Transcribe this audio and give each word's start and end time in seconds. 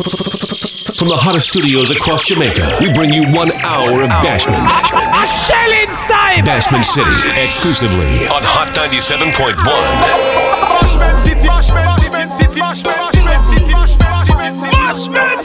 From 0.00 1.12
the 1.12 1.16
hottest 1.20 1.52
studios 1.52 1.90
across 1.90 2.24
Jamaica, 2.24 2.78
we 2.80 2.88
bring 2.94 3.12
you 3.12 3.28
one 3.36 3.52
hour 3.68 4.00
of 4.00 4.08
Bashment. 4.24 4.64
A 4.64 5.26
shelling 5.28 5.92
time! 6.08 6.40
Bashment 6.40 6.88
City, 6.88 7.12
exclusively 7.36 8.24
on 8.32 8.40
Hot 8.40 8.72
97.1. 8.72 9.60
Bashment 9.60 11.18
City, 11.20 11.48
Bashment 11.48 11.92
City, 12.00 12.16
Bashment 12.16 12.32
City, 12.32 12.60
Bashment 12.64 13.44
City, 13.44 13.76
Bashment 13.76 14.56
City, 14.56 14.72
Bashment 14.72 15.44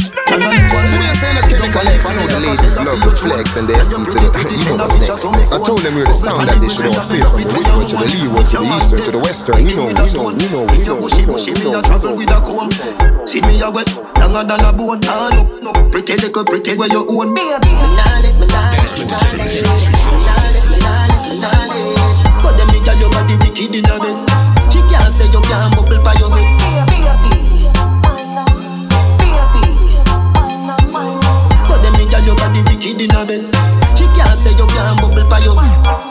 City. 0.00 0.13
Know 0.24 0.64
flex 3.24 3.56
and 3.56 3.68
they 3.68 3.76
listen 3.76 4.04
to 4.04 4.12
the, 4.12 4.28
you 4.52 4.76
know 4.76 4.84
what's 4.84 4.98
next. 5.00 5.24
I 5.52 5.58
told 5.60 5.80
them 5.80 5.96
you're 5.96 6.08
the 6.08 6.12
sound 6.12 6.48
that 6.48 6.60
they 6.60 6.68
should 6.68 6.88
all 6.92 7.00
feel 7.04 7.24
from 7.24 7.44
the 7.44 7.56
windward 7.56 7.88
to 7.88 7.96
the 7.96 8.08
leeward 8.08 8.46
to 8.52 8.56
the 8.60 8.68
eastern 8.76 9.00
to 9.04 9.10
the 9.12 9.20
western. 9.20 9.64
You 9.64 9.76
know, 9.76 9.88
you 9.88 9.96
know, 9.96 10.32
you 10.36 10.48
know, 10.52 10.64
you 10.68 10.84
know, 10.84 11.08
you 11.08 11.24
know, 11.24 11.36
you 11.36 11.54
know, 11.64 11.80
a 11.80 12.38
comb. 12.44 12.68
See 13.24 13.40
me 13.48 13.60
a 13.64 13.68
wet, 13.72 13.88
younger 14.20 14.44
than 14.44 14.60
a 14.64 14.70
bone. 14.72 15.00
Ah, 15.08 15.32
no, 15.60 15.72
pretty 15.92 16.16
little, 16.20 16.44
pretty 16.44 16.76
where 16.76 16.88
you 16.92 17.04
own. 17.04 17.32
Me 17.32 17.40
nah 17.40 17.60
live, 18.20 18.36
me 18.40 18.46
nah 18.48 18.76
live, 18.76 18.92
me 18.96 19.04
nah 19.08 19.20
live, 19.32 19.44
me 19.44 19.60
nah 19.60 21.08
live, 21.08 21.24
me 21.28 21.36
nah 21.40 21.68
live. 21.68 22.44
But 22.44 22.56
them 22.60 22.68
girl, 22.84 22.96
your 23.00 23.10
body 23.12 23.36
wicked 23.40 23.72
in 23.72 23.88
a 23.88 23.96
bed. 23.96 24.16
She 24.68 24.80
can't 24.92 25.08
say 25.08 25.28
you 25.32 25.40
can't 25.48 25.72
bubble 25.72 26.00
by 26.04 26.12
your 26.20 26.28
head. 26.32 26.43
Wicked 32.84 33.00
in 33.00 33.16
a 33.16 33.24
bed. 33.24 33.42
She 33.96 34.04
can't 34.12 34.36
say 34.36 34.52
you 34.52 34.66
can't 34.68 35.00
bubble 35.00 35.24
by 35.28 35.40
you. 35.40 35.54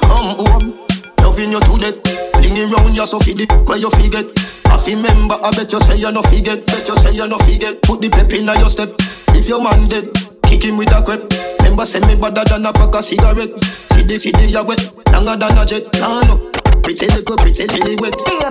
Come 0.10 0.34
home, 0.42 0.74
loving 1.22 1.52
you 1.52 1.62
to 1.62 1.74
death. 1.78 1.98
Fling 2.34 2.58
it 2.58 2.74
round 2.74 2.96
you 2.96 3.06
so 3.06 3.20
feed 3.20 3.42
it 3.42 3.52
where 3.68 3.78
you 3.78 3.90
forget. 3.90 4.26
I 4.68 4.82
remember, 4.90 5.38
I 5.42 5.52
bet 5.52 5.72
you 5.72 5.80
say 5.80 5.98
you 5.98 6.12
no 6.12 6.22
forget. 6.24 6.66
Bet 6.66 6.88
you 6.88 6.96
say 6.98 7.14
you 7.14 7.28
no 7.28 7.38
forget. 7.38 7.82
Put 7.84 8.02
the 8.02 8.10
pep 8.10 8.34
in 8.34 8.46
your 8.46 8.70
step. 8.70 8.90
If 9.38 9.48
your 9.48 9.62
man 9.62 9.88
dead, 9.88 10.10
kick 10.44 10.64
him 10.66 10.78
with 10.78 10.92
a 10.92 11.02
crep. 11.04 11.22
Remember, 11.62 11.86
send 11.86 12.08
me 12.08 12.16
better 12.16 12.44
than 12.44 12.66
a 12.66 12.74
pack 12.74 12.96
of 12.96 13.04
cigarette. 13.04 13.54
See 13.94 14.04
the, 14.04 14.18
the, 14.18 14.50
you 14.50 14.64
wet, 14.66 14.82
longer 15.14 15.38
than 15.38 15.58
a 15.58 15.66
jet. 15.66 15.86
Nah, 16.02 16.26
no. 16.26 16.50
Pretty 16.82 17.08
little, 17.08 17.38
pretty 17.38 17.68
little 17.68 17.96
wet. 18.02 18.18
Nah, 18.18 18.50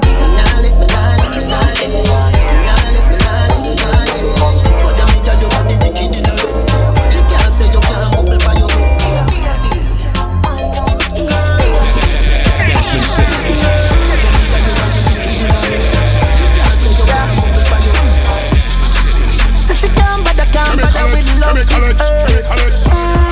lift 0.62 0.78
me, 0.78 0.86
nah, 0.86 1.16
lift 1.18 1.36
me, 1.36 1.50
nah, 1.50 1.60
lift 1.74 2.46
me, 2.46 2.51
bother 21.52 22.64
with 22.64 23.31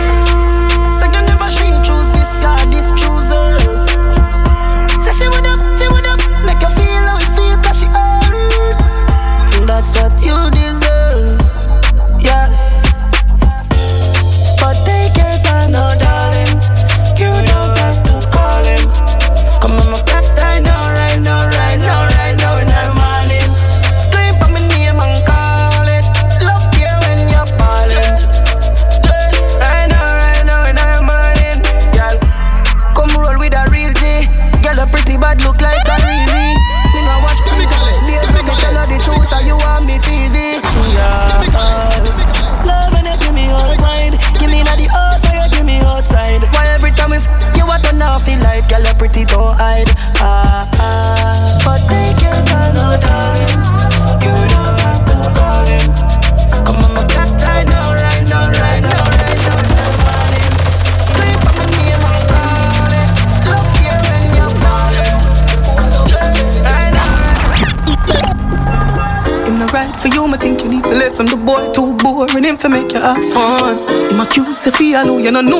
you 75.30 75.34
no 75.34 75.48
know 75.48 75.59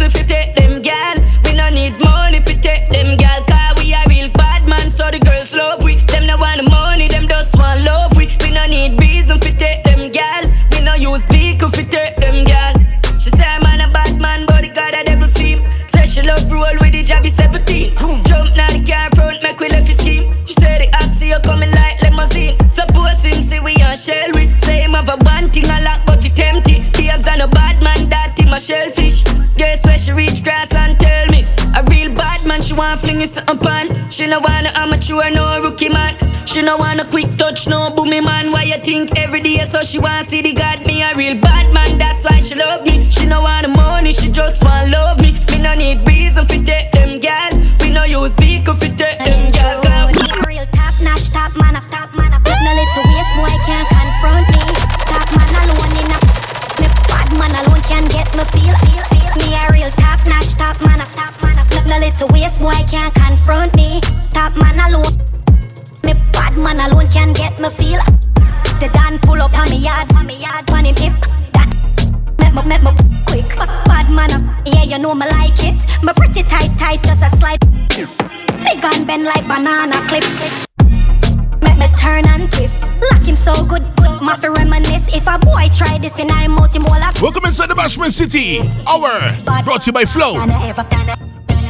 love 0.00 0.14
if 0.14 0.20
you 0.20 0.26
take 0.26 0.54
them 0.56 0.80
gal. 0.82 1.16
We 1.44 1.56
no 1.56 1.68
need 1.70 1.98
money 2.00 2.38
if 2.38 2.48
you 2.48 2.58
take 2.60 2.88
them 2.88 3.16
gal. 3.16 3.40
Cause 3.44 3.82
we 3.82 3.92
a 3.92 4.00
real 4.08 4.30
bad 4.32 4.66
man, 4.68 4.90
so 4.90 5.10
the 5.10 5.18
girls 5.18 5.54
love 5.54 5.82
we. 5.84 5.96
Them 6.08 6.26
no 6.26 6.36
want 6.36 6.68
money, 6.70 7.08
them 7.08 7.28
just 7.28 7.56
want 7.56 7.84
love 7.84 8.16
we. 8.16 8.26
We 8.44 8.52
no 8.52 8.64
need 8.66 8.98
reason 9.00 9.36
if 9.36 9.46
you 9.46 9.54
take 9.54 9.84
them 9.84 10.10
gal. 10.10 10.42
We 10.72 10.84
no 10.84 10.94
use 10.94 11.24
speak 11.24 11.62
if 11.62 11.76
you 11.76 11.84
take 11.84 12.16
them 12.16 12.44
gal. 12.44 12.74
She 13.20 13.30
say 13.30 13.44
I'm 13.44 13.64
a 13.64 13.88
bad 13.92 14.20
man, 14.20 14.46
but 14.46 14.62
the 14.64 14.70
God 14.72 14.94
a 14.94 15.04
devil 15.04 15.28
theme. 15.28 15.60
Say 15.92 16.06
she 16.06 16.22
love 16.22 16.48
roll 16.50 16.76
with 16.80 16.92
the 16.92 17.04
Javi 17.04 17.30
17. 17.30 18.24
Jump 18.24 18.56
now 18.56 18.70
the 18.72 18.80
car 18.84 19.10
front, 19.16 19.42
make 19.42 19.60
we 19.60 19.68
left 19.68 19.88
his 19.88 19.98
scheme. 19.98 20.24
She 20.46 20.54
say 20.56 20.86
the 20.86 20.88
oxy 21.04 21.28
you 21.28 21.40
coming 21.44 21.72
like 21.76 22.00
limousine. 22.02 22.56
Suppose 22.72 23.20
him 23.20 23.42
see 23.42 23.60
we 23.60 23.76
on 23.84 23.96
shell 23.96 24.32
with. 24.32 24.48
Say 24.64 24.80
him 24.80 24.96
have 24.96 25.08
a 25.12 25.16
one 25.24 25.50
thing 25.52 25.68
a 25.68 25.78
lot, 25.84 26.00
but 26.06 26.24
it 26.24 26.38
empty. 26.40 26.80
Behaves 26.96 27.28
on 27.28 27.40
a 27.44 27.48
bad 27.48 27.82
man, 27.84 28.08
that 28.08 28.38
him 28.38 28.52
a 28.52 28.58
shellfish. 28.60 29.09
She 34.10 34.26
no 34.26 34.40
want 34.40 34.66
a 34.66 34.76
amateur, 34.76 35.30
no 35.30 35.62
rookie 35.62 35.88
man. 35.88 36.14
She 36.44 36.62
no 36.62 36.76
want 36.76 37.00
a 37.00 37.06
quick 37.06 37.30
touch, 37.38 37.68
no 37.68 37.94
boomy 37.94 38.20
man. 38.22 38.50
Why 38.50 38.64
you 38.64 38.76
think 38.82 39.16
every 39.16 39.40
day 39.40 39.58
so 39.70 39.82
she 39.82 40.00
want 40.00 40.26
see 40.26 40.42
the 40.42 40.52
God? 40.52 40.84
Me 40.84 41.00
a 41.02 41.14
real 41.14 41.40
bad 41.40 41.72
man, 41.72 41.96
that's 41.96 42.24
why 42.24 42.40
she 42.40 42.56
love 42.56 42.82
me. 42.82 43.08
She 43.08 43.24
no 43.26 43.40
want 43.40 43.62
the 43.62 43.72
money, 43.72 44.12
she 44.12 44.28
just 44.28 44.64
want 44.64 44.90
love 44.90 45.20
me. 45.22 45.32
Me 45.54 45.62
no 45.62 45.74
need 45.74 46.02
reason 46.08 46.44
for 46.44 46.58
take 46.58 46.90
them 46.90 47.20
gal. 47.20 47.54
We 47.80 47.94
no 47.94 48.02
use 48.02 48.34
vehicle 48.34 48.74
for 48.74 48.90
take 48.98 49.22
them 49.22 49.52
gal. 49.52 49.78
Real 50.44 50.66
top 50.74 50.94
notch, 51.06 51.30
top 51.30 51.54
man 51.56 51.76
up, 51.76 51.86
top 51.86 52.12
man 52.12 52.34
up. 52.34 52.42
No 52.42 52.70
little 52.74 53.06
waste 53.14 53.34
boy 53.38 53.54
can't 53.62 53.86
confront 53.86 54.46
me. 54.50 54.62
Top 55.06 55.28
man 55.38 55.54
alone 55.54 55.94
in 56.02 56.10
a 56.10 56.18
me 56.82 56.86
bad 57.06 57.30
man 57.38 57.52
alone 57.62 57.82
can 57.86 58.04
get 58.10 58.26
me 58.34 58.42
feel, 58.50 58.74
feel, 58.74 59.04
feel. 59.06 59.30
Me 59.38 59.54
a 59.54 59.62
real 59.70 59.90
top 60.02 60.18
notch, 60.26 60.58
top 60.58 60.74
man 60.82 61.00
up, 61.00 61.08
top. 61.14 61.39
No 61.90 61.98
little 61.98 62.28
waste 62.28 62.60
boy 62.60 62.70
can't 62.88 63.12
confront 63.12 63.74
me. 63.74 64.00
Top 64.30 64.54
man 64.54 64.78
alone. 64.86 65.10
Me 66.04 66.14
bad 66.30 66.56
man 66.62 66.78
alone 66.78 67.08
can 67.08 67.32
get 67.32 67.58
me 67.58 67.68
feel. 67.68 67.98
The 68.78 68.88
Dan 68.94 69.18
pull 69.18 69.42
up 69.42 69.58
on 69.58 69.68
me 69.70 69.78
yard, 69.78 70.06
on 70.14 70.24
me 70.24 70.36
yard, 70.36 70.70
on 70.70 70.84
him 70.84 70.94
hip. 70.94 71.10
That 71.50 71.66
make 72.38 72.54
me, 72.54 72.62
make 72.62 72.82
me 72.86 72.92
quick. 73.26 73.42
Bad 73.86 74.08
man 74.08 74.30
up, 74.30 74.42
yeah 74.64 74.84
you 74.84 74.98
know 75.00 75.16
me 75.16 75.26
like 75.34 75.58
it. 75.66 75.74
Me 76.04 76.12
pretty 76.14 76.44
tight, 76.44 76.70
tight, 76.78 77.02
just 77.02 77.26
a 77.26 77.36
slide. 77.38 77.58
Big 77.90 78.84
and 78.84 79.04
bend 79.04 79.24
like 79.24 79.42
banana 79.48 79.98
clip. 80.06 80.22
Make 81.58 81.76
me 81.76 81.88
turn 81.98 82.22
and 82.28 82.46
twist. 82.52 82.86
Like 83.10 83.26
him 83.26 83.34
so 83.34 83.66
good, 83.66 83.82
good. 83.96 84.22
my 84.22 84.38
reminisce. 84.38 85.12
If 85.12 85.26
a 85.26 85.40
boy 85.42 85.66
try 85.74 85.98
this 85.98 86.16
and 86.20 86.30
I'm 86.30 86.52
multi-molar. 86.52 87.10
Welcome 87.20 87.46
inside 87.46 87.68
the 87.68 87.74
Bashment 87.74 88.12
City. 88.12 88.60
Hour 88.86 89.34
brought 89.64 89.82
to 89.82 89.86
you 89.86 89.92
by 89.92 90.04
Flow. 90.04 90.38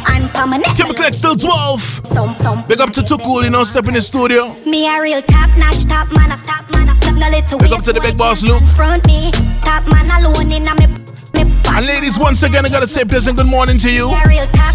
And 0.09 0.31
permanent. 0.31 0.77
Kim 0.77 0.95
Click 0.95 1.15
still 1.15 1.37
12. 1.37 2.69
Big 2.69 2.81
up 2.81 2.91
to 2.91 3.01
Tukul, 3.01 3.45
you 3.45 3.51
know, 3.51 3.65
step 3.65 3.87
in 3.89 3.95
the 3.95 4.01
studio. 4.01 4.55
Me 4.65 4.89
a 4.89 5.01
real 5.01 5.23
top 5.23 5.51
notch, 5.59 5.85
top 5.87 6.09
man, 6.17 6.31
top 6.43 6.71
man, 6.73 6.87
top 6.87 7.15
no 7.19 7.29
little 7.29 7.59
Big 7.59 7.73
up 7.73 7.83
to 7.83 7.93
the 7.93 8.01
big 8.01 8.17
boss 8.17 8.43
Luke. 8.43 8.63
Front 8.75 9.07
me, 9.07 9.31
top 9.63 9.87
man 9.91 10.09
alone 10.21 10.53
in 10.53 10.69
a 10.69 10.75
me 10.75 10.91
and 11.73 11.87
ladies, 11.87 12.19
once 12.19 12.43
again, 12.43 12.67
I 12.67 12.69
gotta 12.69 12.87
say 12.87 13.05
pleasant 13.05 13.37
good 13.37 13.47
morning 13.47 13.79
to 13.79 13.93
you. 13.93 14.09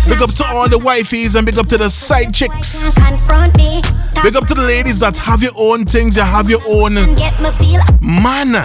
Big 0.07 0.21
up 0.21 0.29
to 0.31 0.45
all 0.47 0.69
the 0.69 0.77
wifeys 0.77 1.35
and 1.35 1.45
big 1.45 1.57
up 1.57 1.67
to 1.67 1.77
the 1.77 1.89
side 1.89 2.33
chicks. 2.33 2.95
Big 4.23 4.35
up 4.35 4.47
to 4.47 4.53
the 4.53 4.63
ladies 4.65 4.99
that 4.99 5.17
have 5.17 5.41
your 5.43 5.51
own 5.55 5.85
things, 5.85 6.15
you 6.15 6.23
have 6.23 6.49
your 6.49 6.61
own. 6.67 6.93
Man, 6.95 8.55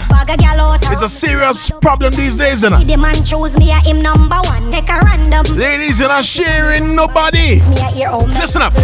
it's 0.93 1.03
a 1.03 1.09
serious 1.09 1.71
problem 1.83 2.13
these 2.15 2.37
days, 2.37 2.63
you 2.63 2.71
know. 2.71 2.79
Ladies, 5.57 5.99
you're 6.01 6.09
not 6.09 6.25
sharing 6.25 6.95
nobody. 6.95 7.61
Listen 8.39 8.63
up. 8.63 8.75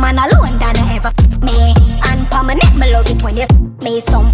Man, 0.00 0.18
alone 0.18 0.58
than 0.58 0.76
ever 0.90 1.12
me. 1.42 1.74
And 2.04 2.26
permanent, 2.28 2.76
me 2.76 2.92
love 2.92 3.08
it 3.08 3.22
when 3.22 3.36
you 3.36 3.46
me 3.82 4.00
some 4.00 4.32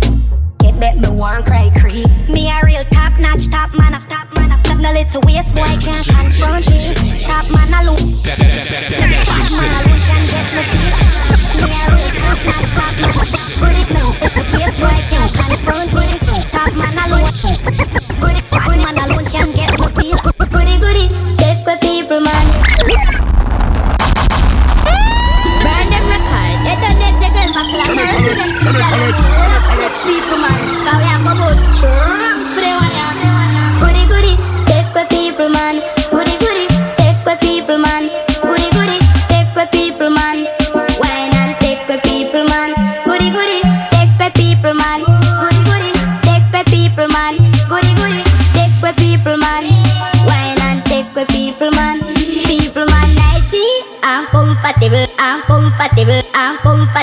make 0.82 0.98
me 0.98 1.08
want 1.08 1.46
cry 1.46 1.70
creep. 1.78 2.10
Me 2.28 2.50
a 2.50 2.58
real 2.66 2.84
top 2.90 3.16
notch, 3.20 3.46
top 3.48 3.70
man, 3.78 3.94
of 3.94 4.04
top 4.08 4.26
man, 4.34 4.50
of 4.50 4.60
top 4.64 4.78
no 4.82 4.90
little 4.90 5.22
waist 5.26 5.54
boy 5.54 5.72
can't 5.78 6.06
confront 6.10 6.66
me. 6.70 6.90
Top 7.22 7.46
man 7.54 7.70
alone. 7.78 8.10
Top 8.26 9.50
man 9.54 9.70
alone 9.78 10.02
can 10.08 10.22
get 10.26 10.48
me 10.54 10.62
feel. 10.70 10.92
Me 11.62 11.70
a 11.70 11.86
real 11.94 12.10
top 12.18 12.40
notch, 12.50 12.70
top 12.78 12.94
man, 12.98 13.14
waist 14.58 14.76
boy 14.82 14.98
can't 15.10 15.32
confront 15.38 15.92
me. 15.94 16.31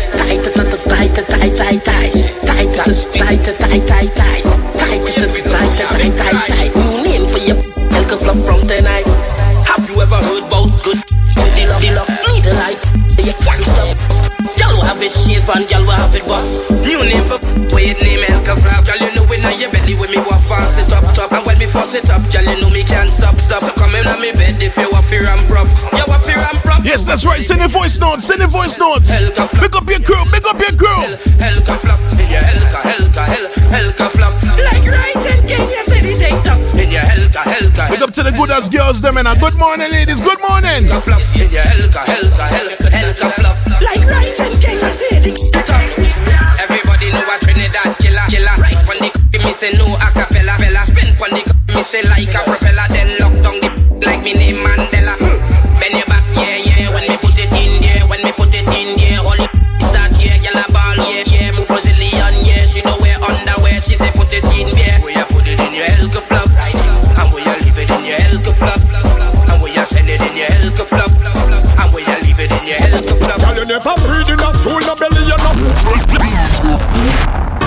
it 22.01 22.09
up, 22.09 22.23
girl, 22.31 22.43
you 22.43 22.61
know 22.61 22.69
me 22.69 22.83
can't 22.83 23.11
stop, 23.11 23.37
stop. 23.39 23.61
So 23.63 23.73
come 23.73 23.95
in 23.95 24.07
on 24.07 24.21
me 24.21 24.31
bed 24.31 24.61
if 24.61 24.77
you 24.77 24.89
want 24.91 25.05
to 25.07 25.19
ramp 25.19 25.49
rough. 25.49 25.69
You 25.91 26.03
want 26.07 26.23
to 26.23 26.33
ramp 26.33 26.60
Yes, 26.83 27.05
that's 27.05 27.25
right. 27.25 27.43
Send 27.45 27.61
a 27.61 27.67
voice 27.67 27.99
note. 27.99 28.21
Send 28.21 28.41
a 28.41 28.47
voice 28.47 28.77
note. 28.77 29.05
Pick 29.61 29.75
up 29.77 29.85
your 29.85 30.01
crew. 30.01 30.23
Pick 30.33 30.45
up 30.49 30.57
your 30.57 30.73
crew. 30.73 31.01
Elka 31.37 31.77
Flap. 31.77 31.99
In 32.17 32.25
your 32.29 32.41
Elka, 32.41 32.79
Elka, 32.89 33.23
Hel, 33.29 33.45
Elka 33.69 34.07
Flap. 34.09 34.33
Like 34.57 34.85
right 34.89 35.25
and 35.25 35.43
king, 35.47 35.61
you 35.69 35.83
said 35.85 36.05
it 36.05 36.21
ain't 36.21 36.43
tough. 36.43 36.59
In 36.77 36.89
your 36.89 37.05
Elka, 37.05 37.41
Elka, 37.45 37.83
Pick 37.89 38.01
up 38.01 38.11
to 38.17 38.23
the 38.23 38.31
good 38.33 38.49
ass 38.49 38.69
girls, 38.69 39.01
them 39.01 39.17
and 39.17 39.27
a 39.27 39.35
good 39.37 39.55
morning, 39.57 39.91
ladies. 39.91 40.19
Good 40.19 40.41
morning. 40.41 40.89
Elka 40.89 41.01
Flap. 41.05 41.21
In 41.37 41.49
your 41.53 41.65
Elka, 41.69 42.01
Elka, 42.17 42.45
Hel, 42.49 42.69
Elka 42.89 43.27
Flap. 43.37 43.55
Like 43.81 44.03
right 44.09 44.39
and 44.41 44.55
king, 44.57 44.77
you 44.81 44.91
said 44.93 45.25
it 45.25 45.37
tough. 45.65 45.85
Everybody 46.65 47.09
know 47.13 47.25
a 47.29 47.35
Trinidad 47.45 47.93
killer, 48.01 48.25
killer. 48.29 48.55
Right 48.57 48.81
when 48.89 48.97
the 49.05 49.09
me 49.37 49.51
say 49.53 49.73
no 49.77 49.85
acapella, 50.01 50.57
fella. 50.57 50.81
Spin 50.89 51.13
when 51.21 51.31
the 51.37 51.43
me 51.73 51.81
say 51.85 52.01
like 52.09 52.33
a 52.33 52.41
propeller, 52.41 52.87
then 52.89 53.09
lock 53.21 53.33
down 53.45 53.57
the 53.61 53.69
like 54.05 54.21
me 54.25 54.33
name 54.33 54.57
Mandela. 54.65 55.00
Never 73.71 73.95
read 74.11 74.27
in 74.27 74.35
a 74.35 74.51
school, 74.51 74.83
no 74.83 74.99
belly, 74.99 75.23
you 75.23 75.37
know. 75.39 75.55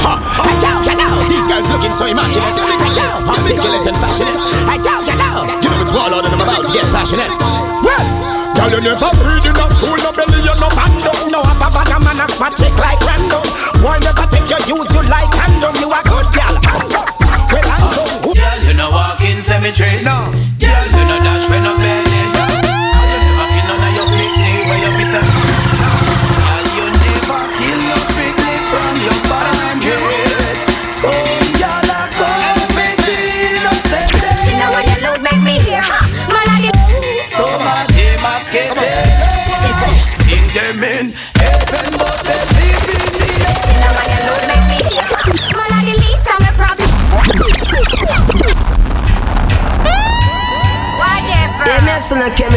Ha! 0.05 0.13
I 0.21 0.53
doubt 0.61 0.85
you 0.85 0.93
know. 1.01 1.17
These 1.33 1.49
girls 1.49 1.65
looking 1.73 1.97
so 1.97 2.05
imaginative. 2.05 2.61
I 2.61 2.93
doubt. 2.93 3.25
Articulate 3.25 3.89
and 3.89 3.97
passionate. 3.97 4.37
I 4.69 4.77
doubt 4.85 5.09
you 5.09 5.17
know. 5.17 5.49
You 5.49 5.71
know 5.73 5.81
it's 5.81 5.93
warlord 5.97 6.29
and 6.29 6.37
I'm 6.37 6.45
about 6.45 6.61
to 6.69 6.73
get 6.77 6.85
passionate. 6.93 7.33
Well, 7.81 8.05
Girl, 8.53 8.71
you 8.71 8.81
never 8.85 9.11
read 9.25 9.49
in 9.49 9.57
a 9.57 9.67
school, 9.73 9.97
no 9.97 10.13
belly, 10.13 10.45
you 10.45 10.55
know. 10.61 10.71
man 10.77 10.93
don't 11.09 11.33
know 11.33 11.43
half 11.43 11.59
a 11.59 11.73
of 11.73 12.05
man 12.05 12.21
a 12.21 12.29
spot 12.29 12.53
chick 12.53 12.77
like 12.77 13.01
random. 13.01 13.43
Boy 13.81 13.97
never 14.05 14.24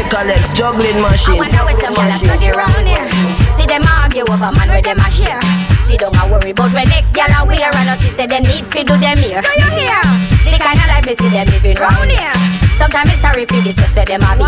Listen 0.08 0.24
to 0.24 0.40
X 0.40 0.54
juggling 0.54 1.02
machine. 1.02 1.36
I 1.36 1.52
wonder 1.52 1.64
where 1.68 1.80
some 1.84 1.92
gyal 1.92 2.16
study 2.24 2.48
round 2.56 2.88
here. 2.88 3.08
See 3.52 3.68
them 3.68 3.84
argue 3.84 4.24
over 4.24 4.52
man 4.56 4.70
where 4.72 4.82
them 4.82 5.00
a 5.04 5.12
share. 5.12 5.42
See 5.84 5.98
don't 5.98 6.16
a 6.16 6.24
worry 6.32 6.52
about 6.52 6.72
when 6.72 6.88
next 6.88 7.12
gyal 7.12 7.28
a 7.36 7.44
wear 7.44 7.68
and 7.76 7.90
us 7.92 8.00
say 8.16 8.26
them 8.26 8.44
need 8.44 8.72
fi 8.72 8.84
do 8.88 8.96
them 8.96 9.20
here. 9.20 9.44
Do 9.44 9.52
you 9.60 9.84
hear? 9.84 10.00
The 10.48 10.60
kind 10.64 10.80
of 10.80 10.88
life 10.88 11.06
me 11.06 11.12
see 11.12 11.28
them 11.28 11.48
living 11.52 11.76
round 11.76 12.08
here. 12.08 12.32
Sometimes 12.80 13.12
it's 13.12 13.20
sorry 13.20 13.44
for 13.44 13.60
this 13.60 13.76
where 13.84 14.08
them 14.08 14.24
a 14.24 14.32
be. 14.40 14.48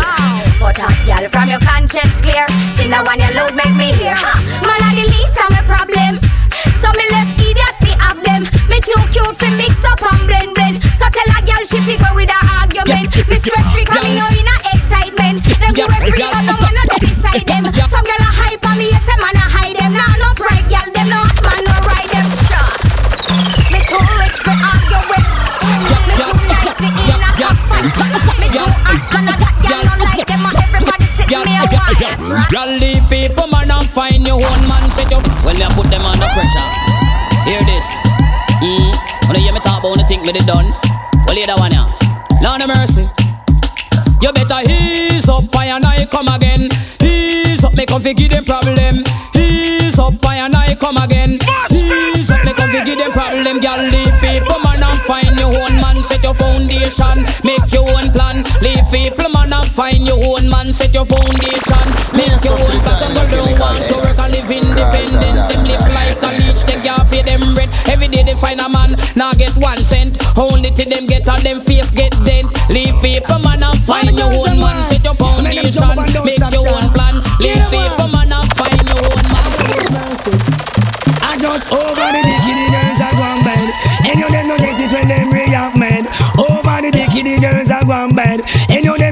But 0.56 0.80
hot 0.80 0.96
gyal 1.04 1.28
from 1.28 1.52
your 1.52 1.60
conscience 1.60 2.24
clear. 2.24 2.48
See 2.80 2.88
the 2.88 2.96
one 3.04 3.20
you 3.20 3.28
load 3.36 3.52
make 3.52 3.76
me 3.76 3.92
hear. 3.92 4.16
Man 4.64 4.80
a 4.80 4.88
the 4.96 5.04
least 5.12 5.36
of 5.44 5.52
my 5.52 5.60
problem. 5.68 6.24
So 6.80 6.88
me 6.96 7.04
left 7.12 7.36
idiot 7.36 7.76
fi 7.84 7.92
have 8.00 8.24
them. 8.24 8.48
Me 8.72 8.80
too 8.80 8.96
cute 9.12 9.36
fi 9.36 9.52
mix 9.60 9.76
up 9.84 10.00
and 10.08 10.24
blend 10.24 10.56
blend. 10.56 10.80
So 10.96 11.04
tell 11.04 11.28
a 11.36 11.38
gyal 11.44 11.68
she 11.68 11.84
fi 11.84 12.00
go 12.00 12.16
with 12.16 12.32
a 12.32 12.40
argument. 12.48 13.12
Me 13.28 13.36
stress 13.36 13.68
free 13.76 13.84
coming 13.84 14.16
out 14.24 14.29
in 15.80 15.92
a 15.92 16.06
excitement. 16.06 16.10
Them 16.10 16.10
do 16.10 16.10
it 16.10 16.12
free 16.12 16.28
but 16.28 16.44
no 16.44 16.54
man 16.60 16.74
no 16.74 16.82
dead 16.84 17.00
beside 17.00 17.44
them. 17.46 17.64
Some 17.88 18.04
gyal 18.04 18.20
a 18.20 18.30
hype 18.30 18.64
on 18.66 18.76
me, 18.76 18.86
yes 18.90 19.08
a 19.08 19.14
man 19.20 19.36
a 19.36 19.44
hide 19.44 19.76
them. 19.76 19.92
Nah 19.96 20.14
no 20.20 20.28
pride 20.36 20.66
gyal 20.68 20.88
them 20.92 21.08
no 21.08 21.18
hot 21.20 21.40
man 21.46 21.62
no 21.64 21.74
ride 21.88 22.10
them. 22.10 22.26
Sure. 22.46 22.70
Me 23.72 23.80
too 23.88 24.02
rich 24.20 24.38
fi 24.44 24.52
argue 24.52 25.04
with. 25.10 25.26
Me 25.64 25.76
too 26.18 26.32
nice 26.50 26.74
fi 26.76 26.88
in 26.90 27.22
a 27.24 27.30
cockfight. 27.40 27.88
Me 28.40 28.46
too 28.52 28.68
hot 28.84 29.14
and 29.16 29.28
a 29.28 29.34
hot 29.40 29.56
gyal 29.64 29.82
no 29.88 29.94
like 30.04 30.26
them. 30.26 30.44
Everybody 30.44 31.06
sit 31.16 31.28
me 31.28 31.52
a 31.56 31.64
wine. 31.72 31.88
Y'all 32.50 32.72
leave 32.78 33.04
people, 33.08 33.46
man, 33.48 33.70
and 33.70 33.88
find 33.88 34.26
your 34.26 34.40
own 34.40 34.60
man 34.68 34.84
set 34.90 35.12
up. 35.12 35.24
Well, 35.44 35.56
you 35.56 35.68
put 35.74 35.90
them 35.90 36.04
under 36.04 36.26
pressure. 36.34 36.68
Hear 37.44 37.62
this. 37.64 37.86
Mm. 38.60 38.92
When 39.28 39.36
you 39.36 39.44
hear 39.44 39.52
me 39.52 39.60
talk 39.60 39.80
about 39.80 39.96
the 39.96 40.04
thing 40.04 40.22
me 40.22 40.32
they 40.32 40.40
done. 40.40 40.72
Well, 41.26 41.36
hear 41.36 41.46
that 41.46 41.58
one, 41.58 41.72
yeah. 41.72 41.88
Lord 42.42 42.60
of 42.62 42.68
mercy. 42.68 43.19
Fire 45.52 45.74
and 45.76 45.84
I 45.84 46.06
come 46.06 46.28
again. 46.28 46.68
Ease 47.02 47.64
up, 47.64 47.74
me 47.74 47.86
come 47.86 48.02
fi 48.02 48.12
give 48.14 48.30
them 48.30 48.44
problem. 48.44 49.04
Ease 49.36 49.98
up, 49.98 50.14
fire 50.22 50.44
and 50.44 50.54
I 50.56 50.74
come 50.74 50.96
again. 50.96 51.38
Ease 51.70 52.30
up, 52.30 52.44
me 52.44 52.52
come 52.52 52.68
fi 52.70 52.84
give 52.84 52.98
them 52.98 53.12
problem. 53.12 53.60
Girl, 53.60 53.80
leave 53.90 54.14
people, 54.20 54.58
man, 54.62 54.82
and 54.82 55.00
find 55.06 55.34
your 55.38 55.52
own 55.52 55.74
man. 55.80 56.02
Set 56.02 56.22
your 56.22 56.34
foundation, 56.34 57.16
make 57.44 57.64
your 57.72 57.86
own 57.94 58.10
plan. 58.12 58.44
Leave 58.62 58.86
people, 58.90 59.28
man, 59.30 59.52
and 59.52 59.66
find 59.66 60.06
your 60.06 60.20
own 60.24 60.48
man. 60.48 60.72
Set 60.72 60.94
your 60.94 61.06
foundation, 61.06 61.86
make 62.16 62.40
your 62.44 62.58
own 62.58 62.76
plan. 62.82 62.98
Some 62.98 63.12
girl 63.14 63.28
don't 63.28 63.58
want 63.58 63.82
to 63.88 63.94
work 64.00 64.18
and 64.18 64.30
live 64.32 64.50
independent. 64.50 65.36
Them 65.48 65.64
live 65.64 65.86
life 65.94 66.20
each 66.20 66.39
them 67.30 67.40
can't 67.40 67.54
pay 67.54 67.54
them 67.54 67.54
rent. 67.54 67.70
Every 67.88 68.08
day 68.08 68.22
they 68.22 68.34
find 68.34 68.60
a 68.60 68.68
man, 68.68 68.96
now 69.16 69.32
get 69.32 69.54
one 69.56 69.78
cent. 69.78 70.18
Only 70.36 70.70
till 70.70 70.88
them 70.88 71.06
get 71.06 71.28
all 71.28 71.40
them 71.40 71.60
face 71.60 71.90
get 71.90 72.12
dent. 72.24 72.50
Leave 72.68 72.94
people, 73.00 73.38
man, 73.40 73.62
and 73.62 73.78
find 73.82 74.10
your 74.16 74.26
own 74.26 74.58
man. 74.58 74.84
Set 74.88 75.04
your 75.04 75.14
foundation, 75.14 75.70
make 76.24 76.38
your 76.38 76.66
own 76.68 76.90
plan. 76.92 77.14
Leave 77.40 77.64
people, 77.70 78.08
man, 78.08 78.32
and 78.32 78.48
find 78.54 78.82
your 78.88 79.02
own 79.06 79.22
man. 79.30 79.46
I 81.22 81.38
just 81.38 81.70
over 81.70 82.08
the 82.10 82.22
dicky, 82.26 82.52
the 82.58 82.66
girls 82.74 83.00
are 83.00 83.14
going 83.14 83.42
bad. 83.46 83.68
And 84.10 84.18
you 84.18 84.28
them 84.30 84.48
no 84.48 84.56
get 84.58 84.74
it 84.74 84.90
when 84.90 85.06
them 85.06 85.30
react, 85.30 85.76
man. 85.78 86.06
Over 86.34 86.82
the 86.82 86.90
dicky, 86.90 87.22
the 87.22 87.38
girls 87.38 87.70
are 87.70 87.84
going 87.86 88.16
bad. 88.16 88.42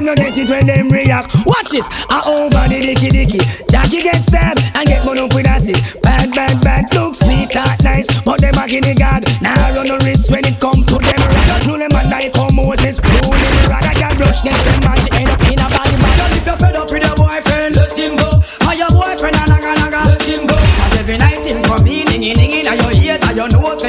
No 0.09 0.17
get 0.17 0.33
it 0.41 0.49
when 0.49 0.65
them 0.65 0.89
react. 0.89 1.37
Watch 1.45 1.69
this, 1.69 1.85
I 2.09 2.25
over 2.25 2.65
the 2.65 2.81
dicky 2.81 3.13
dicky. 3.13 3.37
Jackie 3.69 4.01
get 4.01 4.25
stabbed 4.25 4.57
and 4.73 4.89
get 4.89 5.05
put 5.05 5.21
up 5.21 5.37
with 5.37 5.45
acid. 5.45 5.77
Bad, 6.01 6.33
bad, 6.33 6.57
bad, 6.65 6.89
look 6.97 7.13
sweet, 7.13 7.53
that 7.53 7.77
nice. 7.85 8.09
But 8.25 8.41
them 8.41 8.57
back 8.57 8.73
in 8.73 8.81
the 8.81 8.97
guard. 8.97 9.29
Now 9.37 9.53
run 9.69 9.85
no 9.85 10.01
risk 10.01 10.33
when 10.33 10.41
it 10.49 10.57
come 10.57 10.81
to 10.81 10.97
them. 10.97 11.13
Rather 11.13 11.61
do 11.61 11.77
them 11.77 11.93
and 11.93 12.09
die 12.09 12.33
come 12.33 12.57
Moses. 12.57 12.97
Rolling 13.05 13.53
rather 13.69 13.93
can 13.93 14.17
brush 14.17 14.41
next 14.41 14.65
them 14.65 14.81
man. 14.81 14.97
She 14.97 15.13
end 15.13 15.29
up 15.29 15.45
in 15.45 15.61
a 15.61 15.67
body 15.69 15.97
man. 16.01 16.33
If 16.33 16.41
you're 16.41 16.57
fed 16.57 16.73
up 16.73 16.89
with 16.89 17.05
your 17.05 17.13
boyfriend, 17.13 17.77
let 17.77 17.93
him 17.93 18.13
go. 18.17 18.29
Or 18.65 18.73
your 18.73 18.89
boyfriend 18.89 19.37
a 19.37 19.43
naga 19.45 19.71
naga, 19.77 20.01
let 20.09 20.25
him 20.25 20.49
go. 20.49 20.57
Cause 20.57 20.95
every 20.97 21.21
night 21.21 21.45
him 21.45 21.61
come 21.69 21.85
in, 21.85 22.09
dinging, 22.09 22.33
dinging, 22.33 22.65
and 22.65 22.81
your 22.81 22.93
ears, 22.97 23.21
and 23.29 23.37
your 23.37 23.49
nose, 23.53 23.85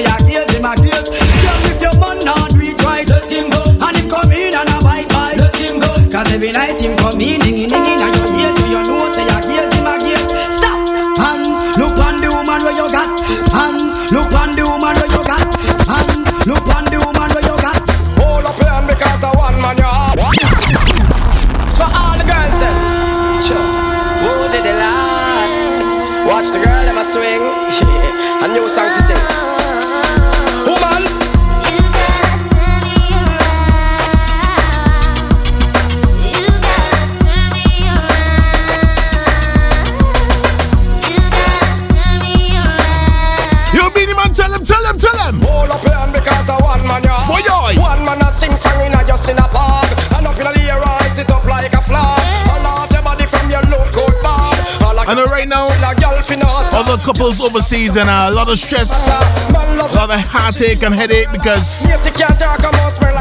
overseas 57.38 57.94
and 57.96 58.08
a 58.10 58.32
lot 58.34 58.50
of 58.50 58.58
stress, 58.58 58.90
a 59.06 59.94
lot 59.94 60.10
of 60.10 60.18
heartache 60.26 60.82
and 60.82 60.94
headache 60.94 61.30
because 61.30 61.86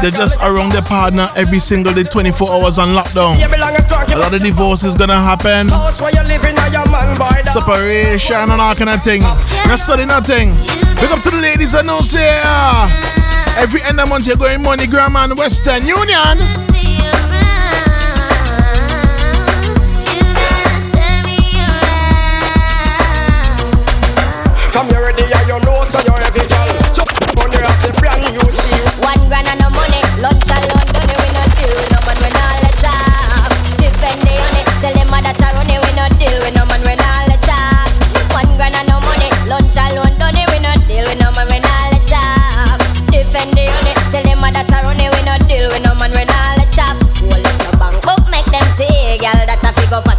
they're 0.02 0.10
just 0.10 0.40
around 0.42 0.72
their 0.72 0.82
partner 0.82 1.28
every 1.36 1.60
single 1.60 1.92
day, 1.94 2.02
24 2.02 2.50
hours 2.50 2.78
on 2.78 2.88
lockdown. 2.88 3.36
A 3.38 4.18
lot 4.18 4.34
of 4.34 4.42
divorces 4.42 4.94
gonna 4.96 5.14
happen, 5.14 5.68
separation 7.52 8.50
and 8.50 8.60
all 8.60 8.74
kind 8.74 8.90
of 8.90 9.02
thing. 9.04 9.22
Not 9.22 9.78
nothing. 10.06 10.50
Big 10.98 11.10
up 11.12 11.22
to 11.22 11.30
the 11.30 11.40
ladies 11.40 11.74
and 11.74 11.86
know 11.86 12.00
say 12.00 12.40
every 13.56 13.82
end 13.82 14.00
of 14.00 14.08
month 14.08 14.26
you're 14.26 14.36
going 14.36 14.62
MoneyGram 14.62 15.14
and 15.16 15.38
Western 15.38 15.86
Union. 15.86 16.59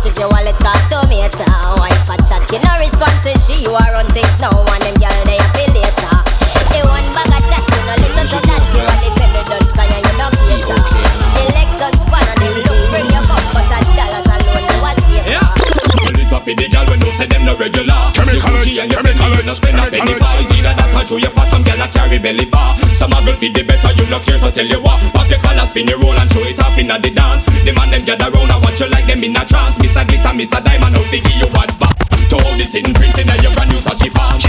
I 0.01 0.10
figure 0.10 0.25
if 0.25 0.34
you 0.34 0.34
wallet 0.34 0.58
talk 0.65 0.81
to 0.89 0.98
me, 1.13 1.22
it's 1.22 1.38
a 1.38 1.46
wife 1.77 2.10
a 2.10 2.17
chat, 2.25 2.41
you 2.50 2.58
no 2.58 2.74
response, 2.81 3.22
she 3.46 3.62
you 3.62 3.70
are 3.70 3.93
on 4.01 4.10
things, 4.10 4.34
no 4.41 4.50
one 4.50 4.81
them 4.81 4.98
girl 4.98 5.13
they 5.29 5.38
feel 5.53 5.70
later. 5.77 6.17
She 6.74 6.81
one 6.89 7.05
bag 7.13 7.29
of 7.29 7.46
chat, 7.46 7.62
you 7.62 7.86
no 7.86 7.93
listen 8.01 8.25
to 8.34 8.38
that, 8.50 8.65
she 8.65 8.81
want 8.81 8.98
the 8.98 9.13
family 9.13 9.46
done, 9.46 9.62
so 9.62 9.86
you 9.86 10.01
you 10.01 10.15
no 10.17 10.25
cater. 10.41 10.81
The 11.38 11.43
Lexus 11.53 12.01
fan 12.10 12.25
and 12.34 12.41
the 12.41 12.50
look 12.65 12.81
bring 12.89 13.13
you 13.13 13.22
up, 13.29 13.46
but 13.53 13.70
a 13.70 13.77
dollars 13.93 14.25
alone, 14.25 14.65
no 14.65 14.75
was 14.81 14.98
safer. 15.05 15.38
Well, 15.38 16.17
this 16.17 16.34
up 16.34 16.50
for 16.50 16.53
the 16.58 16.65
gal 16.65 16.86
when 16.89 16.98
no 16.98 17.10
say 17.13 17.29
them 17.29 17.46
no 17.46 17.53
regular. 17.53 18.01
Chemical 18.17 18.41
You 18.41 18.58
Gucci 18.58 18.81
and 18.81 18.89
your 18.89 19.05
Bentley, 19.05 19.38
you 19.38 19.46
no 19.46 19.53
spend 19.53 19.77
a 19.77 19.86
penny 19.86 20.17
bar. 20.17 20.34
It's 20.41 20.50
either 20.50 20.74
that 20.81 20.98
or 20.98 21.05
show 21.05 21.22
your 21.22 21.29
fat, 21.29 21.53
some 21.53 21.62
gal 21.62 21.77
a 21.77 21.86
carry 21.93 22.17
belly 22.17 22.50
bar. 22.50 22.74
Some 22.98 23.13
a 23.13 23.22
girl 23.22 23.38
feed 23.38 23.53
the 23.53 23.62
better, 23.70 23.93
you 23.93 24.10
look 24.10 24.25
here, 24.25 24.41
so 24.41 24.50
tell 24.50 24.65
you 24.65 24.81
what. 24.81 24.98
Pop 25.13 25.29
your 25.29 25.38
collar, 25.46 25.70
spin 25.70 25.86
your 25.86 26.00
inna 26.91 27.01
the 27.01 27.13
dance. 27.15 27.45
The 27.63 27.74
man 27.74 27.91
them 27.91 28.03
gather 28.03 28.31
round 28.31 28.51
and 28.51 28.63
watch 28.63 28.79
you 28.79 28.88
like 28.89 29.07
them 29.07 29.24
in 29.24 29.36
a 29.36 29.45
trance. 29.45 29.79
Miss 29.79 29.95
a 29.95 30.05
glitter, 30.05 30.33
miss 30.33 30.51
a 30.51 30.62
diamond, 30.62 30.95
out 30.95 31.05
figure 31.07 31.38
you 31.38 31.48
what 31.48 31.71
back. 31.79 31.98
To 32.29 32.36
all 32.36 32.57
this 32.57 32.75
in 32.75 32.93
printing 32.93 33.29
and 33.29 33.43
your 33.43 33.53
brand 33.53 33.71
new 33.71 33.79
Sashi 33.79 34.13
palm. 34.13 34.41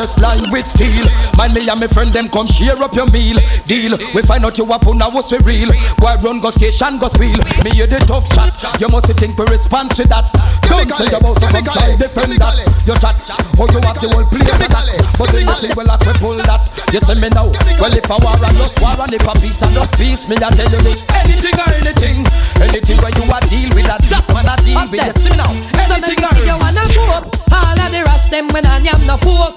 Think 0.00 0.16
line 0.24 0.48
with 0.48 0.64
steel? 0.64 1.04
Mind 1.36 1.52
me 1.52 1.68
and 1.68 1.76
my 1.76 1.84
friend 1.84 2.08
them 2.08 2.32
come 2.32 2.48
share 2.48 2.80
up 2.80 2.96
your 2.96 3.04
meal. 3.12 3.36
Deal. 3.68 4.00
We 4.16 4.24
find 4.24 4.40
out 4.48 4.56
you 4.56 4.64
up 4.72 4.86
on 4.88 4.96
now 4.96 5.12
what's 5.12 5.28
real. 5.44 5.68
Boy 6.00 6.16
run 6.24 6.40
go 6.40 6.48
station 6.48 6.96
go 6.96 7.12
spiel. 7.12 7.36
Me 7.60 7.70
hear 7.76 7.84
the 7.84 8.00
tough 8.08 8.24
chat. 8.32 8.48
You 8.80 8.88
must 8.88 9.12
think 9.20 9.36
we 9.36 9.44
respond 9.52 9.92
to 10.00 10.08
that. 10.08 10.32
Don't 10.64 10.88
say 10.88 11.12
about 11.12 11.36
to 11.36 11.46
come 11.52 11.68
try 11.68 12.00
defend 12.00 12.40
that. 12.40 12.56
You 12.88 12.96
chat. 12.96 13.12
Oh 13.60 13.68
you 13.68 13.80
have 13.84 14.00
the 14.00 14.08
whole 14.08 14.24
place 14.24 14.48
for 14.48 14.72
that. 14.72 14.88
But 15.20 15.28
then 15.36 15.44
you 15.44 15.56
think 15.60 15.76
well 15.76 15.92
we 16.00 16.12
pull 16.16 16.40
that. 16.48 16.64
You 16.96 17.00
see 17.04 17.20
me 17.20 17.28
now. 17.28 17.52
Well 17.76 17.92
if 17.92 18.08
I 18.08 18.16
war 18.24 18.40
and 18.40 18.56
just 18.56 18.80
war 18.80 18.96
and 18.96 19.12
if 19.12 19.28
a 19.28 19.32
peace 19.36 19.60
and 19.60 19.74
just 19.76 20.00
peace, 20.00 20.24
me 20.32 20.40
I 20.40 20.48
tell 20.48 20.64
you 20.64 20.80
this. 20.80 21.04
Anything 21.12 21.60
or 21.60 21.68
anything, 21.76 22.24
anything 22.56 22.96
where 23.04 23.12
you 23.20 23.28
a 23.28 23.38
deal 23.52 23.68
with 23.76 23.84
that, 23.84 24.00
that 24.08 24.24
man 24.32 24.48
a 24.48 24.56
deal 24.64 24.80
with. 24.88 24.96
You 24.96 25.12
see 25.12 25.28
me 25.28 25.36
now. 25.36 25.52
Anything 25.76 26.24
or 26.24 26.32
you 26.40 26.56
wanna 26.56 26.84
go 26.88 27.04
up, 27.20 27.28
all 27.52 27.78
of 27.78 27.88
the 27.92 28.00
rest 28.06 28.30
them 28.30 28.48
when 28.54 28.66
I 28.66 28.78
am 28.82 29.02
no 29.06 29.16
pork. 29.18 29.54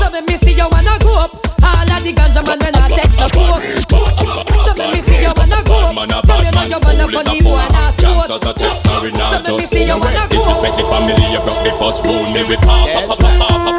So 0.00 0.08
me 0.10 0.34
see 0.40 0.56
you 0.56 0.66
wanna 0.70 0.96
go 1.00 1.12
up, 1.20 1.32
all 1.62 1.90
of 1.92 2.00
the 2.04 2.12
ganja 2.12 2.42
man 2.46 2.58
when 2.60 2.74
I 2.76 2.88
take 2.88 3.12
the 3.16 3.28
pork. 3.32 3.62
So 4.64 4.72
me 4.90 5.00
see 5.04 5.20
you 5.22 5.32
wanna 5.36 5.60
go 5.64 5.76
up, 5.88 5.94
Man 5.94 6.10
a 6.12 6.20
from 6.20 6.28
bad 6.28 6.44
you 6.44 6.52
know 6.52 6.64
you 6.66 6.78
wanna 6.82 7.04
funny 7.12 7.30
a 7.30 7.34
you 7.36 7.42
fool. 7.44 7.52
wanna 7.56 7.92
float. 7.96 8.28
Gangsters 8.28 8.44
a 8.48 8.52
text, 8.54 8.82
sorry 8.84 9.10
not 9.12 9.46
So 9.46 9.56
me 9.56 9.64
see 9.66 9.84
you 9.84 9.96
wanna 9.98 10.24
go 10.28 10.36
Disrespect 10.36 10.76
the 10.76 10.84
family, 10.88 11.26
you 11.32 11.40
broke 11.44 11.62
the 11.64 11.72
first 11.80 12.00
rule. 12.06 12.26
Me 12.32 12.40
we 12.48 12.56
pop, 12.60 12.88
pop, 12.92 13.18
pop, 13.18 13.34
pop, 13.40 13.60
pop, 13.66 13.75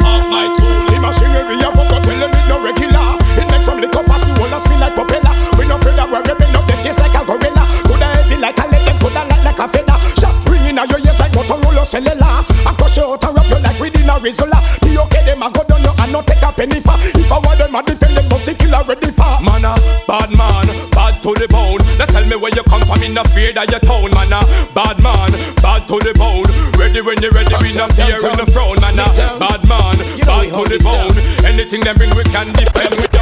a 14.18 14.20
Rizzola. 14.20 14.58
The 14.82 14.98
okay 15.06 15.22
them 15.24 15.42
a 15.42 15.48
go 15.50 15.62
down 15.64 15.82
you 15.82 15.94
and 16.02 16.12
not 16.12 16.26
take 16.26 16.42
a 16.42 16.50
penny 16.50 16.82
for. 16.82 16.98
If 17.14 17.30
I 17.30 17.38
want 17.38 17.58
them 17.58 17.74
a 17.74 17.80
defend 17.86 18.18
them, 18.18 18.26
but 18.26 18.42
kill 18.42 18.74
ready 18.84 19.10
for. 19.14 19.30
Man 19.46 19.62
a 19.62 19.72
bad 20.10 20.30
man, 20.34 20.66
bad 20.90 21.22
to 21.22 21.30
the 21.38 21.46
bone. 21.48 21.82
Now 21.98 22.10
tell 22.10 22.26
me 22.26 22.34
where 22.34 22.52
you 22.52 22.64
come 22.66 22.82
from, 22.82 23.02
in 23.06 23.14
the 23.14 23.24
fear 23.30 23.54
that 23.54 23.70
you 23.70 23.80
town. 23.82 24.10
Man 24.10 24.34
a 24.34 24.40
bad 24.74 24.98
man, 24.98 25.30
bad 25.62 25.86
to 25.86 25.96
the 26.02 26.12
bone. 26.18 26.50
Ready 26.74 27.00
when 27.00 27.18
you're 27.22 27.32
ready, 27.32 27.54
we 27.62 27.70
no 27.78 27.86
fear 27.94 28.18
in 28.18 28.34
the 28.34 28.46
throne. 28.50 28.78
Man 28.82 28.98
a 28.98 29.06
bad 29.38 29.62
man, 29.70 29.96
bad 30.26 30.50
to 30.50 30.62
the 30.66 30.78
bone. 30.82 31.16
Anything 31.46 31.82
them 31.86 31.96
bring, 31.96 32.10
we 32.14 32.24
can 32.34 32.50
defend 32.58 33.17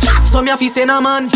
chat, 0.00 0.26
so 0.26 0.42
me 0.42 0.50
a 0.50 0.56
fi 0.56 0.68
send 0.68 0.90
a 0.90 1.00
man. 1.00 1.28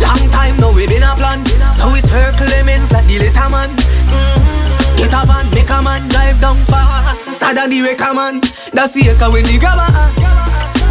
Long 0.00 0.28
time 0.30 0.56
now 0.60 0.72
we 0.74 0.86
been 0.86 1.02
a 1.02 1.14
plan. 1.16 1.40
So 1.80 1.88
we 1.92 2.00
circle 2.04 2.46
lemons 2.52 2.92
like 2.92 3.06
the 3.08 3.18
little 3.18 3.48
man. 3.48 3.70
Mm-hmm. 3.72 4.96
Get 4.96 5.12
a 5.12 5.24
van, 5.24 5.48
make 5.56 5.70
a 5.70 5.80
man 5.80 6.08
drive 6.08 6.40
down 6.40 6.58
far. 6.68 7.16
Sada 7.32 7.68
the 7.68 7.80
wrecker 7.82 8.12
man. 8.12 8.40
That's 8.72 8.92
the 8.92 9.08
echo 9.08 9.32
when 9.32 9.44
the 9.44 9.56
grabber. 9.56 9.88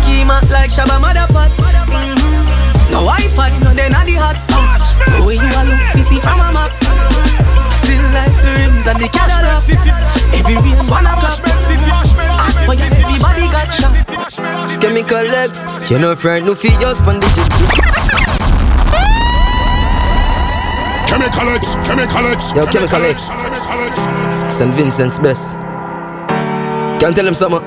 Schema 0.06 0.42
like 0.50 0.70
Shabba 0.70 0.98
Motherpot. 1.02 1.50
Mm-hmm. 1.54 2.92
No 2.92 3.02
Wi-Fi, 3.06 3.50
no 3.62 3.74
then 3.74 3.94
at 3.94 4.06
the 4.06 4.18
hotspot. 4.18 4.82
So 5.06 5.26
when 5.26 5.38
you 5.38 5.52
a 5.54 5.62
look, 5.66 5.82
you 5.98 6.04
see 6.04 6.20
from 6.22 6.40
a 6.42 6.50
map. 6.54 6.72
Feel 7.86 8.02
like 8.14 8.34
the 8.42 8.52
rims 8.58 8.86
and 8.88 8.98
the 8.98 9.10
Cadillac. 9.10 9.66
Every 10.34 10.56
rain 10.56 10.82
one 10.90 11.06
o'clock. 11.06 12.35
But 12.68 12.78
yeah, 12.80 12.90
everybody 12.94 13.46
got 13.54 13.70
shot. 13.74 13.94
Chemical 14.82 15.28
X, 15.36 15.66
you 15.90 16.00
know 16.00 16.16
friend, 16.16 16.46
no 16.46 16.56
feet 16.56 16.78
just 16.80 17.04
on 17.06 17.20
the 17.20 17.28
Chemical 21.08 21.50
X, 21.50 21.76
Chemical 21.88 22.26
X. 22.28 22.54
Yo, 22.56 22.66
Chemical 22.68 23.04
X. 23.06 23.32
St. 24.56 24.72
Vincent's 24.74 25.20
best. 25.20 25.58
Can't 27.00 27.16
tell 27.16 27.28
him 27.28 27.34
summer. 27.34 27.60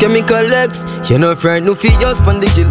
Chemical 0.00 0.52
X, 0.52 0.86
you 1.10 1.18
know 1.18 1.34
friend, 1.34 1.64
no 1.66 1.74
feet 1.74 1.98
just 2.00 2.24
on 2.24 2.40
the 2.40 2.48
hill. 2.48 2.68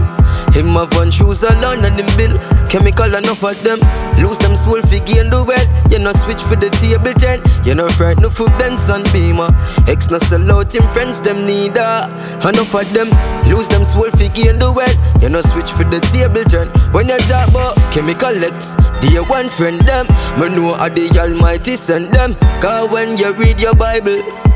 Him 0.53 0.75
have 0.75 0.93
one 0.95 1.11
shoes 1.11 1.43
alone 1.43 1.85
and 1.85 1.99
him 1.99 2.09
bill. 2.17 2.37
Chemical 2.69 3.13
enough 3.15 3.43
of 3.43 3.57
them. 3.63 3.79
Lose 4.21 4.37
them 4.37 4.55
soul 4.55 4.81
figure 4.81 5.21
in 5.21 5.29
the 5.29 5.43
well. 5.43 5.65
You 5.89 5.99
know 5.99 6.11
switch 6.11 6.41
for 6.41 6.55
the 6.55 6.69
table 6.81 7.13
ten. 7.13 7.41
You 7.65 7.75
know 7.75 7.89
friend 7.89 8.19
no 8.21 8.29
for 8.29 8.47
Benson 8.57 9.03
Beamer. 9.13 9.49
Ex 9.87 10.09
no 10.09 10.17
sell 10.17 10.43
out 10.51 10.73
him 10.73 10.83
friends 10.93 11.21
them 11.21 11.45
neither. 11.45 12.09
Enough 12.43 12.75
of 12.75 12.87
them. 12.93 13.09
Lose 13.49 13.67
them 13.67 13.83
soul 13.83 14.09
figure 14.11 14.51
in 14.51 14.59
the 14.59 14.71
well. 14.71 14.93
You 15.21 15.29
know 15.29 15.41
switch 15.41 15.71
for 15.71 15.83
the 15.83 15.99
table 16.11 16.43
turn. 16.45 16.67
When 16.93 17.07
you 17.07 17.17
talk 17.29 17.49
about 17.49 17.75
chemical 17.93 18.35
X, 18.43 18.75
you 19.09 19.23
one 19.25 19.49
friend 19.49 19.79
them? 19.81 20.05
Me 20.39 20.49
know 20.49 20.73
how 20.73 20.89
the 20.89 21.09
Almighty 21.19 21.75
send 21.75 22.13
them. 22.13 22.35
Cause 22.61 22.89
when 22.91 23.17
you 23.17 23.33
read 23.33 23.61
your 23.61 23.75
Bible. 23.75 24.48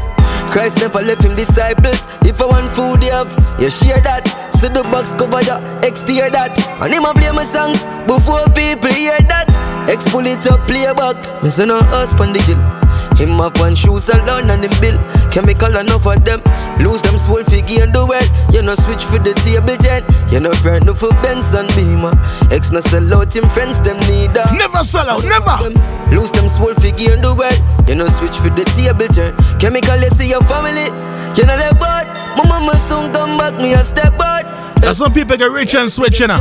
Christ 0.54 0.78
never 0.78 1.02
left 1.02 1.26
him 1.26 1.36
disciples. 1.36 2.06
If 2.22 2.40
I 2.40 2.46
want 2.46 2.70
food, 2.78 3.02
you 3.04 3.10
have, 3.10 3.34
you 3.60 3.72
share 3.72 4.00
that. 4.06 4.22
So 4.62 4.70
the 4.70 4.84
box 4.94 5.10
cover 5.18 5.42
ya, 5.42 5.58
exterior 5.82 6.30
that. 6.30 6.54
And 6.78 6.94
him 6.94 7.06
a 7.06 7.14
play 7.14 7.34
my 7.34 7.44
songs 7.44 7.82
before 8.06 8.46
people 8.54 8.94
hear 8.94 9.18
that. 9.34 9.50
Ex 9.90 10.06
pull 10.14 10.28
it 10.30 10.46
up, 10.46 10.62
play 10.70 10.86
back. 10.94 11.18
Me 11.42 11.50
say 11.50 11.66
no 11.66 11.80
us 11.98 12.14
on 12.22 12.34
the 12.34 12.42
hill. 12.46 12.83
Him 13.18 13.38
have 13.40 13.56
one 13.60 13.76
shoes 13.76 14.10
alone 14.10 14.50
and 14.50 14.64
him 14.64 14.74
bill. 14.82 14.98
Chemical 15.32 15.76
enough 15.78 16.06
of 16.06 16.24
them. 16.26 16.42
Lose 16.80 17.02
them 17.02 17.18
soul 17.18 17.44
figure 17.44 17.84
in 17.84 17.92
the 17.92 18.06
well. 18.06 18.26
You 18.52 18.62
know 18.62 18.76
switch 18.76 19.04
for 19.06 19.20
the 19.20 19.34
table 19.46 19.78
ten. 19.78 20.02
You 20.32 20.40
know 20.40 20.52
friend 20.52 20.86
no 20.86 20.94
for 20.94 21.10
Benson 21.22 21.68
Beamer. 21.78 22.14
Ex 22.52 22.72
no 22.72 22.82
sell 22.82 23.06
out 23.14 23.36
him 23.36 23.48
friends 23.50 23.82
them 23.82 23.98
neither. 24.10 24.46
Never 24.58 24.84
sell 24.84 25.10
out, 25.10 25.24
never. 25.26 25.74
Lose 26.14 26.32
them 26.32 26.50
soul 26.50 26.74
figure 26.76 27.14
in 27.14 27.22
the 27.22 27.34
well. 27.34 27.54
You 27.88 27.96
know 27.96 28.08
switch 28.10 28.38
for 28.38 28.50
the 28.50 28.66
table 28.78 29.08
turn. 29.10 29.34
Chemical 29.60 29.98
you 30.02 30.10
see 30.18 30.30
your 30.30 30.44
family. 30.50 30.90
You 31.38 31.46
know 31.46 31.58
that 31.58 31.78
bad. 31.80 32.06
My 32.38 32.46
mama 32.50 32.74
soon 32.78 33.14
come 33.14 33.38
back 33.38 33.54
me 33.62 33.74
a 33.74 33.82
step 33.86 34.14
out. 34.20 34.46
That's 34.82 34.98
some 34.98 35.14
people 35.14 35.38
get 35.38 35.50
rich 35.50 35.76
and 35.76 35.90
switch, 35.90 36.20
you 36.20 36.28
know. 36.28 36.40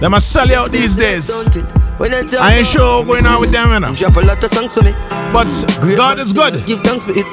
They 0.00 0.08
must 0.08 0.30
sell 0.30 0.48
out 0.54 0.70
these 0.70 0.96
days. 0.96 1.26
I 2.00 2.56
ain't 2.56 2.66
sure 2.66 3.04
what's 3.04 3.20
going 3.22 3.26
on 3.26 3.40
with 3.40 3.52
them, 3.52 3.72
you 3.72 3.80
know. 3.80 3.94
Drop 3.94 4.16
a 4.16 4.20
lot 4.20 4.42
of 4.42 4.50
songs 4.50 4.72
for 4.74 4.82
me. 4.82 4.92
But 5.32 5.46
God 5.96 6.18
is 6.18 6.32
good. 6.32 6.64
Give 6.66 6.80
thanks 6.80 7.04
for 7.04 7.12
it. 7.12 7.26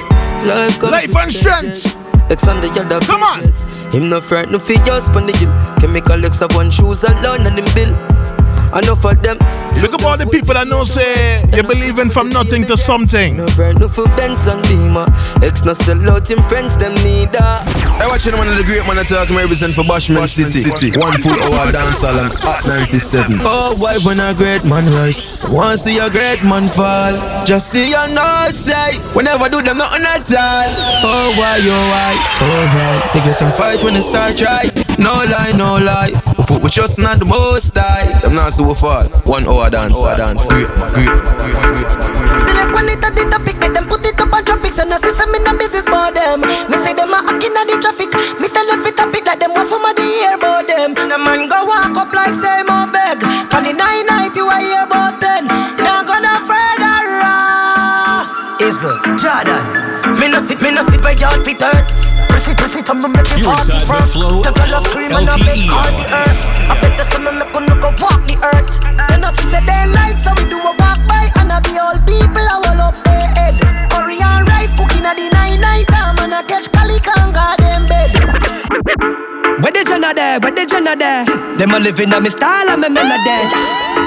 Life, 0.44 0.82
Life 0.82 1.16
and 1.16 1.32
strength. 1.32 1.96
X 2.30 2.46
on 2.46 2.60
the 2.60 2.68
other 2.78 3.00
Come 3.06 3.22
on. 3.22 3.40
Him 3.92 4.10
no 4.10 4.20
friend, 4.20 4.52
no 4.52 4.58
fear, 4.58 4.76
just 4.84 5.10
on 5.12 5.26
the. 5.26 5.32
Chemical 5.80 6.22
X 6.24 6.40
have 6.40 6.54
one 6.54 6.70
shoes 6.70 7.02
alone 7.04 7.46
and 7.46 7.58
him 7.58 7.64
bill. 7.74 8.17
Enough 8.76 9.04
of 9.04 9.22
them. 9.22 9.38
Look 9.80 9.94
at 9.94 10.02
all 10.02 10.18
the 10.18 10.26
people 10.26 10.58
that 10.58 10.66
know 10.66 10.82
say 10.82 11.38
you're 11.54 11.62
believing 11.62 12.10
from 12.10 12.28
nothing 12.28 12.66
to 12.66 12.76
something. 12.76 13.38
No 13.38 13.46
friend, 13.54 13.78
no 13.78 13.86
for 13.86 14.10
Benson 14.18 14.58
Beamer. 14.66 15.06
X 15.38 15.62
no 15.62 15.72
sell 15.72 16.02
out 16.10 16.26
him 16.26 16.42
friends, 16.50 16.74
them 16.76 16.92
neither. 17.06 17.62
I 17.98 18.06
watching 18.10 18.34
one 18.34 18.50
of 18.50 18.58
the 18.58 18.66
great 18.66 18.82
man 18.90 18.98
attack 18.98 19.30
me 19.30 19.38
represent 19.38 19.78
for 19.78 19.86
Bashment 19.86 20.26
City. 20.26 20.66
One 20.98 21.14
full 21.22 21.38
hour 21.38 21.70
dance 21.70 22.02
hall 22.02 22.18
and 22.18 22.34
at 22.34 22.90
97. 22.90 23.38
Oh, 23.46 23.78
why 23.78 24.02
when 24.02 24.18
a 24.18 24.34
great 24.34 24.66
man 24.66 24.90
rise? 24.90 25.46
Want 25.46 25.78
see 25.78 26.02
a 26.02 26.10
great 26.10 26.42
man 26.42 26.66
fall? 26.66 27.14
Just 27.46 27.70
see 27.70 27.94
your 27.94 28.08
nose 28.10 28.58
say, 28.58 28.98
whenever 29.14 29.46
do 29.46 29.62
them 29.62 29.78
nothing 29.78 30.02
at 30.02 30.26
all. 30.34 30.68
Oh, 31.06 31.38
why, 31.38 31.58
oh, 31.62 31.84
why? 31.94 32.12
Oh, 32.42 32.64
man. 32.74 32.96
They 33.14 33.22
get 33.22 33.40
a 33.42 33.50
fight 33.54 33.82
when 33.86 33.94
they 33.94 34.02
start 34.02 34.34
try. 34.36 34.87
No 34.98 35.14
lie, 35.30 35.54
no 35.54 35.78
lie. 35.78 36.10
Put 36.50 36.58
with 36.58 36.74
trust 36.74 36.98
not 36.98 37.22
the 37.22 37.24
most 37.24 37.70
die. 37.70 38.02
Them 38.18 38.34
not 38.34 38.50
so 38.50 38.74
far. 38.74 39.06
One 39.22 39.46
hour 39.46 39.70
dance, 39.70 40.02
hour 40.02 40.18
dance. 40.18 40.42
Great, 40.50 40.66
great, 40.66 41.06
Select 42.42 42.74
one 42.74 42.90
it 42.90 42.98
at 42.98 43.14
the 43.14 43.22
topic, 43.30 43.62
make 43.62 43.78
them 43.78 43.86
put 43.86 44.02
it 44.02 44.18
up 44.18 44.34
on 44.34 44.42
tropics 44.42 44.82
And 44.82 44.90
I 44.90 44.98
see 44.98 45.14
some 45.14 45.30
in 45.38 45.46
the 45.46 45.54
business 45.54 45.86
about 45.86 46.18
them. 46.18 46.42
Me 46.42 46.76
say 46.82 46.98
them 46.98 47.14
a 47.14 47.22
hacking 47.22 47.54
at 47.54 47.70
the 47.70 47.78
traffic. 47.78 48.10
Me 48.42 48.50
tell 48.50 48.66
them 48.66 48.82
fit 48.82 48.98
topic 48.98 49.22
like 49.22 49.38
them 49.38 49.54
want 49.54 49.70
somebody 49.70 50.02
hear 50.02 50.34
about 50.34 50.66
them. 50.66 50.98
The 50.98 51.14
man 51.14 51.46
go 51.46 51.58
walk 51.62 51.94
up 51.94 52.10
like 52.10 52.34
say 52.34 52.66
more 52.66 52.90
beg. 52.90 53.22
On 53.54 53.62
the 53.62 53.70
990 53.78 54.34
I 54.50 54.58
hear 54.66 54.82
about 54.82 55.22
ten. 55.22 55.46
Now 55.78 56.02
gonna 56.02 56.42
further 56.42 56.98
ah. 57.22 58.26
raw 58.26 58.66
Izzle, 58.66 58.98
Jordan? 59.14 59.62
Me 60.18 60.26
no 60.26 60.42
sit, 60.42 60.58
me 60.58 60.74
no 60.74 60.82
sit 60.90 60.98
by 60.98 61.14
yard 61.14 61.46
fit 61.46 61.62
hurt 61.62 62.07
Press 62.38 62.54
it, 62.54 62.78
it, 62.78 62.86
I'ma 62.88 63.08
make 63.10 63.26
it 63.34 63.42
the 63.42 63.50
The 64.46 64.52
girl 64.54 64.78
a 64.78 64.80
scream 64.86 65.10
and 65.10 65.26
I 65.26 65.34
LTE. 65.34 65.74
all 65.74 65.90
the 65.90 66.06
earth. 66.06 66.40
I 66.70 66.74
bet 66.78 66.94
the 66.94 67.02
summer 67.10 67.34
make 67.34 67.50
you 67.50 67.74
go 67.82 67.90
walk 67.98 68.22
the 68.30 68.38
earth. 68.54 68.78
Then 69.10 69.26
I 69.26 69.34
see 69.34 69.50
say 69.50 69.58
they 69.66 69.82
light 69.90 70.22
so 70.22 70.30
we 70.38 70.46
do 70.46 70.54
a 70.62 70.70
walk 70.78 71.02
by. 71.10 71.26
And 71.42 71.50
I 71.50 71.58
be 71.66 71.74
all 71.82 71.98
people 72.06 72.38
I 72.38 72.62
will 72.62 72.78
up 72.78 72.94
their 73.02 73.26
head. 73.34 73.58
Curry 73.90 74.22
and 74.22 74.46
rice 74.46 74.70
cooking 74.70 75.02
at 75.02 75.18
the 75.18 75.26
night 75.34 75.58
night 75.58 75.90
time 75.90 76.14
And 76.22 76.30
I 76.30 76.46
catch 76.46 76.67
The 80.68 80.76
Jenna 80.76 80.92
there? 81.00 81.24
The? 81.24 81.64
Them 81.64 81.72
a 81.72 81.80
living 81.80 82.12
on 82.12 82.20
me 82.20 82.28
style 82.28 82.68
and 82.68 82.84
me 82.84 82.92
melody. 82.92 83.40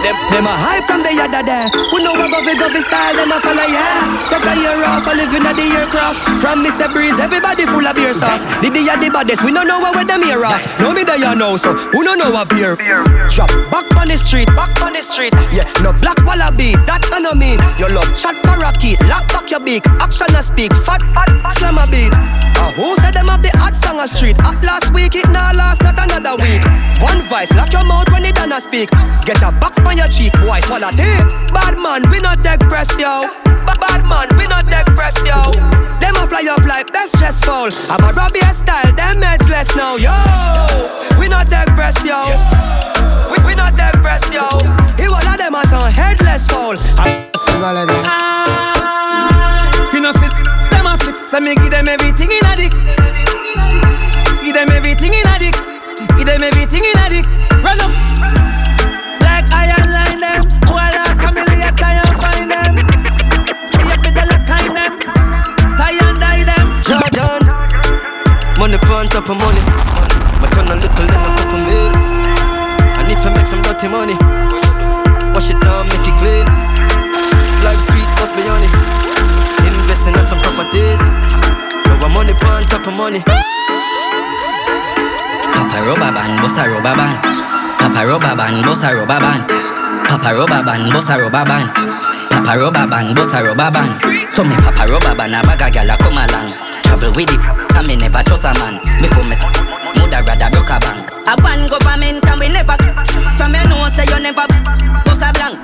Them, 0.06 0.16
them 0.30 0.46
a 0.46 0.54
hype 0.54 0.86
from 0.86 1.02
the 1.02 1.10
yada 1.10 1.42
there. 1.42 1.66
We 1.90 2.06
know 2.06 2.14
what 2.14 2.30
govy 2.30 2.54
govy 2.54 2.86
style, 2.86 3.18
them 3.18 3.34
a 3.34 3.38
follow 3.42 3.66
yeah. 3.66 4.06
Take 4.30 4.46
a 4.46 4.54
year 4.62 4.78
off, 4.86 5.10
a 5.10 5.14
living 5.18 5.42
at 5.42 5.58
the 5.58 5.66
aircraft. 5.74 6.22
From 6.38 6.62
Mr. 6.62 6.86
Breeze, 6.86 7.18
everybody 7.18 7.66
full 7.66 7.82
of 7.82 7.98
beer 7.98 8.14
sauce. 8.14 8.46
The 8.62 8.70
day 8.70 8.86
the 8.86 9.10
baddest, 9.10 9.42
we 9.42 9.50
don't 9.50 9.66
know 9.66 9.82
what 9.82 9.98
with 9.98 10.06
them 10.06 10.22
here 10.22 10.46
off. 10.46 10.62
No 10.78 10.94
me 10.94 11.02
that 11.10 11.18
you 11.18 11.34
know, 11.34 11.58
so 11.58 11.74
who 11.74 12.06
don't 12.06 12.22
know 12.22 12.30
what 12.30 12.46
beer? 12.54 12.78
Drop 13.34 13.50
back 13.74 13.90
on 13.98 14.06
the 14.12 14.18
street, 14.22 14.48
back 14.54 14.78
on 14.86 14.94
the 14.94 15.02
street. 15.02 15.34
Yeah, 15.50 15.66
no 15.82 15.98
black 15.98 16.22
wallaby, 16.30 16.78
that 16.86 17.02
I 17.10 17.26
know 17.26 17.34
mean. 17.34 17.58
Your 17.82 17.90
love 17.90 18.12
chat 18.14 18.38
parakeet, 18.46 19.02
lock 19.10 19.26
back 19.34 19.50
your 19.50 19.64
beak, 19.66 19.82
action 19.98 20.30
a 20.38 20.46
speak, 20.46 20.70
fat, 20.86 21.02
fat, 21.18 21.32
slam 21.58 21.82
a 21.82 21.90
beat. 21.90 22.14
Uh, 22.62 22.72
who 22.76 22.96
said 23.02 23.16
them 23.16 23.28
have 23.32 23.42
the 23.42 23.50
hot 23.58 23.74
song 23.74 24.00
a 24.00 24.08
street? 24.08 24.38
At 24.44 24.60
last 24.62 24.94
week, 24.94 25.16
it 25.16 25.26
now 25.32 25.52
last, 25.56 25.82
not 25.82 25.98
another 25.98 26.36
week. 26.44 26.51
One 27.00 27.22
vice, 27.30 27.54
lock 27.56 27.72
your 27.72 27.86
mouth 27.86 28.10
when 28.12 28.26
it 28.26 28.36
done 28.36 28.52
a 28.52 28.60
speak. 28.60 28.90
Get 29.26 29.42
a 29.44 29.52
box 29.52 29.80
on 29.86 29.98
your 29.98 30.08
cheek, 30.08 30.34
boy, 30.42 30.60
swallow 30.62 30.92
tape. 30.92 31.26
Bad 31.54 31.78
man, 31.78 32.04
we 32.12 32.20
not 32.20 32.44
take 32.44 32.60
press, 32.68 32.90
yo. 33.00 33.24
Bad 33.80 34.04
man, 34.06 34.28
we 34.38 34.46
not 34.48 34.68
take 34.68 34.88
press, 34.98 35.16
yo. 35.26 35.52
Them 36.00 36.16
a 36.18 36.28
fly 36.28 36.46
up 36.50 36.66
like 36.66 36.92
best 36.94 37.20
chest 37.20 37.46
fall. 37.46 37.70
I'm 37.90 38.04
a 38.04 38.14
Robbie 38.14 38.42
style, 38.52 38.92
them 38.94 39.22
heads 39.22 39.50
less 39.50 39.76
now, 39.76 39.96
yo. 39.96 40.14
We 41.20 41.28
not 41.28 41.50
take 41.50 41.74
press, 41.76 41.98
yo. 42.06 42.20
We, 43.32 43.38
we 43.48 43.56
not 43.56 43.78
take 43.78 44.02
press, 44.02 44.22
yo. 44.34 44.46
He 44.98 45.10
one 45.10 45.26
of 45.26 45.38
them 45.38 45.56
a 45.56 45.66
some 45.68 45.92
headless 45.92 46.48
fall. 46.48 46.76
I'm 46.98 47.32
ah. 48.06 49.92
You 49.94 50.02
know, 50.02 50.12
sit 50.14 50.32
them 50.72 50.86
a 50.86 50.98
flip, 50.98 51.24
so 51.24 51.40
me 51.40 51.56
give 51.56 51.72
them 51.72 51.88
everything 51.88 52.32
in 52.32 52.46
a 52.46 52.56
dick. 52.56 52.74
Give 54.42 54.54
them 54.54 54.70
everything 54.70 55.14
in 55.14 55.26
a 55.28 55.31
Give 56.22 56.38
them 56.38 56.44
everything 56.54 56.86
in 56.86 56.94
a 57.02 57.10
dick. 57.10 57.26
Run 57.66 57.82
up. 57.82 57.90
Like 59.26 59.50
iron 59.50 59.90
line 59.90 60.22
them. 60.22 60.46
Who 60.70 60.78
I 60.78 60.94
lost 60.94 61.18
Camille, 61.18 61.66
try 61.74 61.98
and 61.98 62.14
find 62.22 62.46
them. 62.46 62.78
See 63.74 63.90
up 63.90 64.06
with 64.06 64.14
the 64.14 64.30
look 64.30 64.46
kind 64.46 64.70
them. 64.70 64.94
Tie 65.82 65.98
and 65.98 66.18
die 66.22 66.46
them. 66.46 66.68
Jordan. 66.86 67.42
Money 68.62 68.78
on 68.94 69.10
top 69.10 69.34
of 69.34 69.38
money. 69.42 69.66
My 70.38 70.46
turn 70.54 70.70
a 70.70 70.78
little 70.78 71.10
in 71.10 71.26
a 71.26 71.32
couple 71.42 71.58
mil. 71.66 71.90
And 71.90 73.10
if 73.10 73.26
I 73.26 73.34
make 73.34 73.50
some 73.50 73.66
dirty 73.66 73.90
money, 73.90 74.14
wash 75.34 75.50
it 75.50 75.58
down, 75.58 75.90
make 75.90 76.06
it 76.06 76.14
clean. 76.22 76.46
Life 77.66 77.82
sweet, 77.82 78.06
must 78.22 78.38
be 78.38 78.46
honey. 78.46 78.70
Investing 79.66 80.14
in 80.14 80.26
some 80.30 80.38
properties. 80.46 81.02
Now 81.90 81.98
I'm 82.06 82.14
money 82.14 82.38
on 82.46 82.62
top 82.70 82.86
of 82.86 82.94
money. 82.94 83.26
Papa 85.82 85.98
rubber 85.98 86.14
band, 86.14 86.42
boss 86.46 86.58
a 86.62 86.70
rubber 86.70 86.94
band. 86.94 87.18
Papa 87.82 88.06
rubber 88.06 88.36
band, 88.38 88.62
boss 88.70 88.84
a 88.86 88.94
rubber 88.94 89.18
band. 89.18 89.50
Papa 90.06 90.30
rubber 90.38 90.62
band, 90.62 90.94
boss 90.94 91.10
a 91.10 91.18
rubber 91.18 91.42
band. 91.42 91.74
Papa 92.30 92.54
rubber 92.54 92.86
band, 92.86 93.16
boss 93.18 93.34
a 93.34 93.42
rubber 93.42 93.72
band. 93.74 93.90
So 94.30 94.46
me 94.46 94.54
papa 94.62 94.86
rubber 94.86 95.18
band, 95.18 95.34
a 95.34 95.42
bag 95.42 95.66
a 95.66 95.74
gyal 95.74 95.90
a 95.90 95.98
come 95.98 96.22
along. 96.22 96.54
Travel 96.86 97.10
with 97.18 97.34
it, 97.34 97.42
and 97.74 97.88
me 97.90 97.98
never 97.98 98.22
trust 98.22 98.46
a 98.46 98.54
man. 98.62 98.78
Before 99.02 99.26
me, 99.26 99.34
mother 99.98 100.22
rather 100.22 100.54
broke 100.54 100.70
a 100.70 100.78
bank. 100.86 101.02
A 101.26 101.34
one 101.42 101.66
government 101.66 102.30
and 102.30 102.38
we 102.38 102.54
never. 102.54 102.78
From 103.34 103.58
you 103.58 103.66
know 103.66 103.90
say 103.90 104.06
you 104.06 104.22
never 104.22 104.46
bust 105.02 105.26
a 105.26 105.34
blank. 105.34 105.58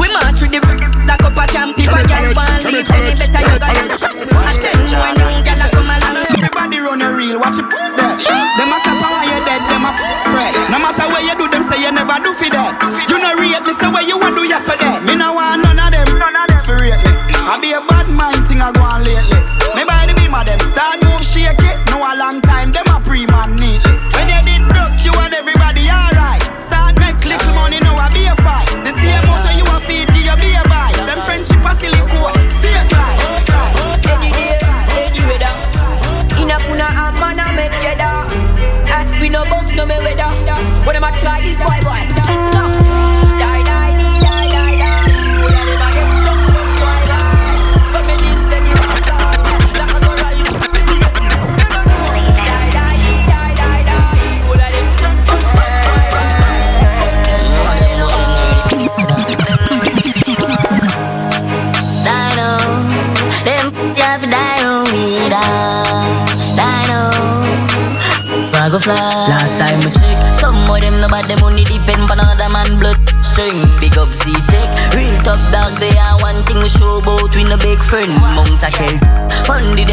We 0.00 0.08
march 0.16 0.40
with 0.40 0.56
the 0.56 0.64
that 1.04 1.20
cup 1.20 1.36
of 1.36 1.44
camp. 1.52 1.76
If 1.76 1.92
a 1.92 2.00
gyal 2.08 2.32
want 2.32 2.64
leave, 2.64 2.88
any 2.88 3.12
better 3.20 3.44
you 3.44 3.56
got. 3.60 3.76
I 3.76 4.56
tell 4.56 5.12
you 5.12 5.17
for 12.38 12.50
that. 12.50 13.07
Fly. 68.88 69.28
Last 69.28 69.54
time 69.60 69.78
we 69.84 69.90
check, 69.92 70.16
some 70.32 70.56
of 70.56 70.80
them 70.80 70.96
no 71.00 71.08
bad, 71.08 71.28
them 71.28 71.44
only 71.44 71.64
depend 71.64 72.08
on 72.08 72.16
another 72.16 72.48
man 72.48 72.80
blood 72.80 72.96
string. 73.20 73.56
Big 73.80 73.96
up 74.00 74.12
C-Tech, 74.12 74.68
real 74.96 75.16
top 75.24 75.40
dogs, 75.52 75.76
they 75.78 75.92
are 75.96 76.16
one 76.24 76.40
thing 76.48 76.58
we 76.64 76.68
show 76.68 76.98
about 77.04 77.28
we 77.36 77.44
no 77.44 77.56
big 77.60 77.78
friend. 77.78 78.10
Mount 78.36 78.64
a 78.64 78.70
Kel, 78.72 78.96
on 79.52 79.64
the 79.76 79.84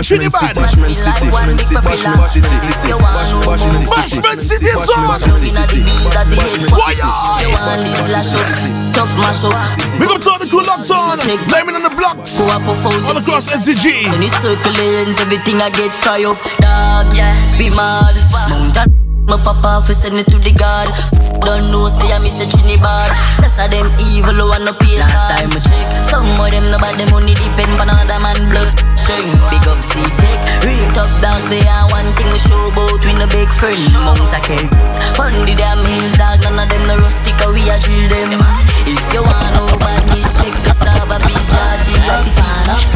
Right 0.00 0.16
now, 0.16 0.16
let's 0.16 0.16
do 0.16 0.16
some 0.16 0.16
shitty 0.16 0.32
bad. 0.32 0.56
Bashment 0.56 0.96
City, 0.96 1.28
Bashment 1.28 1.60
City, 1.60 1.76
Bashment 1.84 2.24
City, 2.24 2.48
City, 2.56 2.88
Bashment 2.96 3.84
City, 3.84 4.16
Bashment 4.16 4.40
City 4.40 4.72
zone. 4.80 5.10
Top 8.96 9.12
mash 9.20 9.44
up. 9.44 9.52
Big 10.00 10.08
up 10.08 10.20
to 10.22 10.30
all 10.30 10.38
the 10.38 10.48
crew 10.48 10.64
locked 10.64 10.90
on. 10.90 11.18
Blaming 11.48 11.76
on 11.76 11.82
the 11.82 11.90
blocks. 11.92 12.40
All 12.40 13.16
across 13.16 13.48
SCG. 13.50 14.08
When 14.10 14.22
it's 14.22 14.36
circulating, 14.40 15.14
everything 15.20 15.60
I 15.60 15.68
get 15.68 15.94
fry 15.94 16.24
up. 16.24 16.40
Dog, 16.60 17.12
be 17.58 17.68
mad. 17.68 18.16
Mountain. 18.48 18.99
My 19.30 19.38
papa 19.38 19.78
fi 19.86 19.94
send 19.94 20.18
it 20.18 20.26
to 20.34 20.42
the 20.42 20.50
God 20.50 20.90
Don't 21.46 21.70
know 21.70 21.86
say 21.86 22.10
I 22.10 22.18
miss 22.18 22.42
a 22.42 22.50
Trinidad. 22.50 23.14
Sessa 23.38 23.70
them 23.70 23.86
evil 24.10 24.34
who 24.34 24.50
want 24.50 24.66
no 24.66 24.74
patience 24.74 25.06
Last 25.06 25.38
time 25.38 25.54
I 25.54 25.60
check 25.62 25.86
Some 26.02 26.26
of 26.34 26.50
them 26.50 26.66
no 26.74 26.82
bad 26.82 26.98
them 26.98 27.14
only 27.14 27.38
depend 27.38 27.78
on 27.78 27.86
another 27.86 28.18
man 28.18 28.34
blood 28.50 28.74
string 28.98 29.30
Big 29.46 29.62
up 29.70 29.78
C-Tech. 29.78 30.38
Real 30.66 30.86
top 30.98 31.06
dogs 31.22 31.46
they 31.46 31.62
are 31.62 31.86
one 31.94 32.10
thing 32.18 32.26
we 32.34 32.42
show 32.42 32.58
about. 32.74 32.98
We 33.06 33.14
no 33.22 33.30
big 33.30 33.46
friend. 33.54 33.78
Mount 34.02 34.34
a 34.34 34.38
Kel 34.42 34.66
On 35.22 35.30
the 35.46 35.54
damn 35.54 35.78
hills 35.86 36.18
dog. 36.18 36.42
None 36.42 36.58
of 36.58 36.66
them 36.66 36.82
no 36.90 36.98
rustic 36.98 37.38
or 37.46 37.54
we 37.54 37.62
a 37.70 37.78
drill 37.78 38.02
them. 38.10 38.34
If 38.90 38.98
you 39.14 39.22
want 39.22 39.46
no 39.54 39.78
badness 39.78 40.26
check 40.42 40.54
the 40.66 40.74
Saba 40.74 41.22
Bijaji 41.22 41.94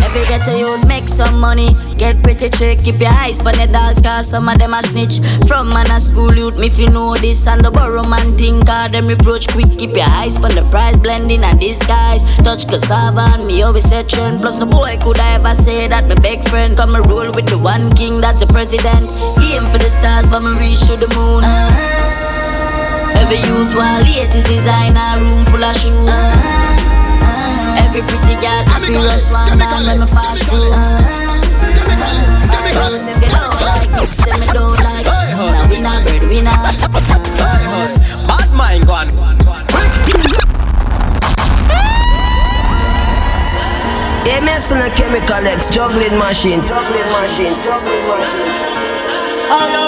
Every 0.03 0.27
day 0.27 0.39
to 0.51 0.53
you 0.59 0.71
make 0.87 1.07
some 1.07 1.39
money 1.39 1.79
Get 1.99 2.21
pretty 2.23 2.49
trick 2.49 2.83
Keep 2.83 3.01
your 3.01 3.11
eyes 3.11 3.39
on 3.41 3.55
the 3.55 3.69
dogs 3.71 4.03
Cause 4.03 4.29
some 4.29 4.49
of 4.49 4.59
them 4.59 4.75
a 4.75 4.83
snitch. 4.83 5.21
From 5.47 5.69
man 5.69 5.87
a 5.91 6.01
school 6.01 6.35
youth 6.35 6.59
Me 6.59 6.67
if 6.67 6.79
you 6.79 6.91
know 6.91 7.15
this 7.15 7.47
And 7.47 7.65
the 7.65 7.71
borrow 7.71 8.03
man 8.03 8.37
think 8.37 8.67
Cause 8.67 8.91
them 8.91 9.07
reproach 9.07 9.47
quick. 9.49 9.71
Keep 9.79 9.97
your 9.97 10.09
eyes 10.09 10.37
on 10.37 10.51
the 10.51 10.67
price 10.71 10.99
Blending 10.99 11.45
and 11.45 11.61
disguise. 11.61 12.23
Touch 12.43 12.67
cassava 12.67 13.39
and 13.39 13.47
me 13.47 13.63
always 13.63 13.89
set 13.89 14.09
trend. 14.09 14.41
Plus 14.41 14.59
no 14.59 14.67
boy 14.67 14.97
could 15.01 15.19
I 15.19 15.35
ever 15.37 15.55
say 15.55 15.87
that 15.87 16.09
My 16.09 16.17
big 16.17 16.43
friend 16.49 16.77
Come 16.77 16.95
and 16.95 17.07
roll 17.07 17.31
with 17.33 17.47
the 17.47 17.59
one 17.59 17.95
king 17.95 18.21
That's 18.21 18.41
the 18.41 18.47
president. 18.47 19.07
Aim 19.39 19.63
for 19.71 19.79
the 19.79 19.91
stars 19.91 20.29
But 20.29 20.41
me 20.43 20.51
reach 20.59 20.81
to 20.91 20.97
the 20.97 21.09
moon. 21.15 21.45
Uh-huh. 21.45 23.21
Every 23.23 23.39
youth 23.47 23.75
while 23.75 24.03
latest 24.03 24.47
designer 24.51 25.23
Room 25.23 25.45
full 25.47 25.63
of 25.63 25.77
shoes. 25.77 26.11
Uh-huh. 26.11 27.87
Every 27.87 28.03
pretty 28.03 28.35
girl 28.43 28.65
I 28.67 28.83
feel 28.83 28.99
rush 28.99 29.31
one 29.31 29.59
down 29.59 29.87
when 29.87 30.01
me 30.01 30.07
pass 30.11 30.43
through 30.43 30.73
uh-huh 30.75 31.24
chemical, 31.99 32.99
chemical. 33.05 33.55
Them 34.25 34.41
get 34.41 34.55
out 34.55 34.55
don't 34.55 34.79
like. 34.83 35.07
Now 35.07 35.69
we 35.69 35.81
not 35.81 36.05
we 36.29 36.41
not. 36.41 36.75
Bad 38.29 38.51
mind 38.57 38.87
gone. 38.87 39.11
MS 44.25 44.73
and 44.73 44.83
a 44.83 44.95
chemical 44.97 45.47
X 45.47 45.71
juggling 45.71 46.19
machine. 46.19 46.61
Juggling 46.63 47.11
machine. 47.13 47.55
Juggling 47.63 48.07
machine. 48.09 48.55
Aye. 49.51 49.85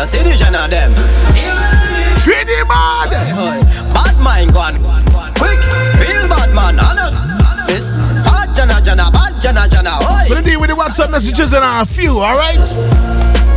You 0.00 0.06
see 0.06 0.22
the 0.22 0.34
gen 0.34 0.52
them. 0.52 0.94
Trinity 2.24 2.62
bad. 2.66 3.79
Mind 4.22 4.52
gone. 4.52 4.76
Quick, 5.40 5.58
feel 5.96 6.28
bad 6.28 6.52
man. 6.52 6.76
This 7.66 7.98
fat 8.24 8.54
jana 8.54 8.80
jana, 8.84 9.10
bad 9.10 9.40
jana 9.40 9.66
jana. 9.66 9.96
Oi. 10.04 10.28
Gonna 10.28 10.42
deal 10.42 10.60
with 10.60 10.68
the 10.68 10.76
WhatsApp 10.76 11.10
messages 11.10 11.52
and 11.52 11.64
a 11.64 11.86
few, 11.86 12.20
alright? 12.20 12.66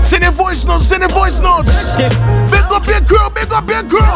Send 0.07 0.23
your 0.23 0.31
voice 0.31 0.65
notes, 0.65 0.85
send 0.85 1.01
your 1.01 1.11
voice 1.11 1.39
notes. 1.39 1.95
Big 1.97 2.63
up 2.71 2.87
your 2.87 3.03
crew, 3.03 3.27
big 3.35 3.51
up 3.51 3.67
your 3.67 3.83
crew. 3.91 4.15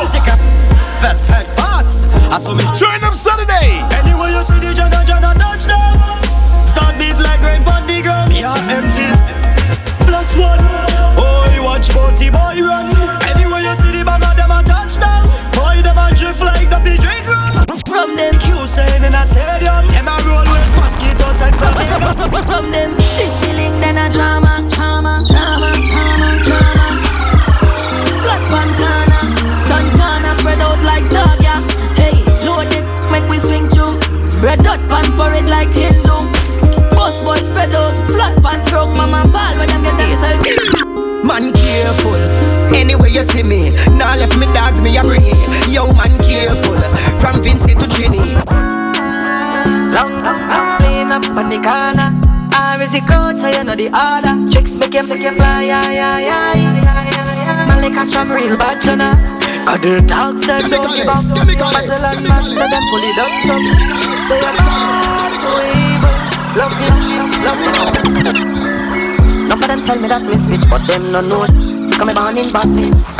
Vets 1.03 1.25
head 1.25 1.45
parts. 1.57 2.05
I 2.31 2.39
saw 2.39 2.55
me 2.55 2.63
Turn 2.79 3.03
up 3.03 3.13
Saturday. 3.13 3.83
Anywhere 3.99 4.31
you 4.31 4.43
see 4.47 4.59
the 4.63 4.73
jana 4.73 5.03
jana 5.05 5.35
touchdown. 5.37 5.99
Start 6.73 6.97
beat 6.97 7.19
like 7.19 7.41
rain 7.43 7.61
on 7.67 7.85
the 7.85 8.01
ground. 8.01 8.33
Yeah, 8.33 8.55
empty. 8.73 9.11
Plus 10.07 10.31
one. 10.35 10.59
Oh, 11.19 11.45
you 11.53 11.63
watch 11.63 11.91
40 11.91 12.29
boy 12.31 12.61
run. 12.65 12.89
Anywhere 13.29 13.61
you 13.61 13.75
see 13.77 13.91
the 13.91 14.07
of 14.07 14.35
them 14.35 14.51
a 14.51 14.63
touchdown. 14.63 15.36
Boy, 15.77 15.83
them 15.83 15.97
a 15.97 16.09
drift 16.09 16.41
like 16.41 16.69
the 16.69 16.79
big 16.81 16.97
drink 17.01 17.27
run. 17.29 17.53
From 17.85 18.17
them 18.17 18.33
Q 18.41 18.65
saying 18.65 19.03
in 19.03 19.13
a 19.13 19.27
stadium. 19.29 19.85
Them 19.93 20.09
a 20.09 20.17
roll 20.25 20.41
with 20.41 20.69
mosquitoes 20.73 21.37
and 21.45 21.53
from 21.53 21.77
From 22.49 22.71
them, 22.73 22.97
this 22.97 23.33
feeling 23.37 23.77
then 23.77 23.97
a 23.97 24.09
drama, 24.09 24.57
drama, 24.73 25.21
drama, 25.29 25.69
drama, 25.93 26.29
drama. 26.49 26.87
Flat 28.25 28.43
one 28.49 28.71
corner, 28.81 29.23
turn 29.69 29.85
corner, 29.93 30.33
spread 30.41 30.61
out 30.65 30.81
like 30.81 31.05
dog, 31.13 31.37
yeah. 31.45 31.61
Hey, 31.93 32.25
load 32.41 32.73
it, 32.73 32.85
make 33.13 33.27
we 33.29 33.37
swing 33.37 33.69
through. 33.69 34.01
Red 34.41 34.63
dot 34.63 34.81
pan 34.89 35.05
for 35.13 35.29
it 35.29 35.45
like 35.45 35.69
Hindu. 35.69 36.25
Boss 36.97 37.21
boy 37.21 37.37
spread 37.45 37.69
out, 37.77 37.93
flat 38.09 38.33
pan 38.41 38.65
broke, 38.73 38.93
mama 38.97 39.29
ball 39.29 39.53
when 39.61 39.69
them 39.69 39.83
get 39.85 39.93
themselves. 39.93 40.41
Man 41.21 41.53
careful, 41.53 42.17
anywhere 42.73 43.09
you 43.09 43.23
see 43.23 43.43
me 43.43 43.71
Now 43.97 44.15
left 44.15 44.37
me 44.37 44.45
dogs, 44.53 44.81
me 44.81 44.97
a 44.97 45.03
bring 45.03 45.23
Yo 45.69 45.91
man 45.93 46.13
careful, 46.23 46.79
from 47.19 47.41
Vincy 47.41 47.77
to 47.77 47.87
Ginny 47.87 48.35
Long, 49.97 50.13
long, 50.21 50.41
long, 50.51 50.79
laying 50.81 51.11
up 51.11 51.25
on 51.33 51.49
the 51.49 51.57
corner. 51.57 52.13
I 52.53 52.77
is 52.81 52.91
the 52.93 53.01
coach, 53.07 53.41
so 53.41 53.47
you 53.49 53.63
know 53.63 53.73
the 53.73 53.89
order. 53.89 54.35
Tricks 54.51 54.77
make 54.77 54.93
him, 54.93 55.07
make 55.07 55.25
him 55.25 55.35
fly, 55.35 55.63
yeah, 55.63 55.89
yeah, 55.89 56.19
yeah. 56.19 57.65
Man, 57.65 57.81
like 57.81 57.97
real 57.97 58.57
bad, 58.57 58.83
you 58.85 58.95
know. 58.95 59.13
Cause 59.65 59.81
the 59.81 60.03
dogs, 60.05 60.45
them 60.45 60.69
don't 60.69 60.91
give 60.93 61.07
up. 61.07 61.23
Battle 61.25 62.05
and 62.13 62.21
man, 62.29 62.43
let 62.53 62.69
them 62.69 62.83
pull 62.93 63.03
it 63.09 63.17
up. 63.17 63.31
Say 64.27 64.37
you're 64.37 64.53
bad, 64.53 65.33
so 65.41 65.51
evil. 65.81 66.15
Love 66.59 66.75
him, 66.77 66.95
love 67.41 67.61
him. 67.63 67.75
Enough 69.45 69.61
of 69.61 69.67
them 69.67 69.81
tell 69.81 69.99
me 69.99 70.07
that 70.09 70.23
me 70.23 70.37
switch, 70.37 70.67
but 70.69 70.85
them 70.85 71.03
no 71.11 71.21
know. 71.21 71.76
Come 71.97 72.13
born 72.13 72.37
in 72.37 72.51
badness. 72.51 73.17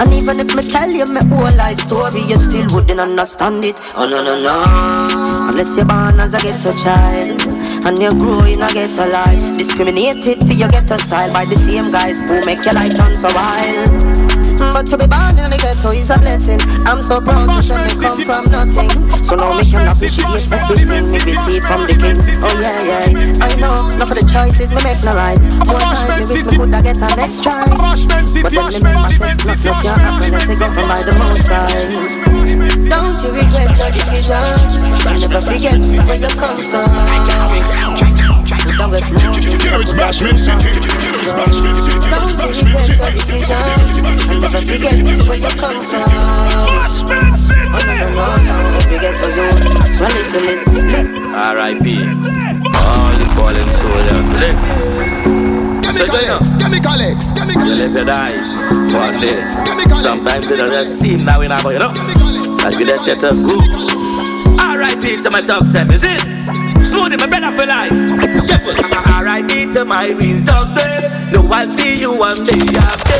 And 0.00 0.12
even 0.12 0.40
if 0.40 0.56
me 0.56 0.66
tell 0.66 0.90
you 0.90 1.06
my 1.06 1.22
whole 1.24 1.54
life 1.56 1.78
story, 1.78 2.22
you 2.22 2.36
still 2.38 2.66
wouldn't 2.74 2.98
understand 2.98 3.64
it. 3.64 3.78
Oh 3.94 4.08
no 4.08 4.24
no 4.24 4.40
no. 4.40 5.48
Unless 5.48 5.76
you're 5.76 5.86
born 5.86 6.18
as 6.18 6.34
a 6.34 6.40
ghetto 6.40 6.72
child 6.72 7.40
and 7.86 7.98
you 7.98 8.10
grow 8.10 8.44
in 8.44 8.62
a 8.62 8.72
ghetto 8.72 9.06
life, 9.06 9.56
discriminated 9.56 10.38
for 10.40 10.54
your 10.54 10.68
ghetto 10.68 10.96
style 10.96 11.32
by 11.32 11.44
the 11.44 11.56
same 11.56 11.92
guys 11.92 12.18
who 12.18 12.44
make 12.44 12.64
your 12.64 12.74
life 12.74 12.96
turn 12.96 13.14
so 13.14 13.28
wild. 13.34 14.33
Mm, 14.58 14.72
but 14.72 14.86
to 14.86 14.96
be 14.98 15.06
born 15.06 15.38
in 15.38 15.50
the 15.50 15.58
ghetto 15.58 15.90
is 15.90 16.10
a 16.10 16.18
blessing. 16.18 16.60
I'm 16.86 17.02
so 17.02 17.20
proud 17.20 17.50
to 17.50 17.62
say 17.62 17.78
me 17.82 17.94
come 18.00 18.22
from 18.22 18.44
nothing. 18.50 18.90
So 19.26 19.34
now 19.34 19.54
me 19.56 19.64
can 19.66 19.88
appreciate 19.90 20.46
everything 20.52 21.04
we 21.10 21.18
receive 21.22 21.62
from 21.64 21.80
the 21.86 21.94
king. 21.98 22.18
Oh 22.42 22.54
yeah 22.60 23.10
yeah. 23.10 23.46
I 23.46 23.50
know, 23.58 23.90
not 23.98 24.08
for 24.08 24.14
the 24.14 24.26
choices 24.26 24.70
me 24.70 24.80
make 24.84 25.02
no 25.02 25.12
right. 25.14 25.40
More 25.66 25.80
time 25.80 26.20
me 26.20 26.26
wish 26.26 26.44
me 26.44 26.56
coulda 26.56 26.80
get 26.82 27.02
a 27.02 27.08
next 27.16 27.42
try. 27.42 27.66
But 27.66 28.50
then 28.52 28.66
me 28.68 28.78
remember 28.78 29.10
say, 29.10 29.34
not 29.42 29.58
look 29.64 29.80
your 29.84 29.98
happiness 29.98 30.48
is 30.48 30.58
governed 30.58 30.88
by 30.88 31.02
the 31.02 31.14
most 31.18 31.46
high. 31.50 32.24
Don't 32.88 33.18
you 33.22 33.30
regret 33.32 33.76
your 33.78 33.90
decisions 33.90 34.90
Never 35.20 35.40
forget 35.40 35.80
where 36.06 36.16
you 36.16 36.28
come 36.38 36.60
from 36.70 38.03
That 38.44 38.88
was 38.92 39.08
more 39.08 39.32
You 39.40 39.56
know 39.72 39.80
it's 39.80 39.96
Bashment 39.96 40.36
City. 40.36 40.68
You 40.68 41.12
know 41.12 41.24
it's 41.24 41.32
Bashment 41.32 41.80
City. 41.80 42.04
Don't 42.12 42.28
your 42.92 43.10
decisions 43.16 44.04
And 44.04 44.40
never 44.44 44.60
forget 44.60 45.00
where 45.24 45.40
you 45.40 45.52
come 45.56 45.80
from 45.88 46.04
Bashment 46.68 47.36
City. 47.40 47.64
Oh 47.64 48.36
no 48.44 48.84
Forget 48.84 49.16
where 49.16 49.32
you 49.32 49.48
Well 49.96 50.12
listen 50.12 50.44
listen 50.44 51.32
R.I.P. 51.32 51.86
All 52.84 53.12
the 53.16 53.26
fallen 53.34 53.68
soldiers. 53.72 54.28
You 54.34 54.40
know, 54.44 56.38
Chemical 56.60 57.00
X. 57.00 57.32
Chemical 57.32 57.64
you 57.64 57.74
live 57.74 57.96
X. 57.96 58.00
you 58.00 58.06
die 58.06 58.36
one 58.92 59.20
day. 59.20 59.48
Sometimes 59.94 60.50
it 60.50 60.56
doesn't 60.56 60.84
seem 60.84 61.24
that 61.24 61.38
way 61.38 61.48
now, 61.48 61.62
but 61.62 61.72
you 61.72 61.78
know, 61.78 61.92
like 62.62 62.76
we 62.76 62.84
just 62.84 63.04
set 63.04 63.24
us 63.24 63.42
good. 63.42 63.64
R.I.P. 64.60 65.22
to 65.22 65.30
my 65.30 65.40
dog 65.40 65.64
Sam, 65.64 65.90
is 65.90 66.04
it? 66.04 66.63
Smoothie, 66.84 67.18
my 67.18 67.26
better 67.26 67.50
for 67.56 67.66
life. 67.66 67.90
Careful. 68.48 68.74
R.I.P. 69.24 69.72
to 69.72 69.84
my 69.84 70.08
real 70.10 70.44
dog 70.44 70.74
there. 70.76 71.00
No 71.32 71.40
one 71.42 71.70
see 71.70 71.96
you 71.98 72.12
one 72.14 72.44
day 72.44 72.60
after. 72.76 73.18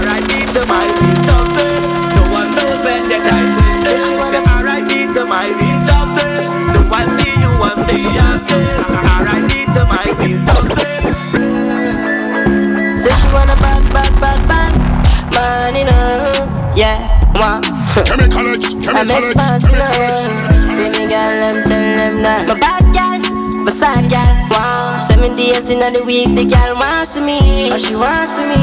R.I.P. 0.00 0.32
to 0.56 0.62
my 0.66 0.84
real 0.98 1.20
dog 1.28 1.48
there. 1.52 1.80
No 2.16 2.22
one 2.32 2.50
knows 2.56 2.80
when 2.84 3.02
the 3.08 3.18
time 3.20 3.50
will 3.54 3.78
there. 3.84 4.00
Say 4.00 4.42
R.I.P. 4.42 5.12
to 5.14 5.22
my 5.26 5.46
real 5.52 5.80
dog 5.86 6.08
there. 6.16 6.48
No 6.72 6.80
one 6.88 7.08
see 7.18 7.30
you 7.30 7.50
one 7.60 7.80
day 7.86 8.08
after. 8.16 8.60
R.I.P. 9.20 9.52
to 9.76 9.82
my 9.84 10.04
real 10.24 10.40
dog 10.48 10.66
there. 10.72 11.12
Say 12.98 13.12
she 13.12 13.28
wanna 13.34 13.54
bad 13.60 13.82
bad 13.92 14.12
bad 14.20 14.40
bad 14.48 14.72
Man 15.34 15.76
in 15.76 15.86
her 15.88 16.72
Yeah 16.74 16.98
Mwah 17.34 17.60
Chemical 18.08 18.48
X. 18.48 18.74
I'm 18.88 20.53
them 21.44 21.56
tell 21.68 21.84
them 22.00 22.22
that 22.24 22.48
My 22.48 22.56
bad 22.56 22.84
girl, 22.96 23.20
my 23.64 23.72
sad 23.72 24.08
girl 24.08 24.32
Wow 24.48 24.96
Seven 24.96 25.36
days 25.36 25.68
in 25.68 25.80
the 25.80 26.02
week, 26.04 26.32
the 26.32 26.44
girl 26.48 26.72
wants 26.80 27.18
me 27.20 27.68
Oh, 27.68 27.76
she 27.76 27.92
wants 27.92 28.36
me 28.40 28.56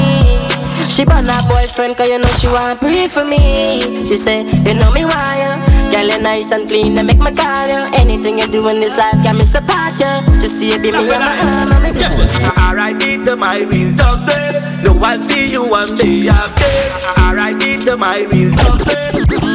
She 0.89 1.05
bought 1.05 1.25
her 1.29 1.41
boyfriend, 1.45 1.95
cause 1.97 2.09
you 2.09 2.17
know 2.17 2.33
she 2.41 2.47
want 2.47 2.79
pray 2.81 3.07
for 3.07 3.23
me 3.23 4.05
She 4.05 4.15
said, 4.15 4.49
you 4.65 4.73
know 4.73 4.89
me 4.91 5.05
why 5.05 5.37
ya 5.43 5.51
Girl, 5.93 6.07
you 6.09 6.19
nice 6.23 6.51
and 6.51 6.67
clean, 6.67 6.97
I 6.97 7.03
make 7.03 7.19
my 7.21 7.31
call 7.31 7.67
you 7.69 7.81
Anything 8.01 8.39
you 8.39 8.47
do 8.47 8.67
in 8.69 8.79
this 8.79 8.97
life, 8.97 9.19
got 9.21 9.35
me 9.35 9.45
support 9.45 9.93
you 10.01 10.13
Just 10.41 10.57
see 10.57 10.73
it 10.73 10.81
be 10.81 10.91
me 10.91 11.05
and 11.05 11.21
my 11.21 11.37
arm 11.37 11.71
and 11.77 11.81
me 11.85 11.89
Careful. 11.93 12.25
R.I.P. 12.73 13.23
to 13.25 13.35
my 13.35 13.59
real 13.61 13.93
dog 13.93 14.25
there. 14.25 14.57
No 14.81 14.93
one 14.93 15.21
see 15.21 15.51
you 15.51 15.67
one 15.67 15.93
day 15.95 16.27
after. 16.29 16.65
R.I.P. 17.21 17.85
to 17.85 17.97
my 17.97 18.25
real 18.31 18.49
dog 18.55 18.79
there. 18.87 19.50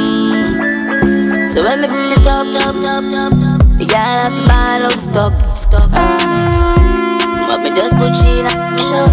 So 1.57 1.65
when 1.65 1.81
me 1.81 1.89
put 1.89 2.13
it 2.13 2.27
up, 2.29 2.45
up, 2.69 2.77
up, 2.85 3.09
up, 3.17 3.33
up 3.33 3.79
The 3.81 3.87
girl 3.89 3.97
have 3.97 4.37
to 4.37 4.45
ball 4.45 4.85
out, 4.85 5.01
stop, 5.01 5.33
stop. 5.57 5.89
But 7.49 7.65
me 7.65 7.73
just 7.73 7.97
put 7.97 8.13
she 8.13 8.45
in 8.45 8.45
a 8.45 8.53
shot. 8.77 9.09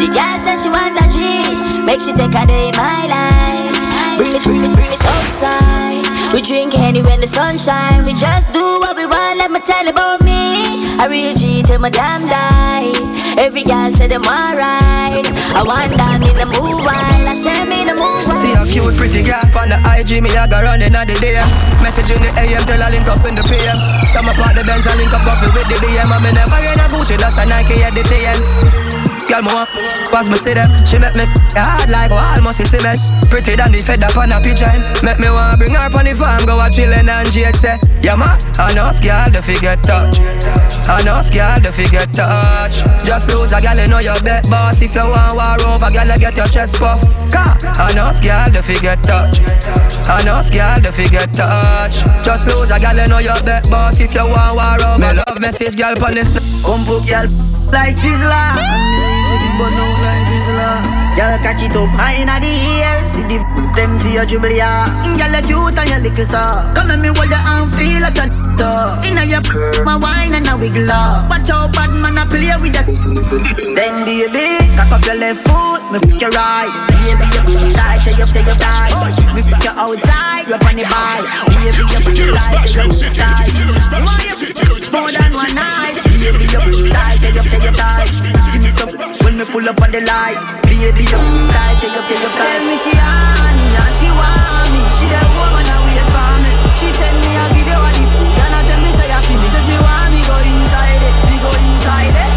The 0.00 0.08
girl 0.08 0.36
said 0.40 0.56
she 0.56 0.72
want 0.72 0.96
a 0.96 1.04
G. 1.12 1.84
Make 1.84 2.00
she 2.00 2.16
take 2.16 2.32
a 2.32 2.40
day 2.48 2.72
in 2.72 2.74
my 2.80 3.04
life. 3.04 4.16
Bring 4.16 4.32
it, 4.32 4.40
bring 4.48 4.64
it, 4.64 4.72
bring 4.72 4.88
it 4.88 5.04
outside. 5.04 6.08
We 6.32 6.40
drink 6.40 6.72
any 6.78 7.02
when 7.02 7.20
the 7.20 7.26
sun 7.26 7.58
shine. 7.58 8.02
We 8.08 8.14
just 8.14 8.50
do 8.54 8.80
what 8.80 8.96
we 8.96 9.04
want, 9.04 9.36
let 9.36 9.50
me 9.50 9.60
tell 9.60 9.86
about 9.92 10.24
me. 10.24 10.88
A 10.96 11.06
real 11.06 11.36
G 11.36 11.60
till 11.62 11.80
my 11.80 11.90
damn 11.90 12.24
die. 12.24 12.96
Every 13.36 13.62
girl 13.62 13.90
say 13.90 14.06
them 14.06 14.24
alright. 14.24 15.28
I 15.52 15.60
want 15.68 15.92
down 16.00 16.24
in 16.24 16.32
the 16.40 16.46
move 16.48 16.80
while 16.80 17.28
I 17.28 17.36
share 17.36 17.66
me 17.68 17.84
the 17.84 17.92
move 17.92 18.24
See 18.40 18.56
a 18.56 18.64
cute 18.64 18.96
pretty 18.96 19.20
girl 19.20 19.36
on 19.52 19.68
the 19.68 19.76
IG, 20.00 20.24
me 20.24 20.32
I 20.32 20.48
go 20.48 20.64
running 20.64 20.96
at 20.96 21.04
the 21.04 21.12
day. 21.20 21.36
Message 21.84 22.08
in 22.16 22.24
the 22.24 22.32
AM, 22.40 22.64
tell 22.64 22.80
her 22.80 22.88
link 22.88 23.04
up 23.04 23.20
in 23.28 23.36
the 23.36 23.44
PM. 23.44 23.76
Some 24.08 24.32
apart 24.32 24.56
the 24.56 24.64
Benz, 24.64 24.88
I 24.88 24.96
link 24.96 25.12
up 25.12 25.20
coffee 25.28 25.52
with 25.52 25.68
the 25.68 25.76
BM. 25.84 26.08
I'm 26.08 26.24
never 26.24 26.60
in 26.64 26.80
a 26.80 26.86
Gucci, 26.88 27.20
that's 27.20 27.36
a 27.36 27.44
Nike 27.44 27.84
at 27.84 27.92
the 27.92 28.00
TN. 28.00 28.99
Girl, 29.30 29.46
more 29.46 29.62
was 30.10 30.26
me 30.26 30.34
see 30.34 30.58
them. 30.58 30.66
She 30.82 30.98
make 30.98 31.14
me 31.14 31.22
hard 31.54 31.86
like 31.86 32.10
almost 32.10 32.58
a 32.58 32.66
cement. 32.66 32.98
Pretty 33.30 33.54
than 33.54 33.70
the 33.70 33.78
fed 33.78 34.02
up 34.02 34.18
on 34.18 34.34
a 34.34 34.42
pigeon. 34.42 34.82
Make 35.06 35.22
me 35.22 35.30
want 35.30 35.54
bring 35.54 35.78
her 35.78 35.86
on 35.86 36.02
the 36.02 36.10
farm, 36.18 36.42
go 36.50 36.58
a 36.58 36.66
chillin' 36.66 37.06
and 37.06 37.30
Jake 37.30 37.54
say, 37.54 37.78
Yeah 38.02 38.18
ma, 38.18 38.34
enough 38.66 38.98
girl 38.98 39.30
to 39.30 39.38
figure 39.38 39.78
touch. 39.86 40.18
Enough 40.90 41.30
girl 41.30 41.62
to 41.62 41.70
figure 41.70 42.02
touch. 42.10 42.82
Just 43.06 43.30
lose 43.30 43.54
a 43.54 43.62
girl, 43.62 43.78
you 43.78 43.86
know 43.86 44.02
your 44.02 44.18
bet 44.26 44.50
boss. 44.50 44.82
If 44.82 44.98
you 44.98 45.06
want 45.06 45.38
war 45.38 45.62
over, 45.62 45.94
girl, 45.94 46.10
you 46.10 46.18
get 46.18 46.34
your 46.34 46.50
chest 46.50 46.82
puff. 46.82 46.98
Car, 47.30 47.54
enough 47.86 48.18
girl 48.18 48.50
to 48.50 48.60
figure 48.66 48.98
touch. 49.06 49.38
Enough 50.10 50.50
girl 50.50 50.78
to 50.82 50.90
figure 50.90 51.30
touch. 51.30 52.02
Just 52.26 52.50
lose 52.50 52.74
a 52.74 52.82
girl, 52.82 52.98
you 52.98 53.06
know 53.06 53.22
your 53.22 53.38
bet 53.46 53.70
boss. 53.70 54.02
If 54.02 54.10
you 54.10 54.26
want 54.26 54.58
war 54.58 54.74
over, 54.74 54.98
me 54.98 55.22
love 55.22 55.38
message 55.38 55.78
girl 55.78 55.94
pon 55.94 56.18
this. 56.18 56.34
Bump 56.66 56.90
up 56.90 57.06
girl 57.06 57.30
like 57.70 57.94
Sizzler. 57.94 58.89
You 59.60 59.66
burn 59.68 59.76
out 59.76 60.00
like 60.00 60.24
Drizzler. 60.24 61.00
Girl, 61.20 61.36
catch 61.44 61.60
it 61.60 61.76
up 61.76 61.92
high 61.92 62.16
inna 62.16 62.40
the 62.40 62.48
air. 62.80 63.04
See 63.04 63.20
the 63.28 63.44
them 63.76 63.92
for 64.00 64.08
your 64.08 64.24
dribble, 64.24 64.56
yeah. 64.56 64.88
Mm, 65.04 65.20
girl, 65.20 65.36
you 65.36 65.68
cute 65.68 65.76
and 65.76 65.88
you 65.92 66.00
little 66.00 66.24
so. 66.24 66.40
Come 66.72 66.88
let 66.88 66.96
me 67.04 67.12
hold 67.12 67.28
your 67.28 67.44
arm, 67.44 67.68
feel 67.76 68.00
like 68.00 68.16
your 68.16 68.32
toe. 68.56 68.96
Inna 69.04 69.28
your 69.28 69.44
my 69.84 70.00
wine 70.00 70.32
and 70.32 70.48
a 70.48 70.56
wiggle 70.56 70.88
up. 70.88 71.28
Watch 71.28 71.52
out, 71.52 71.76
bad 71.76 71.92
man, 71.92 72.16
I 72.16 72.24
play 72.24 72.48
with 72.56 72.72
the. 72.72 72.88
Then 73.76 74.08
baby, 74.08 74.64
cock 74.80 74.96
up 74.96 75.04
your 75.04 75.20
left 75.20 75.44
foot. 75.44 75.84
me 75.92 76.00
fuck 76.08 76.24
you 76.24 76.32
right. 76.32 76.72
Baby, 76.88 77.28
you 77.52 77.76
tight, 77.76 78.00
tell 78.00 78.16
you, 78.16 78.24
tell 78.32 78.40
you 78.40 78.56
tight. 78.56 78.96
Me 79.36 79.44
fuck 79.44 79.60
you 79.60 79.76
outside, 79.76 80.48
we 80.48 80.56
on 80.56 80.72
the 80.72 80.88
bike. 80.88 81.28
Baby, 81.52 81.84
you 82.16 82.32
tight, 82.32 82.64
tell 82.64 82.88
you 82.88 83.12
tight. 83.12 83.52
Why 83.92 84.24
you 84.24 84.88
more 84.88 85.12
than 85.12 85.30
one 85.36 85.52
night? 85.52 86.00
Baby, 86.16 86.48
you 86.48 86.88
tight, 86.88 87.20
tell 87.20 87.36
you, 87.36 87.44
tell 87.44 87.60
you 87.60 87.72
tight. 87.76 88.08
Give 88.56 88.62
me 88.64 88.72
some 88.72 89.19
me 89.40 89.46
pull 89.52 89.68
up 89.68 89.80
on 89.80 89.90
the 89.90 90.00
light. 90.04 90.36
Baby, 90.68 91.08
you 91.08 91.16
tight, 91.16 91.76
tell 91.80 91.88
you, 91.88 92.02
tell 92.04 92.20
you 92.20 92.30
tight. 92.36 92.44
Tell 92.44 92.64
me 92.68 92.76
she 92.76 92.92
on 92.92 93.52
me 93.56 93.68
and 93.72 93.92
she 93.96 94.08
want 94.12 94.68
me. 94.68 94.82
She 95.00 95.06
the 95.08 95.16
woman 95.16 95.64
that 95.64 95.80
wait 95.80 96.04
for 96.12 96.34
me. 96.44 96.52
She 96.76 96.88
send 96.92 97.16
me 97.24 97.30
a 97.40 97.44
video 97.56 97.80
of 97.80 97.96
it. 97.96 98.10
Can 98.36 98.52
I 98.52 98.60
tell 98.68 98.80
me 98.84 98.90
say 99.00 99.08
I 99.08 99.18
feel 99.24 99.40
me? 99.40 99.48
Say 99.48 99.62
she 99.64 99.76
want 99.80 100.12
me 100.12 100.20
go 100.28 100.36
inside 100.44 101.00
it, 101.00 101.14
we 101.24 101.36
go 101.40 101.50
inside 101.56 102.12
it. 102.12 102.30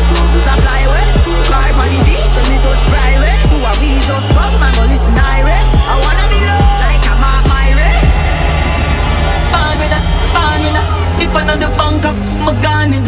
So 0.48 0.54
fly 0.64 0.80
away, 0.88 1.08
fly 1.52 1.68
on 1.76 1.88
the 1.92 2.00
beach, 2.08 2.36
and 2.40 2.48
me 2.48 2.58
touch 2.64 2.84
private. 2.88 3.40
Who 3.52 3.58
are 3.68 3.78
we 3.84 3.90
just 4.00 4.28
come 4.32 4.56
and 4.56 4.74
go 4.80 4.84
listen 4.88 5.20
irate? 5.20 5.68
I 5.92 5.96
wanna 6.00 6.26
be 6.32 6.40
loved 6.40 6.80
like 6.88 7.04
I'm 7.04 7.20
at 7.20 7.44
my 7.52 7.68
race. 7.84 8.20
Born 9.52 9.76
with 9.76 9.92
that, 9.92 10.04
born 10.32 10.60
with 10.64 10.76
that. 10.80 10.88
If 11.20 11.36
I 11.36 11.42
know 11.52 11.58
the 11.60 11.68
up, 11.68 12.16
my 12.48 12.54
gun 12.64 12.96
in. 12.96 13.04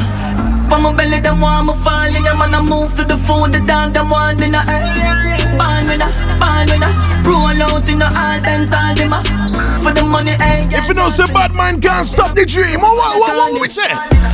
On 0.68 0.84
my 0.84 0.92
belly, 0.92 1.24
them 1.24 1.40
want 1.40 1.72
me 1.72 1.74
falling. 1.80 2.05
Yeah, 2.26 2.34
man, 2.34 2.56
I 2.56 2.62
move 2.62 2.96
to 2.96 3.04
the 3.06 3.18
phone, 3.18 3.52
the 3.52 3.60
dog, 3.60 3.94
them 3.94 4.10
want 4.10 4.42
in 4.42 4.54
her. 4.54 4.66
Born 5.58 5.86
with 5.86 6.02
that, 6.02 6.25
born 6.38 6.68
with 6.70 6.82
that. 6.84 6.96
Roll 7.26 7.58
out 7.58 7.88
in 7.90 7.98
the 8.00 8.08
all 8.08 8.38
dance, 8.44 8.72
all 8.72 8.94
them. 8.94 9.12
For 9.82 9.92
the 9.94 10.04
money, 10.04 10.36
eh. 10.38 10.66
If 10.76 10.88
you 10.90 10.96
know 10.96 11.10
say 11.10 11.28
bad 11.32 11.56
man 11.56 11.82
can't 11.82 12.06
stop 12.06 12.36
the 12.36 12.46
dream, 12.46 12.82
what 12.82 12.94
what 12.96 13.16
what, 13.20 13.54
what 13.54 13.62
we 13.62 13.68
say? 13.68 13.88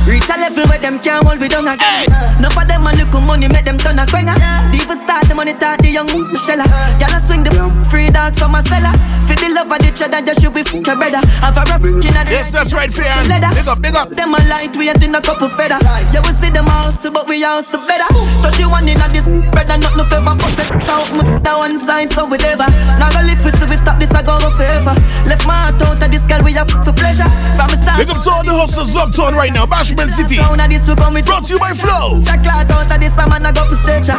Reach 0.08 0.28
a 0.28 0.36
level 0.40 0.66
where 0.66 0.80
them 0.80 0.98
can't 0.98 1.24
hold 1.24 1.40
we 1.40 1.48
down 1.48 1.68
again. 1.68 2.08
No 2.42 2.50
for 2.50 2.64
them 2.64 2.86
a 2.86 2.92
little 2.92 3.22
money 3.22 3.48
make 3.48 3.64
them 3.64 3.78
turn 3.78 3.98
a 3.98 4.04
quenga. 4.08 4.34
Even 4.74 4.98
start 4.98 5.28
the 5.28 5.34
money 5.34 5.54
talk 5.54 5.78
the 5.78 5.90
young 5.90 6.10
Michelle. 6.32 6.64
Y'all 6.98 7.20
swing 7.22 7.44
the 7.44 7.52
free 7.88 8.10
dogs 8.10 8.38
from 8.38 8.52
my 8.52 8.62
cellar. 8.66 8.92
For 9.28 9.38
the 9.38 9.48
love 9.54 9.70
of 9.70 9.78
the 9.78 9.90
cheddar, 9.94 10.20
just 10.26 10.42
should 10.42 10.52
be 10.52 10.66
your 10.66 10.96
brother. 10.98 11.22
Have 11.40 11.56
a 11.56 11.62
rap 11.70 11.84
in 11.84 12.16
a 12.16 12.22
Yes, 12.28 12.50
that's 12.50 12.72
right, 12.74 12.90
fair. 12.90 13.14
Big 13.24 13.68
up, 13.68 13.80
big 13.80 13.94
up. 13.94 14.10
Them 14.10 14.34
a 14.34 14.40
light 14.50 14.74
weight 14.76 14.98
in 15.00 15.14
a 15.14 15.20
couple 15.20 15.48
feather. 15.48 15.78
Yeah, 16.10 16.20
we 16.26 16.34
see 16.42 16.50
them 16.50 16.66
hustle, 16.66 17.12
but 17.12 17.28
we 17.28 17.40
hustle 17.40 17.80
better. 17.86 18.08
Touch 18.42 18.58
you 18.58 18.68
one 18.68 18.88
in 18.88 18.98
a 18.98 19.06
this 19.14 19.24
brother, 19.54 19.78
not 19.78 19.94
no 19.96 20.04
clever, 20.04 20.34
but 20.34 20.50
set 20.58 20.72
out 20.90 21.06
down 21.44 21.78
one 21.92 22.08
side, 22.08 22.10
so 22.12 22.24
we 22.28 22.36
never. 22.40 22.64
Now 22.96 23.12
go 23.12 23.20
live 23.20 23.40
we 23.44 23.50
see 23.52 23.66
we 23.68 23.76
stop 23.76 24.00
this, 24.00 24.10
I 24.12 24.22
go 24.24 24.38
go 24.40 24.50
favor. 24.56 24.96
Left 25.28 25.44
my 25.44 25.68
heart 25.68 25.82
out 25.82 26.00
of 26.00 26.08
this 26.10 26.24
girl, 26.26 26.40
we 26.44 26.56
up 26.56 26.70
for 26.84 26.92
pleasure. 26.92 27.28
From 27.56 27.68
the 27.68 27.78
start. 27.80 27.98
Big 28.00 28.08
up 28.08 28.20
to 28.24 28.30
all 28.32 28.44
the 28.44 28.54
hustlers 28.56 28.94
locked 28.94 29.18
on 29.18 29.34
right 29.34 29.52
now, 29.52 29.66
Bashment 29.66 30.10
City. 30.10 30.40
Brought 30.40 31.44
to 31.44 31.54
you 31.54 31.60
by 31.60 31.72
Flow. 31.76 32.24
That 32.24 32.40
cloud 32.40 32.70
out 32.72 32.88
of 32.88 32.98
this, 32.98 33.12
I'm 33.18 33.28
gonna 33.28 33.52
go 33.52 33.68
for 33.68 33.76
stretcher. 33.76 34.16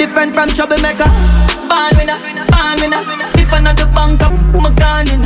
Different 0.00 0.32
from 0.32 0.48
troublemaker. 0.56 1.08
Born 1.68 1.92
winner, 2.00 2.18
born 2.48 2.76
winner. 2.80 3.02
If 3.36 3.52
I 3.52 3.60
not 3.60 3.76
the 3.76 3.86
bank 3.92 4.22
up, 4.24 4.32
my 4.56 4.72
gun 4.72 5.08
in 5.12 5.22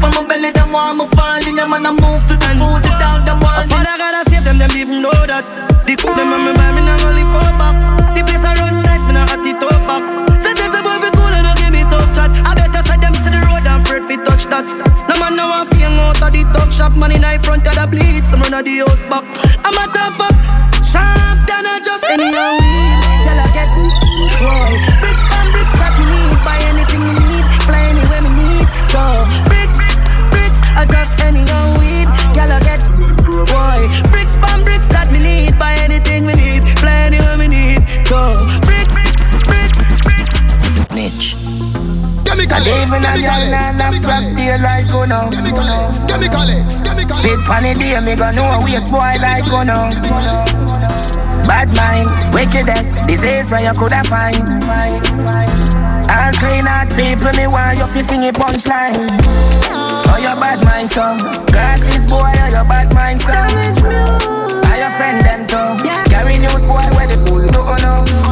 For 0.00 0.10
my 0.14 0.22
belly, 0.28 0.50
them 0.54 0.70
want 0.70 0.98
me 0.98 1.04
falling. 1.18 1.58
Yeah, 1.58 1.66
man, 1.66 1.86
I 1.86 1.92
move 1.92 2.22
to 2.30 2.34
the 2.38 2.48
food, 2.56 2.80
the 2.86 2.92
dog, 2.96 3.26
them 3.26 3.40
want 3.42 3.66
it. 3.66 3.74
I 3.74 3.94
gotta 3.98 4.30
save 4.30 4.44
them, 4.44 4.58
them 4.58 4.70
even 4.76 5.02
know 5.02 5.14
that. 5.26 5.44
The 5.86 5.96
cook 5.98 6.14
them 6.14 6.30
and 6.32 6.42
me 6.46 6.52
buy 6.54 6.70
me 6.72 6.80
not 6.86 7.02
only 7.04 7.26
for 7.34 7.42
back. 7.58 7.74
The 8.14 8.22
place 8.24 8.44
I 8.44 8.54
run 8.56 8.71
shop. 16.92 17.00
Man 17.00 17.12
in 17.12 17.40
front 17.40 17.66
of 17.66 17.74
the 17.74 17.86
bleed, 17.86 18.24
some 18.26 18.40
run 18.40 18.54
of 18.54 18.64
the 18.64 18.78
house 18.78 19.06
back. 19.06 19.24
I'm 19.64 19.74
a 19.74 19.92
tough 19.92 20.16
fuck, 20.16 20.84
sharp 20.84 21.38
than 21.46 21.66
I 21.66 21.80
just 21.84 22.04
any 22.10 22.30
young 22.30 22.58
weed. 22.58 23.02
Tell 23.24 23.38
I 23.38 23.48
get 23.52 23.70
whoa. 24.42 24.91
Even 42.60 43.00
a 43.00 43.12
girl 43.16 43.44
nah 43.48 43.72
nah 43.80 43.92
flap 44.04 44.24
tail 44.36 44.60
like 44.60 44.92
Uno. 44.92 45.32
Spit 47.08 47.40
pan 47.48 47.62
the 47.64 47.72
day, 47.78 47.96
me 48.00 48.14
gon' 48.14 48.34
know 48.36 48.44
a 48.44 48.60
waste 48.60 48.92
boy 48.92 49.16
like 49.24 49.48
Uno. 49.48 49.88
Bad 51.48 51.72
mind, 51.74 52.08
wickedest, 52.32 52.94
disease 53.08 53.50
where 53.50 53.64
you 53.64 53.72
coulda 53.74 54.04
find. 54.04 54.46
And 56.12 56.36
clean 56.38 56.66
out 56.68 56.88
people, 56.94 57.32
me 57.32 57.46
want 57.46 57.78
you 57.78 57.86
fi 57.86 58.00
sing 58.02 58.24
a 58.28 58.32
punchline. 58.32 59.00
Oh, 60.12 60.18
your 60.20 60.36
bad 60.36 60.62
mind, 60.64 60.90
so. 60.90 61.16
Glasses 61.46 62.06
boy, 62.06 62.20
oh, 62.20 62.48
your 62.52 62.64
bad 62.68 62.92
mind, 62.94 63.20
so. 63.22 63.32
Are 63.32 64.78
your 64.78 64.90
friend 64.96 65.24
them 65.24 65.46
too 65.46 65.88
Carry 66.10 66.38
news 66.38 66.66
boy, 66.66 66.84
where 66.96 67.06
the 67.08 67.16
bull 67.24 67.40
to 67.40 67.60
Uno 67.60 68.04
Can't 68.04 68.12
live 68.12 68.20
like 68.20 68.31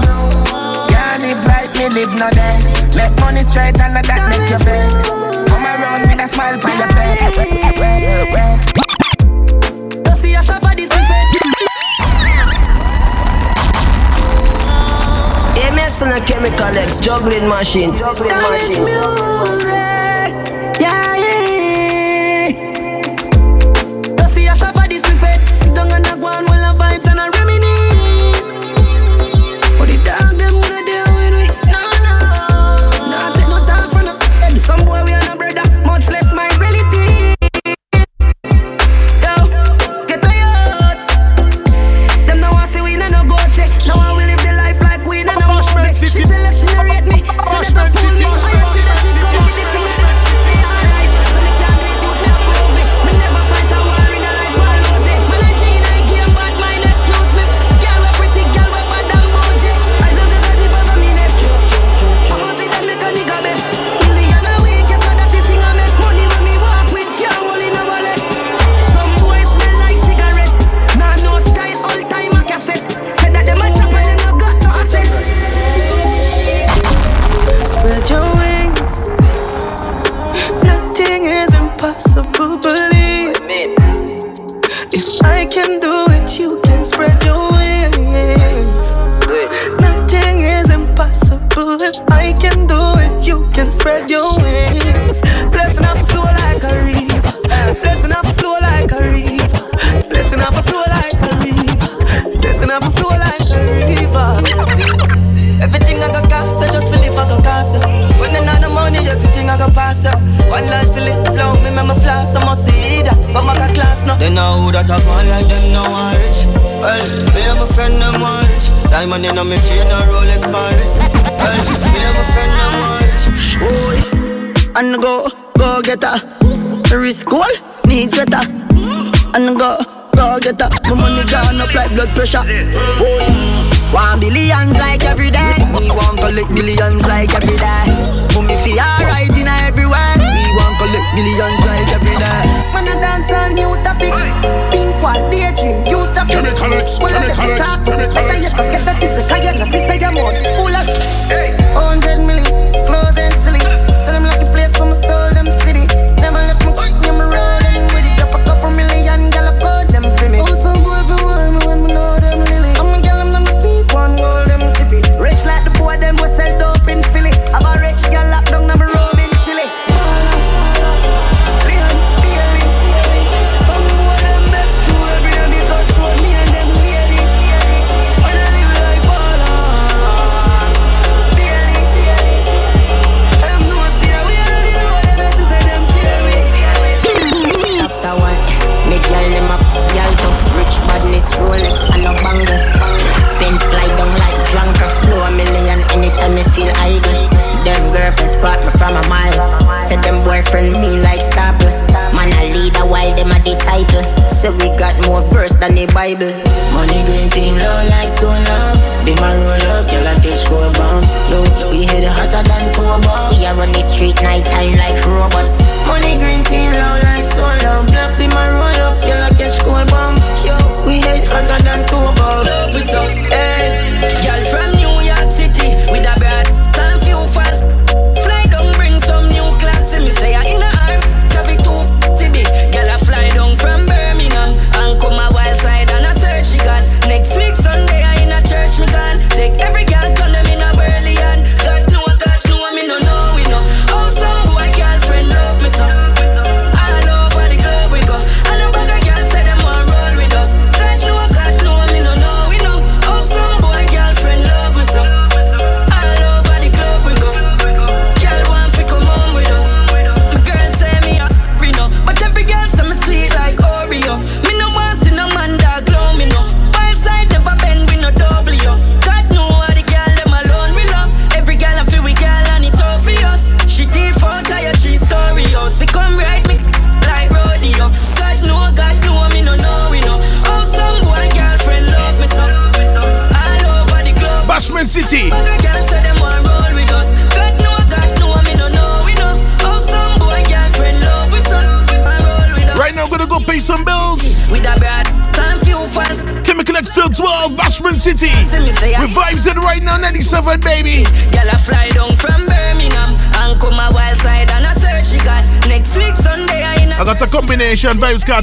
me 1.81 1.89
live 1.89 2.13
no 2.19 2.29
day 2.31 2.59
Make 2.97 3.15
money 3.21 3.43
straight 3.43 3.81
and 3.81 3.97
that 3.97 4.05
make 4.29 4.45
your 4.53 4.61
vex 4.61 5.09
Come 5.49 5.65
around 5.65 6.03
with 6.05 6.21
a 6.21 6.29
smile 6.29 6.61
on 6.61 6.77
your 6.77 6.91
face 6.93 7.21
You 10.05 10.15
see 10.21 10.35
a 10.35 10.43
shop 10.43 10.61
for 10.61 10.75
this 10.77 10.91
MS 15.73 16.03
and 16.03 16.13
a 16.13 16.21
chemical 16.27 16.77
X 16.77 17.01
juggling 17.01 17.49
machine. 17.49 17.97
Juggling 17.97 18.35
machine. 18.35 18.85
music. 18.85 19.90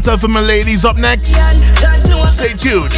Selector 0.08 0.28
for 0.28 0.32
my 0.32 0.40
ladies 0.40 0.86
up 0.86 0.96
next. 0.96 1.36
Stay 2.32 2.54
tuned. 2.54 2.94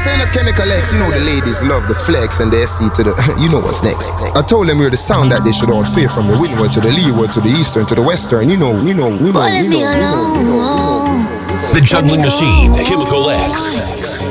Saying 0.00 0.20
a 0.22 0.26
chemical 0.32 0.70
X, 0.72 0.94
you 0.94 0.98
know 0.98 1.10
the 1.10 1.20
ladies 1.20 1.62
love 1.62 1.86
the 1.86 1.94
flex 1.94 2.40
and 2.40 2.50
they 2.50 2.64
see 2.64 2.88
to 2.96 3.02
the, 3.04 3.12
you 3.40 3.50
know 3.50 3.60
what's 3.60 3.82
next. 3.82 4.08
I 4.34 4.40
told 4.40 4.68
them 4.68 4.78
we're 4.78 4.88
the 4.88 4.96
sound 4.96 5.30
that 5.32 5.44
they 5.44 5.52
should 5.52 5.68
all 5.68 5.84
fear 5.84 6.08
from 6.08 6.26
the 6.26 6.38
windward 6.38 6.72
to 6.72 6.80
the 6.80 6.88
leeward 6.88 7.32
to 7.32 7.40
the 7.40 7.48
eastern 7.48 7.84
to 7.86 7.94
the 7.94 8.02
western. 8.02 8.48
You 8.48 8.56
know, 8.56 8.72
you 8.80 8.94
know, 8.94 9.08
you 9.08 9.32
know, 9.32 9.44
you 9.44 9.68
know, 9.68 9.80
The 11.74 11.80
juggling 11.84 12.20
machine, 12.20 12.72
Chemical 12.84 13.28
X. 13.30 14.24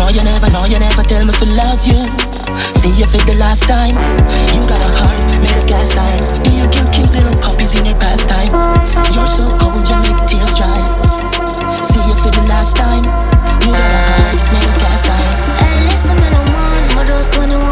No, 0.00 0.08
you 0.08 0.24
never, 0.24 0.48
no, 0.50 0.64
you 0.64 0.78
never 0.78 1.02
tell 1.02 1.22
me 1.26 1.30
to 1.30 1.44
love 1.44 1.84
you. 1.84 2.00
See 2.80 2.88
you 2.96 3.04
for 3.04 3.20
the 3.28 3.36
last 3.36 3.68
time. 3.68 3.92
You 4.48 4.64
got 4.64 4.80
a 4.80 4.90
heart 4.96 5.20
made 5.44 5.52
of 5.52 5.66
cast 5.68 5.94
iron. 5.94 6.40
Do 6.42 6.50
you 6.56 6.64
kill 6.72 6.88
cute 6.88 7.12
little 7.12 7.36
puppies 7.36 7.78
in 7.78 7.84
your 7.84 8.00
pastime? 8.00 8.48
You're 9.12 9.28
so 9.28 9.44
cold, 9.60 9.84
you 9.84 9.96
make 10.00 10.16
tears 10.24 10.54
dry. 10.56 10.80
See 11.84 12.00
you 12.00 12.16
for 12.16 12.32
the 12.32 12.46
last 12.48 12.76
time. 12.76 13.04
You 13.60 13.76
got 13.76 13.92
a 13.92 14.00
heart 14.16 14.40
made 14.48 14.68
of 14.72 14.78
cast 14.80 15.04
iron. 15.04 15.36
Hey, 15.60 15.76
listen, 15.92 16.16
man, 16.16 16.32
I'm 16.32 16.48
on. 16.48 16.96
my 16.96 17.04
21. 17.36 17.69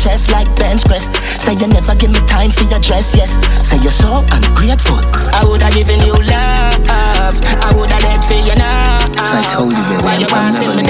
chest 0.00 0.30
like 0.30 0.48
bench 0.56 0.82
press. 0.84 1.08
Say 1.44 1.52
you 1.54 1.66
never 1.68 1.94
give 1.94 2.10
me 2.10 2.20
time 2.26 2.50
for 2.50 2.64
your 2.64 2.80
dress, 2.80 3.14
yes. 3.14 3.36
Say 3.60 3.76
you're 3.82 3.90
so 3.92 4.24
ungrateful. 4.32 4.98
I 5.36 5.44
woulda 5.44 5.70
given 5.70 6.00
you 6.00 6.14
love. 6.14 6.80
I 6.88 7.72
woulda 7.76 7.98
let 8.00 8.24
for 8.24 8.34
you 8.34 8.54
now. 8.56 8.98
I 9.18 9.44
told 9.52 9.72
you, 9.72 9.84
baby, 9.84 10.24
I'm, 10.32 10.52
me 10.52 10.56
never 10.56 10.56
leaving. 10.56 10.86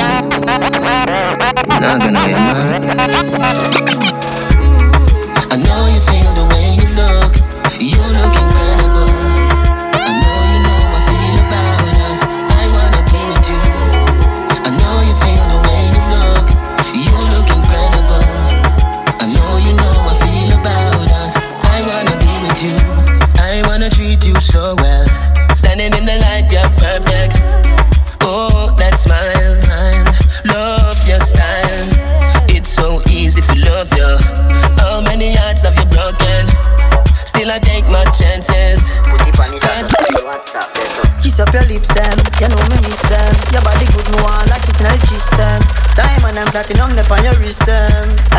Not 1.66 2.00
gonna 2.00 2.20
get 2.30 2.38
mad. 3.34 4.26
platinum, 46.50 46.90
they 46.96 47.02
on 47.02 47.22
your 47.24 47.34
wrist 47.34 47.64
them. 47.66 48.29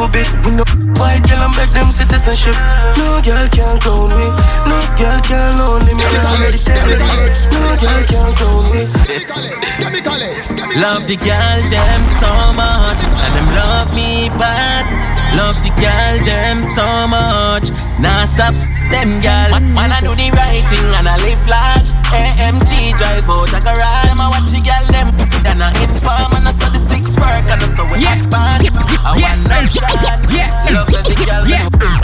We 0.00 0.06
know 0.56 0.64
why 0.96 1.20
and 1.50 1.56
beg 1.56 1.70
them 1.70 1.90
citizenship. 1.90 2.54
No 2.96 3.20
girl 3.22 3.46
can 3.48 3.78
crown 3.80 4.08
me. 4.14 4.26
No 4.66 4.78
girl 4.96 5.18
can 5.22 5.54
own 5.60 5.82
me. 5.86 5.94
Me 5.94 6.04
already 6.30 6.56
said 6.56 6.76
it 6.86 7.00
No 7.50 7.74
girl 7.78 8.02
can 8.06 8.30
crown 8.38 8.64
me. 8.70 8.82
Love 10.78 11.06
the 11.06 11.16
girl 11.16 11.60
them 11.70 12.02
so 12.18 12.30
much. 12.54 13.00
And 13.02 13.32
them 13.34 13.48
love 13.58 13.94
me 13.94 14.28
bad. 14.38 14.86
Love 15.36 15.58
the 15.62 15.70
girl 15.78 16.16
them 16.24 16.58
so 16.74 17.06
much. 17.06 17.70
Nah 17.98 18.26
stop 18.26 18.54
them 18.90 19.20
girl. 19.20 19.50
Man 19.74 19.92
I 19.92 20.00
do 20.00 20.14
the 20.14 20.30
right 20.34 20.64
thing 20.70 20.86
and 20.98 21.06
I 21.06 21.16
live 21.22 21.42
large. 21.48 21.90
AMG 22.10 22.96
drive 22.98 23.28
out 23.30 23.50
a 23.54 23.60
garage. 23.62 24.06
Them 24.06 24.20
I 24.20 24.28
watch 24.30 24.50
the 24.50 24.60
girl 24.62 24.86
them 24.90 25.08
Then 25.42 25.62
I 25.62 25.70
inform. 25.82 26.34
And 26.34 26.46
I 26.46 26.52
saw 26.52 26.70
the 26.70 26.80
six 26.80 27.16
work 27.16 27.46
And 27.50 27.62
I 27.62 27.68
saw 27.70 27.86
we 27.90 28.02
yeah. 28.02 28.18
bad. 28.30 28.66
I 29.06 29.16
yeah. 29.18 29.34
want 29.34 29.48
night 29.48 29.70
shine 29.70 30.20
yeah. 30.34 30.50
Love 30.74 30.90
every 30.94 31.14
girl 31.24 31.39
yeah. 31.46 31.68
man 31.78 31.96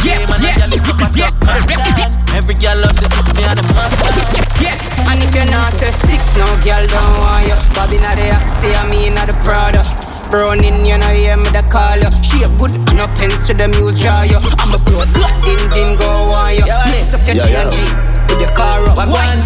Yeah, 0.00 0.24
man, 0.30 0.40
a 0.40 0.50
girl 0.56 0.72
is 0.72 0.86
up 0.88 1.00
a 1.02 1.08
top 1.12 1.34
man 1.44 2.12
Every 2.32 2.54
girl 2.56 2.78
love 2.80 2.96
the 2.96 3.06
six, 3.10 3.26
me 3.36 3.44
and 3.44 3.58
the 3.58 3.64
master 3.74 4.14
Yeah, 4.62 4.76
and 5.10 5.20
if 5.20 5.34
you're 5.34 5.50
not 5.50 5.72
say 5.74 5.90
six, 5.90 6.30
no 6.36 6.46
girl 6.62 6.84
don't 6.86 7.14
want 7.20 7.48
you. 7.48 7.56
Bobby 7.74 7.98
not 7.98 8.16
the 8.16 8.32
Oxy, 8.32 8.72
I 8.72 8.86
mean 8.88 9.14
not 9.14 9.26
the 9.28 9.36
Prada 9.44 9.82
Browning, 10.30 10.86
you 10.86 10.96
know, 10.96 11.10
hear 11.10 11.36
me 11.36 11.50
the 11.50 11.66
call 11.66 11.98
you. 11.98 12.06
She 12.22 12.46
a 12.46 12.48
good 12.54 12.70
and 12.86 13.02
a 13.02 13.10
pens 13.18 13.50
to 13.50 13.52
the 13.52 13.66
muse 13.66 13.98
draw 13.98 14.22
you. 14.22 14.38
I'm 14.62 14.70
a 14.70 14.78
blood, 14.86 15.10
din 15.42 15.58
din 15.74 15.98
go 15.98 16.06
on 16.30 16.54
you. 16.54 16.62
Mix 16.86 17.10
up 17.10 17.26
your 17.26 17.34
Yeah, 17.34 17.66
G 17.66 17.82
with 18.30 18.38
your 18.38 18.54
car 18.54 18.78
up. 18.86 18.94
What 18.94 19.10
one? 19.10 19.42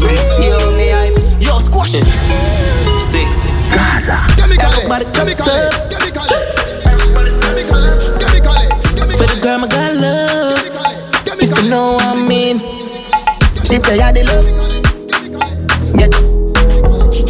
When 0.00 0.16
you 0.16 0.24
see 0.32 0.48
how 0.48 0.72
me? 0.72 0.88
Hype 0.88 1.20
Yo, 1.36 1.60
squash. 1.60 2.00
Six. 2.96 3.44
Gaza. 3.76 4.16
Everybody 4.40 5.04
chemicals, 5.12 5.86
For 9.22 9.30
the 9.30 9.38
girl 9.38 9.54
my 9.62 9.70
got 9.70 9.94
love 10.02 10.58
If 11.38 11.54
you 11.54 11.70
know 11.70 11.94
what 11.94 12.10
I 12.10 12.26
mean 12.26 12.58
She 13.62 13.78
say 13.78 14.02
I 14.02 14.10
the 14.10 14.26
love. 14.26 14.50
Get 15.94 16.10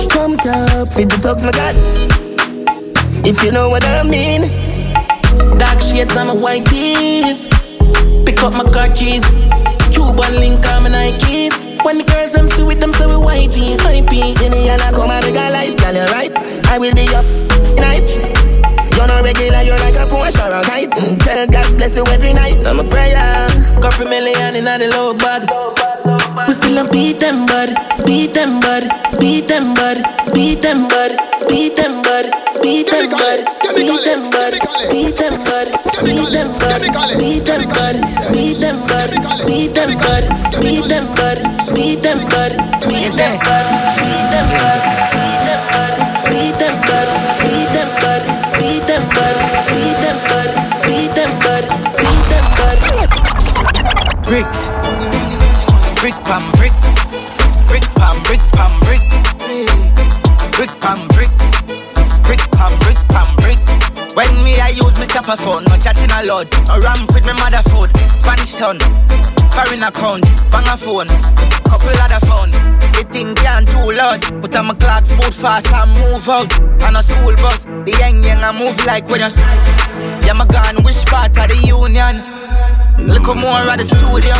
come 0.08 0.40
top 0.40 0.88
with 0.96 1.12
the 1.12 1.20
talks 1.20 1.44
my 1.44 1.52
God. 1.52 1.76
If 3.28 3.44
you 3.44 3.52
know 3.52 3.68
what 3.68 3.84
I 3.84 4.08
mean. 4.08 4.40
Dark 5.60 5.84
shades 5.84 6.16
on 6.16 6.28
my 6.28 6.32
white 6.32 6.64
tees 6.64 7.44
Pick 8.24 8.40
up 8.40 8.56
my 8.56 8.64
car 8.72 8.88
keys 8.96 9.28
Cuban 9.92 10.32
link 10.40 10.64
on 10.72 10.88
my 10.88 10.88
Nikes 10.88 11.52
When 11.84 12.00
the 12.00 12.08
girls 12.08 12.32
them 12.32 12.48
see 12.48 12.64
with 12.64 12.80
them 12.80 12.96
say 12.96 13.04
we 13.04 13.20
whitey, 13.20 13.76
hypey 13.84 14.32
See 14.32 14.48
me 14.48 14.72
and 14.72 14.80
I 14.80 14.92
come 14.96 15.12
and 15.12 15.20
make 15.28 15.36
a 15.36 15.44
light, 15.52 15.76
can 15.76 16.00
you 16.00 16.08
right? 16.08 16.32
I 16.72 16.80
will 16.80 16.94
be 16.96 17.04
up 17.12 17.28
night. 17.76 18.41
You're 19.02 19.10
not 19.10 19.24
regular, 19.24 19.62
you're 19.66 19.82
like 19.82 19.98
a 19.98 20.06
Porsche 20.06 20.38
or 20.46 20.54
a 20.54 20.62
kite. 20.62 20.94
Mm, 20.94 21.18
Tell 21.18 21.46
God 21.50 21.66
bless 21.74 21.96
you 21.96 22.04
every 22.14 22.32
night. 22.34 22.54
I'm 22.64 22.78
a 22.78 22.84
prayer. 22.86 23.18
Couple 23.82 24.06
million 24.06 24.54
in 24.54 24.62
the 24.62 24.86
low 24.94 25.10
bag 25.18 25.42
We 26.46 26.54
still 26.54 26.78
a 26.78 26.88
beat 26.88 27.18
them 27.18 27.46
bud, 27.50 27.74
beat 28.06 28.30
them 28.32 28.60
bud, 28.62 28.86
beat 29.18 29.48
them 29.50 29.74
bud, 29.74 29.98
beat 30.30 30.62
them 30.62 30.86
bud, 30.86 31.10
beat 31.50 31.74
them 31.74 31.98
bud, 32.06 32.30
beat 32.62 32.86
them 32.86 33.10
bud, 33.10 33.34
beat 33.82 33.98
them 33.98 34.22
bud, 34.30 34.54
beat 34.86 35.18
them 35.18 35.34
bud, 35.42 35.66
beat 35.82 35.98
them 35.98 36.62
bud, 36.62 36.94
beat 37.18 37.42
them 37.42 37.66
bud, 37.74 37.98
beat 38.30 38.62
them 38.62 38.78
bud, 38.86 39.10
beat 39.50 39.74
them 39.74 39.98
bud, 39.98 40.30
beat 40.62 40.86
them 40.86 41.10
bud, 41.18 41.42
beat 41.74 42.02
them 42.06 42.22
bud, 42.30 42.52
beat 42.86 43.12
them 43.18 43.34
bud, 43.42 43.81
my 65.32 65.44
phone, 65.44 65.64
no 65.64 65.76
chatting 65.78 66.12
a 66.12 66.20
lot. 66.28 66.44
No 66.68 66.76
ramp 66.80 67.08
with 67.14 67.24
my 67.24 67.32
mother 67.32 67.64
food. 67.72 67.88
Spanish 68.20 68.52
town. 68.60 68.76
Foreign 69.56 69.80
account, 69.80 70.24
bang 70.52 70.68
a 70.68 70.76
phone. 70.76 71.08
Couple 71.64 71.96
other 72.04 72.20
phone. 72.28 72.52
The 72.92 73.06
thing 73.08 73.34
can't 73.36 73.64
too 73.64 73.96
loud. 73.96 74.20
Put 74.42 74.56
on 74.56 74.66
my 74.66 74.74
clocks 74.74 75.12
boot 75.12 75.32
fast 75.32 75.72
and 75.72 75.92
move 75.96 76.28
out. 76.28 76.52
On 76.84 76.96
a 76.96 77.02
school 77.02 77.34
bus, 77.36 77.64
the 77.64 77.96
young 77.98 78.22
young 78.22 78.44
I 78.44 78.52
move 78.52 78.76
like 78.84 79.08
when 79.08 79.20
you. 79.20 79.32
Yeah, 80.26 80.36
my 80.36 80.44
gun, 80.52 80.84
which 80.84 81.00
part 81.06 81.32
of 81.32 81.48
the 81.48 81.56
union? 81.64 82.41
Look 82.98 83.26
more 83.36 83.64
at 83.70 83.78
the 83.78 83.86
studio. 83.86 84.34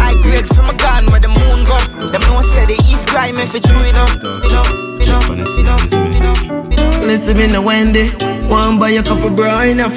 I 0.00 0.14
grade 0.22 0.46
from 0.54 0.70
a 0.70 0.76
gun 0.76 1.06
where 1.10 1.20
the 1.20 1.28
moon 1.28 1.64
goes. 1.64 1.96
Them 2.10 2.22
no 2.28 2.40
say 2.40 2.64
the 2.64 2.78
east 2.88 3.08
crime 3.08 3.36
if 3.36 3.54
it's 3.54 3.66
true, 3.66 3.80
know. 6.22 6.34
Listen 7.04 7.36
me 7.36 7.46
no 7.52 7.62
Wendy. 7.62 8.08
One 8.48 8.78
buy 8.78 8.90
a 8.90 9.02
couple 9.02 9.30
bra 9.30 9.62
in 9.62 9.80
a 9.80 9.88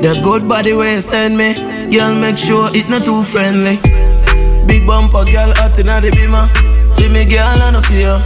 The 0.00 0.20
good 0.22 0.48
body 0.48 0.72
where 0.72 0.94
you 0.96 1.00
send 1.00 1.36
me. 1.36 1.54
Girl 1.90 2.14
make 2.14 2.38
sure 2.38 2.68
it 2.72 2.88
not 2.88 3.04
too 3.04 3.24
friendly. 3.24 3.76
Big 4.66 4.86
bumper 4.86 5.24
girl 5.24 5.52
hot 5.56 5.78
inna 5.78 6.00
the 6.00 6.10
beamer. 6.12 6.46
Feel 6.96 7.10
me 7.10 7.24
girl 7.24 7.62
I 7.62 7.70
no 7.70 7.80
fear. 7.82 8.16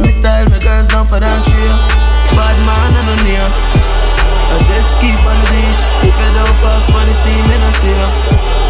Me 0.00 0.08
style 0.08 0.44
me 0.50 0.58
girls 0.60 0.88
down 0.88 1.06
for 1.06 1.18
that 1.20 1.40
tree 1.44 2.06
Bad 2.36 2.56
man 2.66 2.92
I 2.94 3.02
no 3.06 3.14
near 3.24 3.75
A 4.56 4.58
jet 4.64 4.86
ski 4.88 5.12
on 5.28 5.36
the 5.36 5.48
beach 5.52 5.82
If 6.08 6.16
you 6.16 6.30
don't 6.32 6.56
pass 6.64 6.88
for 6.88 7.04
the 7.04 7.14
scene 7.20 7.44
me 7.44 7.56
no 7.60 7.68
see 7.76 7.92
ya 7.92 8.08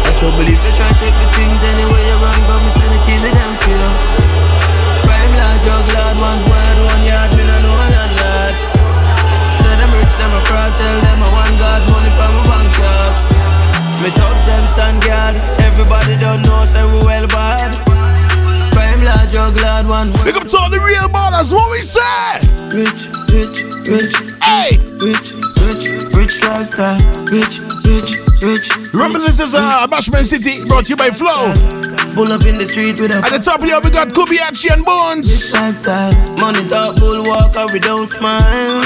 I 0.03 0.11
trouble 0.19 0.43
if 0.43 0.59
you 0.59 0.73
try 0.75 0.83
to 0.83 0.97
take 0.99 1.15
the 1.15 1.27
things 1.31 1.61
anywhere 1.63 2.03
you 2.03 2.17
run 2.19 2.39
But 2.43 2.59
me 2.59 2.69
send 2.75 2.91
the 2.91 2.99
kill 3.07 3.23
them 3.23 3.51
fear 3.63 3.87
Crime 5.07 5.33
lord, 5.39 5.59
drug 5.63 5.85
lord, 5.95 6.17
one 6.19 6.41
word, 6.51 6.77
one 6.91 7.03
yard, 7.07 7.31
me 7.39 7.43
no 7.47 7.55
know 7.63 7.79
that 7.95 8.11
lad. 8.19 8.53
Tell 9.63 9.77
them 9.79 9.91
rich, 9.95 10.11
them 10.19 10.31
a 10.35 10.39
fraud, 10.43 10.71
tell 10.75 10.97
them 10.99 11.23
I 11.23 11.27
want 11.31 11.55
God 11.55 11.81
money 11.87 12.11
from 12.11 12.31
my 12.35 12.43
bank 12.51 12.69
card. 12.75 13.13
Me 14.03 14.09
thugs 14.11 14.43
them 14.43 14.63
stand 14.75 14.99
guard, 15.07 15.35
everybody 15.63 16.19
don't 16.19 16.43
know, 16.43 16.67
say 16.67 16.83
we 16.83 16.99
well 17.07 17.27
bad. 17.31 17.86
Crime 18.77 19.01
lord, 19.01 19.25
drug 19.33 19.57
lord, 19.57 19.85
one 19.89 20.09
up 20.37 20.45
to 20.45 20.57
all 20.61 20.69
the 20.69 20.77
real 20.77 21.09
ballers, 21.09 21.49
what 21.49 21.65
we 21.73 21.81
say? 21.81 22.37
Rich, 22.69 23.09
rich, 23.33 23.65
rich, 23.89 24.13
hey, 24.37 24.77
rich, 25.01 25.33
rich, 25.65 25.89
rich 26.13 26.35
lifestyle, 26.45 27.01
rich, 27.33 27.57
rich, 27.89 28.21
rich. 28.45 28.69
Remember 28.93 29.17
this 29.17 29.41
is 29.41 29.57
uh, 29.57 29.89
Bashment 29.89 30.29
City, 30.29 30.61
brought 30.69 30.85
to 30.85 30.93
you 30.93 30.95
by 30.95 31.09
Flow. 31.09 31.49
Pull 32.13 32.29
up 32.29 32.45
in 32.45 32.61
the 32.61 32.69
street 32.69 33.01
with 33.01 33.09
a 33.09 33.17
At 33.17 33.33
the 33.33 33.41
top 33.41 33.65
the 33.65 33.73
we 33.81 33.89
got 33.89 34.13
Kubiachi 34.13 34.69
and 34.69 34.85
Bones. 34.85 35.25
Rich 35.25 35.57
lifestyle, 35.57 36.13
money 36.37 36.61
talk, 36.69 37.01
bull 37.01 37.25
walk, 37.25 37.57
or 37.57 37.73
we 37.73 37.81
don't 37.81 38.05
smile. 38.05 38.77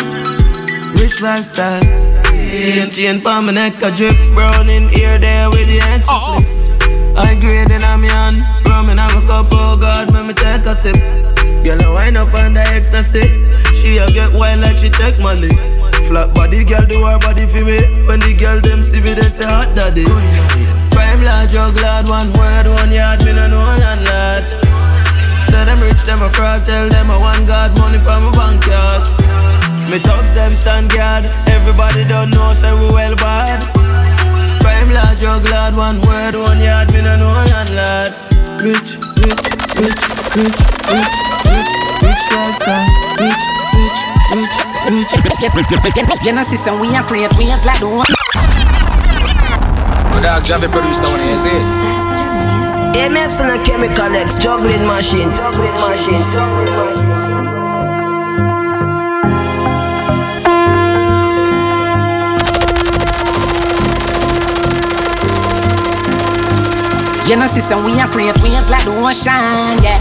Rich 0.96 1.20
lifestyle, 1.20 1.84
chain 2.32 2.88
chain 2.96 3.20
pa 3.20 3.44
my 3.44 3.52
neck, 3.52 3.76
a 3.84 3.92
drip 3.92 4.16
brown 4.32 4.72
in 4.72 4.88
here 4.88 5.20
there 5.20 5.52
with 5.52 5.68
the 5.68 5.84
extra 5.84 6.16
uh-huh. 6.16 6.61
I 7.18 7.36
grade 7.40 7.72
in 7.72 7.84
a 7.84 7.98
me 7.98 8.08
hand, 8.08 8.40
rum 8.68 8.88
have 8.88 9.16
a 9.16 9.22
cup, 9.28 9.52
oh 9.52 9.78
God, 9.80 10.12
let 10.12 10.26
me 10.26 10.34
take 10.34 10.66
a 10.66 10.76
sip. 10.76 10.96
Girl, 11.64 11.78
I 11.78 11.90
wind 11.94 12.18
up 12.18 12.34
on 12.34 12.54
the 12.54 12.64
ecstasy. 12.74 13.28
She 13.78 13.98
a 13.98 14.06
get 14.10 14.34
wild 14.34 14.62
like 14.62 14.78
she 14.78 14.90
take 14.90 15.18
my 15.22 15.34
lick. 15.38 15.58
Flat 16.10 16.34
body 16.34 16.66
girl 16.66 16.86
do 16.90 16.98
her 17.06 17.20
body 17.22 17.46
for 17.46 17.62
me. 17.62 17.78
When 18.10 18.20
the 18.22 18.34
girl 18.34 18.60
them 18.62 18.82
see 18.82 19.02
me, 19.02 19.14
they 19.14 19.30
say 19.30 19.46
hot 19.46 19.70
daddy. 19.78 20.06
Prime 20.92 21.22
lad, 21.22 21.50
drug 21.50 21.78
lad, 21.78 22.10
one 22.10 22.34
word, 22.34 22.66
one 22.68 22.92
yard, 22.92 23.22
me 23.24 23.34
no 23.34 23.46
know 23.46 23.62
none 23.62 24.04
lad. 24.06 24.44
Tell 25.54 25.66
them 25.66 25.80
rich, 25.86 26.02
them 26.04 26.22
a 26.22 26.30
fraud, 26.30 26.66
tell 26.66 26.90
them 26.90 27.12
I 27.12 27.18
want 27.18 27.46
God 27.48 27.78
money 27.78 28.00
from 28.02 28.26
my 28.26 28.32
bank 28.34 28.66
yard. 28.66 29.04
Me 29.90 30.00
thugs 30.00 30.32
them 30.34 30.56
stand 30.56 30.90
guard, 30.90 31.26
everybody 31.52 32.08
don't 32.08 32.32
know, 32.32 32.54
say 32.54 32.74
we 32.74 32.88
well 32.90 33.16
bad. 33.16 33.91
Prime 34.82 34.96
lad, 34.96 35.14
drug 35.16 35.46
lad, 35.46 35.78
one 35.78 36.02
word, 36.10 36.34
one 36.34 36.60
yard, 36.60 36.92
me 36.92 37.06
no 37.06 37.14
know 37.16 37.30
none 37.30 37.70
lad. 37.78 38.10
Rich, 38.66 38.98
rich, 39.22 39.46
rich, 39.78 40.02
rich, 40.34 40.58
rich, 40.90 41.14
rich, 41.46 41.72
rich 42.02 42.24
lifestyle, 42.34 42.90
rich, 43.22 43.46
You 46.26 46.34
know, 46.34 46.42
sister, 46.42 46.74
we 46.74 46.96
are 46.96 47.04
create 47.04 47.30
waves 47.38 47.64
like 47.64 47.80
the 47.80 47.86
one. 47.86 48.10
Dog, 50.24 50.50
Javi 50.50 50.66
produced 50.72 51.06
that 51.06 51.14
one, 51.14 51.22
is 51.30 51.46
it? 51.46 51.62
Yeah, 52.98 53.10
messing 53.10 53.54
a 53.54 53.64
chemical 53.64 54.10
X 54.18 54.40
juggling 54.40 54.88
machine. 54.88 55.30
Juggling 55.30 55.78
machine. 55.78 56.91
You 67.32 67.38
know, 67.38 67.48
sister, 67.48 67.78
we 67.78 67.96
are 67.96 68.10
create 68.12 68.36
waves 68.44 68.70
like 68.70 68.84
the 68.84 68.92
ocean, 68.92 69.80
yeah. 69.80 69.96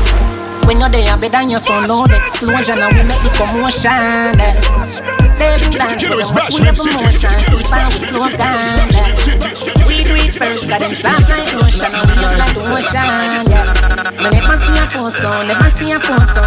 When 0.66 0.80
you're 0.80 0.88
there, 0.90 1.16
better 1.16 1.38
than 1.38 1.48
your 1.48 1.60
son, 1.60 1.86
Lord, 1.86 2.10
explosion, 2.10 2.74
and 2.74 2.90
we 2.90 3.06
make 3.06 3.22
the 3.22 3.30
commotion, 3.38 4.34
yeah. 4.34 5.29
Saving 5.50 5.74
dance, 5.74 6.06
we 6.06 6.14
have 6.62 6.78
emotion, 6.78 7.34
keep 7.50 7.74
on 7.74 7.90
slow 7.90 8.30
down. 8.38 8.86
We 9.82 10.06
do 10.06 10.14
it 10.14 10.38
first, 10.38 10.70
got 10.70 10.78
them 10.78 10.94
soft 10.94 11.26
like 11.26 11.50
ocean, 11.58 11.90
and 11.90 12.06
waves 12.06 12.38
like 12.38 12.54
the 12.54 12.70
ocean. 12.70 13.66
Me 14.22 14.30
never 14.30 14.54
see 14.62 14.78
a 14.78 14.86
so, 14.86 15.26
never 15.50 15.70
see 15.74 15.90
a 15.90 15.98
so. 15.98 16.46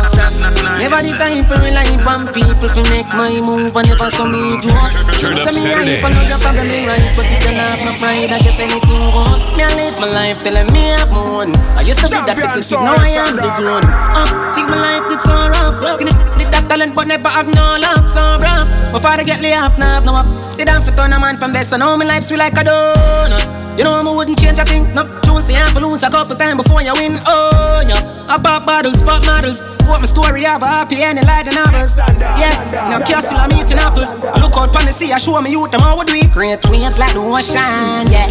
Never 0.80 1.04
the 1.04 1.12
time 1.20 1.44
for 1.44 1.60
rely 1.60 1.92
on 2.08 2.32
people 2.32 2.72
to 2.72 2.82
make 2.88 3.12
my 3.12 3.44
move, 3.44 3.76
and 3.76 3.92
never 3.92 4.08
saw 4.08 4.24
me 4.24 4.40
do. 4.64 4.72
Turn 5.20 5.36
up 5.36 5.52
Saturday. 5.52 6.00
I 6.00 6.08
know 6.08 6.24
your 6.24 6.40
problem 6.40 6.72
me 6.72 6.88
right, 6.88 7.04
but 7.20 7.28
you 7.28 7.52
not 7.60 7.84
my 7.84 7.92
pride, 8.00 8.32
I 8.32 8.40
guess 8.40 8.56
anything 8.56 9.04
goes. 9.12 9.44
Me 9.60 9.68
I 9.68 9.76
live 9.84 10.00
my 10.00 10.08
life 10.16 10.40
telling 10.48 10.72
me 10.72 10.96
I'm 10.96 11.12
moon. 11.12 11.52
I 11.76 11.84
used 11.84 12.00
to 12.00 12.08
be 12.08 12.24
that 12.24 12.40
kid, 12.40 12.56
now 12.72 12.96
I 12.96 13.12
am 13.20 13.36
the 13.36 13.52
grown. 13.60 13.84
Uh, 13.84 14.56
think 14.56 14.72
my 14.72 14.80
life 14.80 15.04
did 15.12 15.20
so 15.20 15.36
rough. 15.52 15.76
Did 16.40 16.56
that 16.56 16.72
talent, 16.72 16.96
but 16.96 17.12
never 17.12 17.28
have 17.28 17.52
no 17.52 17.76
luck, 17.84 18.08
so 18.08 18.40
rough. 18.40 18.72
Before 18.94 19.10
I 19.18 19.24
get 19.24 19.42
laid 19.42 19.58
off, 19.58 19.76
now 19.80 20.00
no 20.06 20.14
up. 20.14 20.28
Did 20.56 20.70
I 20.70 20.80
fit 20.80 21.00
on 21.00 21.12
a 21.12 21.20
man 21.20 21.36
from 21.38 21.52
best, 21.52 21.74
I 21.74 21.78
know 21.78 21.98
my 21.98 22.06
life's 22.06 22.28
sweet 22.28 22.38
like 22.38 22.54
a 22.54 22.62
donut. 22.62 23.42
You 23.76 23.84
know 23.84 23.98
I 23.98 24.06
wouldn't 24.06 24.38
change 24.38 24.60
a 24.60 24.66
thing. 24.66 24.86
No, 24.94 25.02
choose 25.26 25.50
the 25.50 25.58
ample 25.58 25.90
lose 25.90 26.04
a 26.04 26.10
couple 26.14 26.38
times 26.38 26.62
before 26.62 26.86
you 26.86 26.94
win. 26.94 27.18
Oh, 27.26 27.82
yeah. 27.90 28.30
I 28.30 28.38
pop 28.38 28.70
bottles, 28.70 29.02
pop 29.02 29.26
models. 29.26 29.66
What 29.90 30.00
my 30.00 30.06
story, 30.06 30.46
I 30.46 30.54
have 30.54 30.62
a 30.62 30.68
happy 30.70 31.02
ending 31.02 31.26
like 31.26 31.50
the 31.50 31.58
novels. 31.58 31.98
Yeah, 32.38 32.54
now 32.88 33.02
castle 33.02 33.34
I'm 33.36 33.50
eating 33.58 33.82
apples. 33.82 34.14
I 34.22 34.38
Look 34.46 34.54
out 34.54 34.70
pon 34.72 34.86
the 34.86 34.94
sea, 34.94 35.12
I 35.12 35.18
show 35.18 35.42
me 35.42 35.50
youth 35.50 35.72
them 35.72 35.82
how 35.82 35.98
we 35.98 36.06
do 36.06 36.14
it. 36.14 36.30
Great 36.30 36.62
waves 36.70 37.02
like 37.02 37.18
the 37.18 37.20
ocean, 37.26 38.06
yeah. 38.14 38.30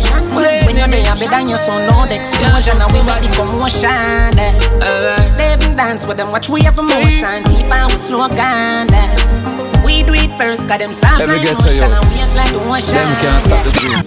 When 0.62 0.78
you're 0.78 0.86
there, 0.86 1.10
better 1.18 1.26
than 1.26 1.50
your 1.50 1.58
son, 1.58 1.90
no 1.90 2.06
the 2.06 2.22
explosion, 2.22 2.78
and 2.78 2.90
we 2.94 3.02
make 3.02 3.26
the 3.26 3.34
commotion. 3.34 3.90
Yeah. 4.38 5.34
They 5.34 5.58
even 5.58 5.74
dance 5.74 6.06
with 6.06 6.22
them, 6.22 6.30
watch 6.30 6.48
we 6.48 6.62
have 6.62 6.78
emotion, 6.78 7.42
deep 7.50 7.66
and 7.66 7.90
we 7.90 7.98
slow 7.98 8.30
down. 8.30 8.86
Yeah. 8.94 9.61
We 9.92 10.00
do 10.08 10.14
it 10.16 10.32
first, 10.40 10.68
got 10.68 10.80
them 10.80 10.88
sound 10.92 11.18
Let 11.20 11.28
me 11.28 11.36
like 11.36 11.44
get 11.44 11.60
you. 11.60 11.68
ocean, 11.68 11.92
and 11.92 12.06
waves 12.16 12.32
like 12.32 12.48
the 12.48 12.64
ocean. 12.64 12.96
Them 12.96 13.12
can't 13.20 13.42
stop 13.44 13.60
the 13.60 13.72
dream. 13.76 14.00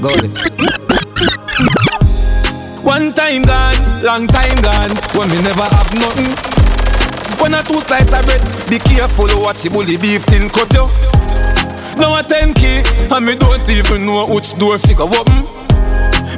Go 0.00 0.08
there. 0.16 0.32
One 2.80 3.12
time 3.12 3.42
gone, 3.44 3.76
long 4.00 4.24
time 4.26 4.56
gone, 4.64 4.96
when 5.12 5.28
me 5.28 5.36
never 5.44 5.68
have 5.68 5.92
nothing. 6.00 6.32
One 7.36 7.52
or 7.52 7.60
two 7.68 7.80
slices 7.84 8.14
of 8.16 8.24
bread, 8.24 8.40
be 8.72 8.78
careful 8.80 9.28
watch 9.36 9.60
the 9.60 9.68
bully 9.68 9.98
beef 10.00 10.24
tin 10.24 10.48
cut 10.48 10.72
you. 10.72 10.88
Now 12.00 12.16
a 12.16 12.22
10k, 12.24 13.12
and 13.12 13.26
me 13.26 13.34
don't 13.36 13.68
even 13.68 14.06
know 14.06 14.24
which 14.32 14.54
door 14.56 14.78
figure 14.78 15.04
open. 15.04 15.44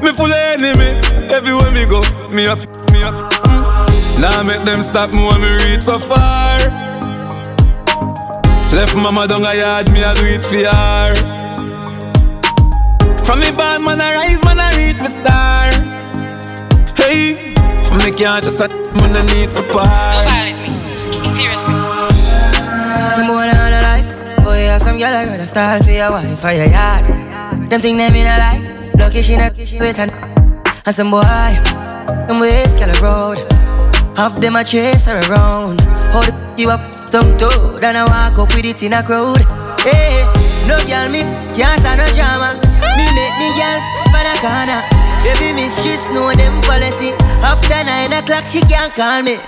Me 0.03 0.11
full 0.11 0.27
of 0.27 0.43
enemy, 0.59 0.99
everywhere 1.31 1.71
me 1.71 1.87
go, 1.87 2.03
me 2.35 2.47
a 2.51 2.59
f- 2.59 2.67
me 2.91 3.03
a 3.07 3.15
f- 3.15 3.31
mm. 3.47 4.21
Now 4.21 4.43
make 4.43 4.63
them 4.67 4.83
stop 4.83 5.13
me 5.15 5.23
when 5.23 5.39
me 5.41 5.55
reach 5.71 5.83
so 5.87 5.99
far. 6.03 6.59
Left 8.73 8.95
mama 8.97 9.27
down 9.27 9.45
a 9.45 9.55
yard, 9.55 9.91
me 9.93 10.03
a 10.03 10.15
do 10.15 10.25
it 10.25 10.45
for 10.45 10.57
her. 10.57 11.15
From 13.25 13.41
me 13.41 13.51
bad 13.51 13.81
man 13.83 14.01
I 14.01 14.15
rise, 14.15 14.45
man 14.45 14.61
I 14.61 14.77
reach 14.77 15.01
me 15.01 15.09
star. 15.09 15.73
Hey, 16.97 17.55
from 17.85 17.99
me 17.99 18.13
can't 18.13 18.45
just 18.45 18.61
a 18.61 18.69
man 19.01 19.17
I 19.17 19.23
need 19.33 19.51
for 19.51 19.65
part. 19.73 20.29
Seriously. 21.33 21.75
Some 23.15 23.27
boy 23.27 23.49
on 23.49 23.73
a 23.73 23.83
life. 23.83 24.09
Boy, 24.45 24.69
have 24.69 24.83
some 24.83 24.99
girl 24.99 25.15
I 25.15 25.25
rather 25.25 25.47
style 25.47 25.83
for 25.83 25.91
your 25.91 26.11
wife 26.11 26.45
or 26.45 26.53
your 26.53 26.67
yard. 26.69 27.05
Them 27.71 27.81
think 27.81 27.99
them 27.99 28.15
in 28.15 28.27
a 28.27 28.37
lie. 28.39 28.93
Lucky 28.99 29.23
she 29.23 29.37
not 29.37 29.57
with 29.57 29.99
an 29.99 30.11
And 30.87 30.95
some 30.95 31.11
boy, 31.11 31.23
them 32.27 32.41
ways 32.41 32.77
girl 32.77 32.91
a 32.91 33.01
road. 33.01 33.68
Half 34.19 34.41
them 34.41 34.57
a 34.57 34.65
chase 34.65 35.07
her 35.07 35.23
around. 35.31 35.79
Hold 36.11 36.27
the 36.27 36.35
you 36.59 36.71
up 36.75 36.83
some 36.91 37.39
toad 37.39 37.85
and 37.87 37.95
I 37.95 38.03
walk 38.03 38.35
up 38.35 38.51
with 38.51 38.67
it 38.67 38.83
in 38.83 38.93
a 38.93 39.01
crowd. 39.01 39.47
Hey, 39.87 40.27
no 40.67 40.75
girl 40.91 41.07
me 41.07 41.23
can't 41.55 41.79
stand 41.79 42.03
no 42.03 42.07
drama. 42.19 42.59
Me 42.99 43.07
make 43.15 43.37
me 43.39 43.49
girl 43.55 43.79
for 44.11 44.19
the 44.27 44.35
corner. 44.43 44.83
Baby 45.23 45.71
she 45.71 45.95
know 46.11 46.35
them 46.35 46.59
policy. 46.67 47.15
After 47.47 47.79
nine 47.87 48.11
o'clock 48.11 48.51
she 48.51 48.59
can't 48.67 48.91
call 48.99 49.23
me. 49.23 49.39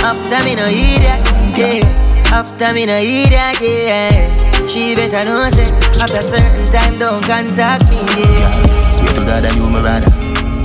After 0.00 0.40
me 0.40 0.56
no 0.56 0.72
hear 0.72 1.04
that, 1.04 1.20
yeah. 1.52 2.32
After 2.32 2.72
me 2.72 2.88
no 2.88 2.96
hear 2.96 3.28
that, 3.28 3.60
yeah. 3.60 4.64
She 4.64 4.96
better 4.96 5.28
know 5.28 5.52
say 5.52 5.68
after 6.00 6.24
certain 6.24 6.64
time 6.72 6.96
don't 6.96 7.20
contact 7.28 7.92
me, 8.16 8.24
yeah. 8.24 9.04
God 9.28 9.44
that 9.44 9.52
you 9.52 9.68
rather. 9.68 10.08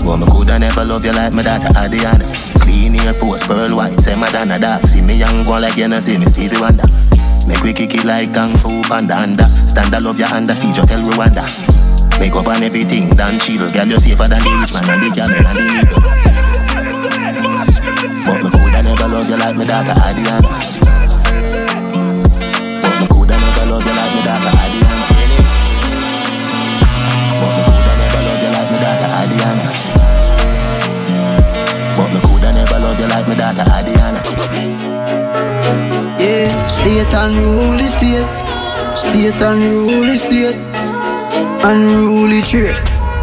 But 0.07 0.15
me 0.15 0.25
coulda 0.31 0.57
never 0.59 0.85
love 0.85 1.03
you 1.03 1.11
like 1.11 1.33
my 1.35 1.43
daughter 1.43 1.75
Adriana. 1.75 2.23
Clean 2.69 2.93
Air 3.01 3.17
Force, 3.17 3.47
pearl 3.47 3.73
white, 3.75 3.97
say 3.99 4.13
Madonna 4.13 4.59
dark. 4.61 4.85
See 4.85 5.01
me 5.01 5.17
young 5.17 5.41
one 5.49 5.65
like 5.65 5.75
you 5.75 5.87
know 5.87 5.97
see 5.97 6.21
me 6.21 6.29
Stevie 6.29 6.61
Wonder. 6.61 6.85
Make 7.49 7.65
we 7.65 7.73
kick 7.73 7.97
it 7.97 8.05
like 8.05 8.29
Kung 8.29 8.53
Fu 8.61 8.85
Panda 8.85 9.17
under. 9.17 9.41
Stand 9.43 9.89
I 9.89 9.97
love 9.97 10.19
your 10.19 10.29
under, 10.29 10.53
see 10.53 10.69
you 10.69 10.85
tell 10.85 11.01
Rwanda. 11.01 11.41
Make 12.21 12.37
up 12.37 12.45
on 12.45 12.61
everything, 12.61 13.09
done 13.17 13.41
chill. 13.41 13.65
Girl, 13.73 13.89
you 13.89 13.97
safer 13.97 14.29
than 14.29 14.37
the 14.45 14.53
rich 14.53 14.77
man 14.77 14.85
and 14.85 15.01
the 15.01 15.09
camel 15.17 15.41
and 15.49 15.57
the 15.57 15.65
nigga. 15.65 15.97
But 18.29 18.37
me 18.37 18.49
coulda 18.53 18.85
never 18.85 19.07
love 19.17 19.25
you 19.25 19.37
like 19.41 19.57
my 19.57 19.65
daughter 19.65 19.97
Adriana. 20.05 20.48
Daughter 33.39 33.63
Adriana. 33.71 34.19
Yeah, 36.19 36.51
state 36.67 37.13
unruly 37.15 37.87
state. 37.87 38.27
State 38.95 39.39
unruly 39.41 40.17
state. 40.17 40.57
Unruly 41.63 42.41
trade. 42.41 42.75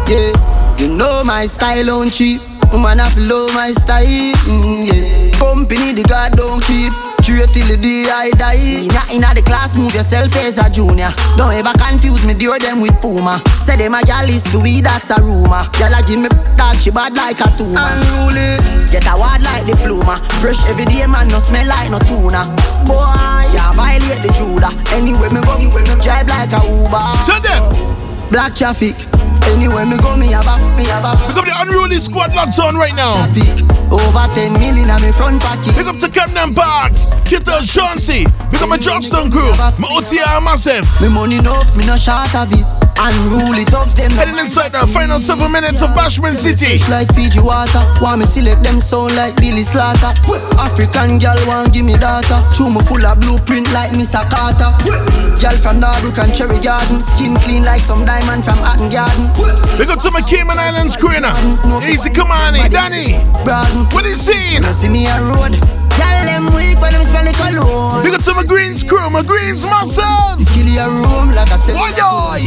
Yeah, 0.09 0.33
you 0.79 0.87
know 0.89 1.23
my 1.23 1.45
style 1.45 1.89
on 1.91 2.09
cheap. 2.09 2.41
Man, 2.73 2.99
I 2.99 3.09
follow 3.09 3.47
my 3.53 3.69
style. 3.71 4.33
Mm, 4.49 4.85
yeah, 4.89 5.37
company 5.37 5.93
the 5.93 6.03
God 6.09 6.35
don't 6.35 6.63
keep. 6.63 7.06
Till 7.27 7.43
the 7.43 7.75
day 7.75 8.07
I 8.07 8.31
die. 8.39 8.87
Not 8.95 9.11
inna 9.11 9.35
the 9.35 9.43
class, 9.43 9.75
move 9.75 9.91
yourself 9.91 10.31
as 10.39 10.55
a 10.63 10.71
junior. 10.71 11.11
Don't 11.35 11.51
ever 11.51 11.75
confuse 11.75 12.23
me, 12.23 12.31
deal 12.31 12.55
them 12.55 12.79
with 12.79 12.95
Puma. 13.03 13.43
Say 13.59 13.75
them 13.75 13.99
a 13.99 14.01
gal 14.07 14.23
is 14.31 14.39
to 14.55 14.63
we, 14.63 14.79
that's 14.79 15.11
a 15.11 15.19
rumor. 15.19 15.67
Gal 15.75 15.91
a 15.91 15.99
give 16.07 16.23
me 16.23 16.31
dog, 16.55 16.79
she 16.79 16.87
bad 16.87 17.19
like 17.19 17.43
a 17.43 17.51
tumor. 17.59 17.83
Unruly, 17.83 18.63
get 18.95 19.03
a 19.11 19.15
word 19.19 19.43
like 19.43 19.67
diploma. 19.67 20.23
Fresh 20.39 20.71
every 20.71 20.87
day, 20.87 21.03
man, 21.03 21.27
no 21.27 21.43
smell 21.43 21.67
like 21.67 21.91
no 21.91 21.99
tuna. 22.07 22.47
Boy, 22.87 23.03
yeah, 23.51 23.75
violate 23.75 24.23
the 24.23 24.31
Judah. 24.31 24.71
Anyway, 24.95 25.27
me 25.27 25.43
go, 25.43 25.59
me 25.59 25.67
drive 25.99 26.31
like 26.31 26.55
a 26.55 26.63
Uber. 26.63 27.03
Tell 27.27 27.43
them. 27.43 27.59
Black 28.31 28.55
traffic. 28.55 28.95
Anyway, 29.53 29.85
me 29.85 29.97
go, 29.97 30.15
me 30.17 30.31
have 30.35 30.47
a, 30.47 30.55
me 30.75 30.83
have 30.91 31.05
a. 31.07 31.11
Pick 31.27 31.37
up 31.37 31.45
the 31.45 31.55
unruly 31.63 31.97
squad 31.97 32.33
locked 32.35 32.59
on 32.59 32.75
right 32.75 32.95
now. 32.95 33.15
Over 33.87 34.25
10 34.33 34.53
million 34.59 34.89
on 34.89 35.01
me 35.01 35.11
front 35.11 35.41
pocket. 35.41 35.73
Pick 35.75 35.87
up 35.87 35.97
to 36.03 36.09
Camden 36.09 36.53
Park. 36.53 36.91
Kita 37.23 37.63
Chauncey. 37.63 38.25
Pick 38.51 38.61
up 38.61 38.69
my 38.69 38.77
Johnston 38.77 39.31
crew. 39.31 39.51
My 39.79 39.87
OTR 39.87 40.43
massive. 40.43 40.85
Me 41.01 41.07
money 41.07 41.39
no, 41.39 41.55
me 41.75 41.85
no 41.85 41.95
short 41.95 42.33
of 42.35 42.51
it. 42.51 42.86
Unruly 42.99 43.65
thugs 43.69 43.93
them. 43.93 44.11
Heading 44.11 44.39
inside 44.39 44.73
the 44.73 44.85
final 44.89 45.19
seven 45.19 45.51
minutes 45.51 45.81
of 45.81 45.91
Bashment 45.93 46.37
City. 46.37 46.81
Like 46.89 47.13
Fiji 47.13 47.39
water. 47.39 47.83
Want 48.01 48.21
me 48.21 48.25
select 48.25 48.63
them 48.63 48.79
sound 48.79 49.15
like 49.15 49.37
Billy 49.37 49.61
Slaughter. 49.61 50.11
African 50.57 51.17
gal 51.21 51.37
want 51.45 51.73
give 51.73 51.85
me 51.85 51.93
data. 51.93 52.41
Chew 52.55 52.69
me 52.69 52.81
full 52.81 53.05
of 53.05 53.19
blueprint 53.21 53.69
like 53.73 53.93
Miss 53.93 54.15
Carter. 54.15 54.73
Gal 55.37 55.55
from 55.61 55.77
Darbuck 55.77 56.17
and 56.17 56.33
Cherry 56.33 56.57
Garden. 56.59 57.01
Skin 57.01 57.37
clean 57.45 57.63
like 57.63 57.81
some 57.81 58.05
diamond 58.05 58.43
from 58.43 58.57
Hatton 58.65 58.89
Garden. 58.89 59.29
Big 59.77 59.89
up 59.89 60.01
to 60.01 60.11
my 60.11 60.21
Cayman 60.21 60.57
Islands 60.57 60.97
now. 60.97 61.37
Easy 61.85 62.09
Kamani, 62.09 62.69
Danny. 62.69 63.13
What 63.93 64.05
is 64.05 64.19
seen? 64.25 64.63
You 64.63 64.73
see 64.73 64.89
me 64.89 65.05
a 65.05 65.21
road. 65.23 65.76
Tell 65.97 66.19
them 66.29 66.45
weak 66.53 66.77
when 66.79 66.93
them 66.93 67.03
smell 67.03 67.25
the 67.25 67.33
cologne. 67.33 68.05
Big 68.05 68.13
up 68.13 68.21
to 68.23 68.33
my 68.33 68.45
Greens 68.45 68.85
crew, 68.85 69.09
my 69.09 69.25
Greens 69.25 69.65
You 69.65 70.45
Kill 70.53 70.69
your 70.69 70.89
room 70.93 71.33
like 71.33 71.49
a 71.49 71.57
cell. 71.57 71.75
Oi, 71.75 71.91
oi. 71.97 72.45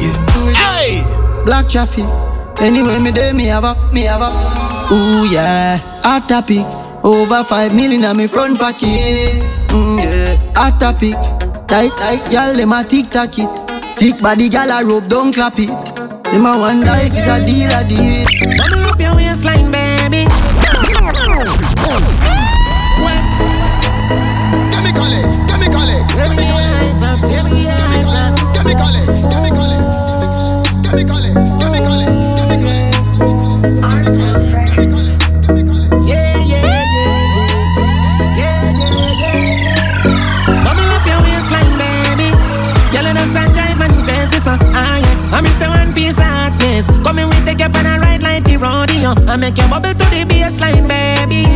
Hey. 0.55 1.03
Black 1.45 1.69
traffic. 1.69 2.07
Anyway, 2.61 2.99
me 2.99 3.11
day 3.11 3.33
me 3.33 3.47
have 3.47 3.65
a, 3.65 3.75
me 3.93 4.03
have 4.03 4.21
a. 4.21 4.31
Ooh 4.93 5.25
yeah, 5.31 5.79
hot 6.03 6.29
topic. 6.29 6.67
Over 7.03 7.43
five 7.45 7.75
million 7.75 8.05
on 8.05 8.17
me 8.17 8.27
front 8.27 8.59
pocket. 8.59 9.41
Mm, 9.73 9.99
yeah, 9.99 10.37
hot 10.55 10.79
topic. 10.79 11.15
Tight, 11.67 11.91
tight, 11.97 12.21
girl, 12.31 12.57
them 12.57 12.73
a 12.73 12.85
tick 12.85 13.07
tock 13.09 13.39
it. 13.39 13.49
Thick 13.99 14.21
body, 14.21 14.49
girl, 14.49 14.71
a 14.71 14.85
rope, 14.85 15.09
don't 15.09 15.33
clap 15.33 15.59
it. 15.59 15.71
Them 16.33 16.45
a 16.45 16.59
wonder 16.59 16.93
if 16.97 17.17
it's 17.17 17.29
a 17.29 17.41
deal 17.47 17.73
or 17.73 17.85
deal. 17.89 18.27
Bubble 18.59 18.91
up 18.91 19.01
your 19.01 19.17
waistline, 19.17 19.71
baby. 19.71 20.00
I 49.31 49.37
make 49.37 49.57
you 49.59 49.69
bubble 49.69 49.95
to 49.95 50.07
the 50.11 50.27
baseline, 50.27 50.89
baby. 50.89 51.47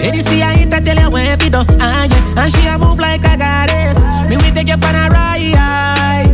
Lady, 0.00 0.20
see 0.20 0.42
I 0.42 0.54
hit, 0.54 0.70
tell 0.70 0.96
you 0.96 1.10
where 1.10 1.36
we 1.38 1.50
do. 1.50 1.58
Ah, 1.80 2.06
yeah. 2.06 2.44
And 2.44 2.52
she 2.52 2.64
a 2.68 2.78
move 2.78 3.00
like 3.00 3.24
a 3.24 3.36
goddess. 3.36 4.05
Me, 4.28 4.36
we 4.38 4.50
take 4.50 4.68
you 4.68 4.74
on 4.74 4.94
a 4.94 5.06
ride. 5.14 6.26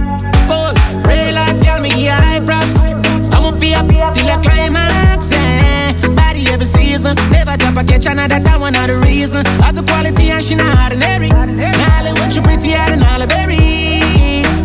Cool. 0.49 0.73
Real 1.05 1.37
hot 1.37 1.57
girl, 1.61 1.81
me 1.81 1.91
high 2.09 2.41
props. 2.41 2.77
I'ma 3.33 3.53
be 3.59 3.75
up 3.75 3.87
till 4.15 4.25
the 4.25 4.37
climax, 4.41 5.31
yeah. 5.31 5.93
Body 6.17 6.49
every 6.49 6.67
season. 6.67 7.17
Never 7.31 7.57
drop 7.57 7.77
a 7.77 7.85
catch 7.85 8.07
another, 8.07 8.41
that 8.41 8.59
one 8.59 8.73
not 8.73 8.89
the 8.89 8.97
reason. 8.97 9.45
Of 9.61 9.77
the 9.77 9.83
quality 9.85 10.31
and 10.31 10.45
she 10.45 10.55
not 10.55 10.73
ordinary. 10.81 11.29
Now 11.29 11.93
what 12.17 12.35
you 12.35 12.43
pretty 12.43 12.75
out 12.75 12.93
and 12.93 13.05
all 13.05 13.27
berry. 13.27 13.61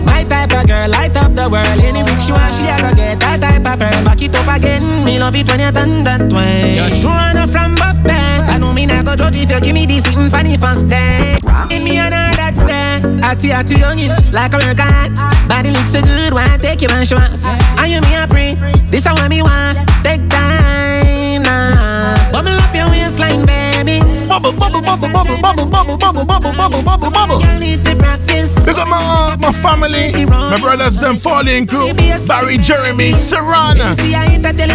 My 0.07 0.23
type 0.23 0.55
of 0.55 0.67
girl, 0.67 0.88
light 0.88 1.15
up 1.17 1.36
the 1.36 1.49
world. 1.51 1.67
Any 1.84 2.03
week 2.07 2.21
she 2.23 2.32
want, 2.32 2.55
she 2.55 2.63
a 2.63 2.80
go 2.80 2.95
get 2.95 3.19
that 3.19 3.41
type 3.43 3.67
of 3.67 3.75
pearl. 3.75 4.03
Back 4.07 4.21
it 4.23 4.36
up 4.36 4.47
again, 4.55 5.03
me 5.03 5.19
love 5.19 5.36
it 5.36 5.47
when 5.49 5.59
you 5.59 5.71
done 5.71 6.03
that 6.07 6.32
way. 6.32 6.80
You're 6.80 6.95
sure 6.95 7.23
enough 7.32 7.51
from 7.51 7.75
buff 7.75 7.99
band. 8.07 8.47
I 8.47 8.57
know 8.57 8.71
me 8.71 8.86
not 8.86 9.03
go 9.03 9.15
judge 9.15 9.36
if 9.36 9.51
you 9.51 9.59
give 9.59 9.73
me 9.73 9.86
this 9.86 10.03
sitting 10.03 10.30
funny 10.30 10.55
first 10.55 10.88
day. 10.88 11.39
Give 11.67 11.84
me 11.84 11.99
there. 11.99 12.37
Atty 13.24 13.51
atty 13.51 13.76
youngin, 13.76 14.11
like 14.34 14.53
a 14.53 14.57
workout. 14.57 15.11
Body 15.47 15.72
looks 15.72 15.91
so 15.91 16.01
good, 16.01 16.34
why 16.34 16.57
take 16.59 16.82
you 16.82 16.89
and 16.91 17.07
show 17.07 17.18
off? 17.18 17.32
And 17.78 17.91
you 17.91 18.01
me 18.01 18.15
a 18.15 18.28
pray, 18.28 18.55
this 18.88 19.05
I 19.05 19.13
want 19.13 19.30
me 19.30 19.41
want. 19.41 19.78
Take 20.03 20.24
time 20.30 21.43
now. 21.43 22.32
Bubble 22.32 22.55
up 22.55 22.74
your 22.74 22.89
waistline, 22.89 23.45
baby. 23.45 23.99
Bubble, 24.28 24.53
bubble, 24.53 24.82
bubble, 24.82 25.09
bubble, 25.09 25.39
bubble, 25.41 25.68
bubble, 25.68 25.97
bubble, 25.97 26.26
bubble, 26.26 26.53
bubble, 26.53 26.84
bubble, 26.84 27.11
bubble. 27.11 27.39
Girl 27.39 27.59
need 27.59 27.84
to 27.86 27.95
practice. 27.95 28.55
Look 28.65 28.78
at 28.78 28.88
my 28.88 29.36
my 29.39 29.51
family, 29.51 30.26
my 30.26 30.59
brothers, 30.59 30.99
them 30.99 31.15
falling 31.15 31.65
crew. 31.65 31.93
Barry, 32.28 32.57
Jeremy, 32.57 33.11
Serrana, 33.13 33.95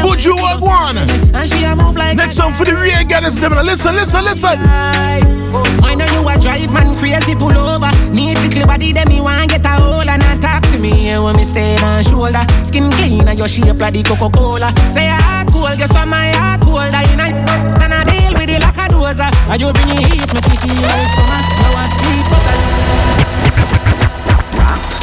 Buju 0.02 0.34
Wagwan. 0.36 0.96
And 1.34 1.48
she 1.48 1.64
a 1.64 1.76
move 1.76 1.96
like 1.96 2.16
Next 2.16 2.36
song 2.36 2.52
for 2.52 2.64
the 2.64 2.74
real 2.74 3.04
guys, 3.08 3.40
them. 3.40 3.52
Listen, 3.64 3.94
listen, 3.94 4.24
listen. 4.24 5.41
I 5.84 5.94
know 5.94 6.08
you 6.08 6.24
a 6.24 6.34
drive 6.40 6.72
man 6.72 6.96
crazy 6.96 7.34
pull 7.34 7.52
over. 7.52 7.90
Need 8.12 8.38
to 8.38 8.48
clear 8.48 8.66
body, 8.66 8.92
then 8.92 9.08
me 9.08 9.20
want 9.20 9.50
get 9.50 9.64
a 9.66 9.68
hold 9.76 10.08
and 10.08 10.22
not 10.22 10.40
talk 10.40 10.62
to 10.72 10.78
me. 10.78 10.90
Hear 11.12 11.20
what 11.20 11.36
me 11.36 11.44
say 11.44 11.76
on 11.82 12.02
shoulder. 12.02 12.44
Skin 12.64 12.90
clean 12.92 13.28
and 13.28 13.38
your 13.38 13.48
shape 13.48 13.76
like 13.76 13.92
the 13.92 14.02
Coca 14.02 14.30
Cola. 14.32 14.72
Say 14.88 15.08
a 15.08 15.16
heart 15.20 15.48
cold, 15.52 15.76
guess 15.76 15.92
what 15.92 16.08
my 16.08 16.32
heart 16.32 16.60
cold. 16.62 16.88
I 16.88 17.04
night 17.16 17.36
and 17.84 17.92
I 17.92 18.04
deal 18.08 18.32
with 18.32 18.48
it 18.48 18.60
like 18.64 18.80
a 18.80 18.88
dozer. 18.88 19.28
And 19.52 19.60
you 19.60 19.68
bring 19.72 19.92
your 19.92 20.08
heat, 20.08 20.28
make 20.32 20.48
me 20.48 20.56
feel 20.56 20.80
like 20.88 21.10
summer. 21.12 21.40
Now 21.60 21.76
I 21.76 21.84
deep 22.00 22.24
butter. 22.32 22.56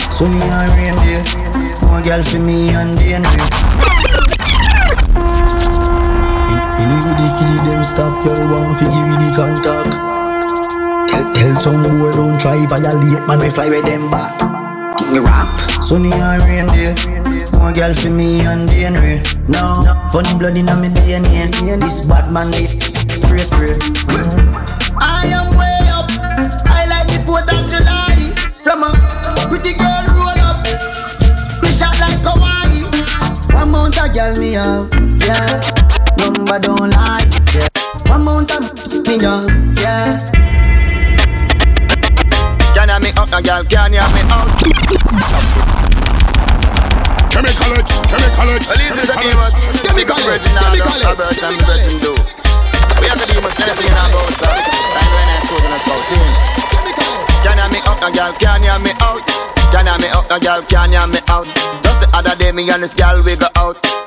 Sunny 0.09 0.41
and 0.41 0.71
rain 0.73 0.95
day. 1.05 1.21
More 1.85 2.01
girl 2.01 2.23
for 2.23 2.39
me 2.39 2.69
and 2.73 2.97
then 2.97 3.23
Anybody 6.79 7.27
kill 7.37 7.53
them 7.65 7.83
stop 7.83 8.15
your 8.23 8.49
one 8.49 8.73
fi 8.75 8.85
give 8.85 9.07
me 9.07 9.15
the 9.19 9.29
contact. 9.35 9.98
Tell, 11.20 11.34
tell 11.34 11.55
some 11.55 11.84
boy 11.99 12.11
don't 12.15 12.39
try 12.39 12.65
violate 12.67 13.28
man 13.28 13.39
we 13.39 13.49
fly 13.49 13.67
with 13.67 13.84
them 13.84 14.09
back. 14.09 14.39
Me 15.11 15.20
rap. 15.20 15.51
Sunny 15.84 16.07
and 16.15 16.39
rain 16.47 16.65
day. 16.72 16.95
More 17.59 17.74
girl 17.76 17.93
for 17.93 18.09
me 18.09 18.39
and 18.47 18.70
DNA. 18.70 19.20
No, 19.51 19.84
funny 20.15 20.32
blood 20.39 20.55
in 20.55 20.63
my 20.63 20.88
DNA. 20.88 21.51
This 21.82 22.07
bad 22.07 22.32
man 22.32 22.53
spray 22.55 23.43
spray. 23.43 23.76
I 24.95 25.28
am 25.36 25.51
way 25.59 25.91
up. 25.91 26.07
I 26.72 26.88
like 26.88 27.11
the 27.11 27.20
4th 27.28 27.51
of 27.51 27.67
July. 27.67 28.32
From 28.63 28.88
a 28.88 28.91
pretty 29.51 29.76
girl 29.76 30.05
roll 30.15 30.39
up. 30.47 30.63
Me 31.59 31.67
shot 31.76 31.99
like 31.99 32.24
Hawaii. 32.24 32.80
One 33.59 33.72
mount 33.72 33.97
a 33.99 34.07
girl 34.07 34.39
me 34.39 34.53
have, 34.53 34.88
yeah. 35.28 35.59
Number 36.15 36.59
don't 36.59 36.95
lie, 36.95 37.28
yeah. 37.51 37.67
One 38.07 38.24
mount 38.24 38.51
a 38.55 38.61
me 39.03 39.20
have, 39.20 39.51
yeah. 39.84 40.59
A 43.39 43.43
girl? 43.43 43.63
Can 43.63 43.93
you 43.95 44.03
me 44.11 44.21
out? 44.35 44.51
Chemical 47.31 47.71
X, 47.79 47.87
Chemical 48.11 48.49
X, 48.51 48.67
Well, 48.67 48.79
listen 48.83 49.05
to 49.07 49.15
me, 49.15 49.31
man. 49.31 49.51
Chemical 49.79 50.19
X, 50.27 50.43
Chemical 50.59 50.99
X, 51.07 51.39
Chemical 51.39 51.79
X. 51.79 52.03
We 52.99 53.07
have 53.07 53.15
to 53.15 53.25
do 53.31 53.39
my 53.39 53.49
self 53.55 53.79
in 53.79 53.95
our 53.95 54.11
house. 54.11 54.43
Time 54.43 54.59
when 55.15 55.27
I 55.31 55.39
spoke 55.39 55.63
in 55.63 55.71
a 55.71 55.79
scout, 55.79 56.03
see? 56.11 56.19
Can 57.39 57.55
you 57.55 57.67
me 57.71 57.79
up, 57.87 58.03
a 58.03 58.09
girl? 58.11 58.33
Can 58.35 58.63
you 58.63 58.75
me 58.83 58.91
out? 58.99 59.23
Can 59.71 59.87
you 59.87 59.95
me 60.03 60.07
up, 60.11 60.27
a 60.27 60.37
girl? 60.39 60.61
Can 60.67 60.91
you 60.91 61.07
me 61.07 61.19
out? 61.31 61.47
Just 61.83 61.99
the 62.03 62.07
other 62.11 62.35
day, 62.35 62.51
me 62.51 62.69
and 62.69 62.83
this 62.83 62.93
girl 62.93 63.23
we 63.23 63.35
go 63.39 63.47
out. 63.55 63.98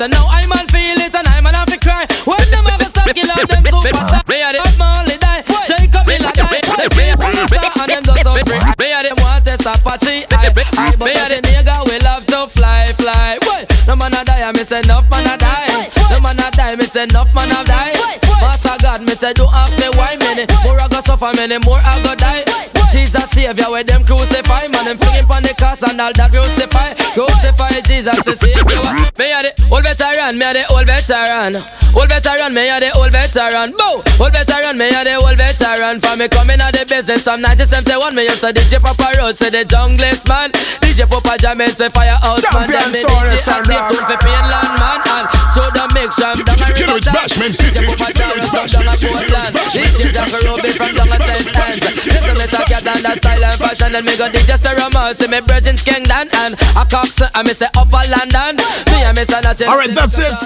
My. 0.00 0.06
I 0.06 0.16
miss 0.16 0.16
no, 0.16 0.24
I 0.28 0.46
man 0.48 0.66
feel 0.68 0.98
it 1.00 1.14
and 1.14 1.28
I 1.28 1.40
man 1.40 1.54
have 1.54 1.68
to 1.68 1.78
cry. 1.78 2.06
When 2.24 2.40
them 2.50 2.64
have 2.64 2.78
to 2.78 2.88
start 2.88 3.14
kill 3.14 3.30
out 3.30 3.48
them 3.48 3.64
superstar. 3.64 4.24
Me 4.28 4.40
a 4.40 4.52
the 4.52 4.64
Marley 4.78 5.16
die, 5.18 5.42
Jacob 5.66 6.06
Miller 6.06 6.32
die. 6.32 6.48
Me 6.96 7.10
a 7.10 7.16
the 7.16 7.70
and 7.80 7.90
them 7.90 8.04
just 8.04 8.24
so 8.24 8.32
free. 8.32 8.60
Me 8.78 8.92
a 8.92 9.00
the 9.04 9.12
want 9.20 9.44
this 9.44 9.66
Apache. 9.66 10.24
I, 10.32 10.48
I, 10.76 10.96
me 10.96 11.12
a 11.12 11.24
the 11.28 11.38
nigga 11.44 11.84
we 11.84 11.98
love 12.00 12.24
to 12.26 12.48
fly, 12.48 12.88
fly. 12.96 13.38
Boy, 13.44 13.66
no 13.86 13.96
man 13.96 14.14
a 14.14 14.24
die, 14.24 14.48
I 14.48 14.52
miss 14.52 14.72
enough 14.72 15.08
man 15.10 15.26
a 15.26 15.36
die. 15.36 15.90
No 16.10 16.20
man 16.20 16.38
a 16.40 16.50
die, 16.50 16.72
I 16.72 16.76
miss 16.76 16.96
enough 16.96 17.32
man 17.34 17.50
a 17.52 17.64
die. 17.64 17.92
Master 18.40 18.76
God, 18.80 19.02
me 19.02 19.14
say 19.14 19.32
don't 19.34 19.52
ask 19.52 19.76
me 19.78 19.88
why 19.98 20.16
many 20.16 20.46
more 20.64 20.80
I 20.80 20.88
go 20.88 21.00
suffer, 21.00 21.32
many 21.36 21.58
more 21.58 21.80
I 21.84 22.00
go 22.02 22.14
die. 22.14 22.69
Jesus 22.90 23.30
Savior, 23.30 23.70
where 23.70 23.84
them 23.84 24.04
crucify, 24.04 24.66
man 24.68 24.84
them 24.84 24.98
flinging 24.98 25.30
on 25.30 25.42
the 25.42 25.54
cross 25.56 25.82
and 25.82 26.00
all 26.00 26.12
that 26.12 26.30
crucify, 26.30 26.94
crucify 27.14 27.80
Jesus 27.86 28.22
to 28.24 28.34
save 28.34 28.56
you. 28.56 28.82
Me 29.18 29.30
a 29.30 29.46
the 29.46 29.52
old 29.70 29.84
veteran, 29.84 30.38
me 30.38 30.44
a 30.44 30.52
the 30.54 30.64
old 30.74 30.86
veteran, 30.86 31.62
old 31.96 32.06
veteran, 32.06 32.54
me 32.54 32.70
a 32.70 32.78
the 32.78 32.94
old 32.94 33.10
veteran, 33.10 33.74
bow, 33.74 33.98
old 34.22 34.32
veteran, 34.32 34.78
me 34.78 34.94
a 34.94 35.02
the 35.02 35.18
old 35.18 35.34
veteran. 35.34 35.98
For 35.98 36.14
me 36.14 36.30
coming 36.30 36.62
out 36.62 36.76
the 36.76 36.86
business 36.86 37.26
from 37.26 37.42
1971, 37.42 38.14
me 38.14 38.30
used 38.30 38.44
to 38.46 38.54
DJ 38.54 38.78
Papa 38.78 39.18
Road, 39.18 39.34
say 39.34 39.50
the 39.50 39.66
junglist 39.66 40.30
man, 40.30 40.54
DJ 40.78 41.10
Papa 41.10 41.34
James 41.42 41.74
for 41.74 41.90
Firehouse 41.90 42.46
man, 42.54 42.70
then 42.70 42.94
me 42.94 43.02
DJ 43.02 43.42
active 43.50 43.82
tune 43.90 44.06
for 44.06 44.18
Finland 44.22 44.72
man, 44.78 45.00
and 45.18 45.26
so 45.50 45.62
the 45.74 45.84
mix 45.98 46.14
from 46.22 46.38
down 46.46 46.62
a 46.62 46.70
river 46.70 47.02
DJ 47.02 47.82
Papa 47.82 48.08
James 48.14 48.46
from 48.46 48.66
down 48.70 48.86
a 48.86 48.94
Portland, 48.94 49.52
DJ 49.74 50.00
Jack 50.14 50.30
Ruby 50.46 50.70
from 50.78 50.92
down 50.94 51.10
a 51.10 51.18
St. 51.18 51.58
Anne's. 51.58 51.84
Listen, 52.06 52.36
Mr. 52.38 52.62
Cat 52.70 52.86
and 52.86 53.02
the 53.02 53.12
style 53.18 53.40
Style 53.40 53.44
and 53.44 53.58
fashion, 53.58 53.92
then 53.92 54.04
me 54.04 54.16
go 54.16 54.28
the 54.28 54.72
romance. 54.76 55.18
See 55.18 55.28
me 55.28 55.40
virgin 55.40 55.76
skank 55.76 56.04
dan 56.08 56.28
and 56.44 56.54
a 56.76 56.84
cox, 56.84 57.22
I 57.22 57.42
me 57.42 57.54
say 57.54 57.68
upper 57.76 58.04
London. 58.10 58.56
Me 58.92 59.00
and 59.00 59.16
me 59.16 59.24
son 59.24 59.44
a 59.44 59.54
All 59.64 59.78
right, 59.78 59.88
that's 59.88 60.18
it. 60.18 60.36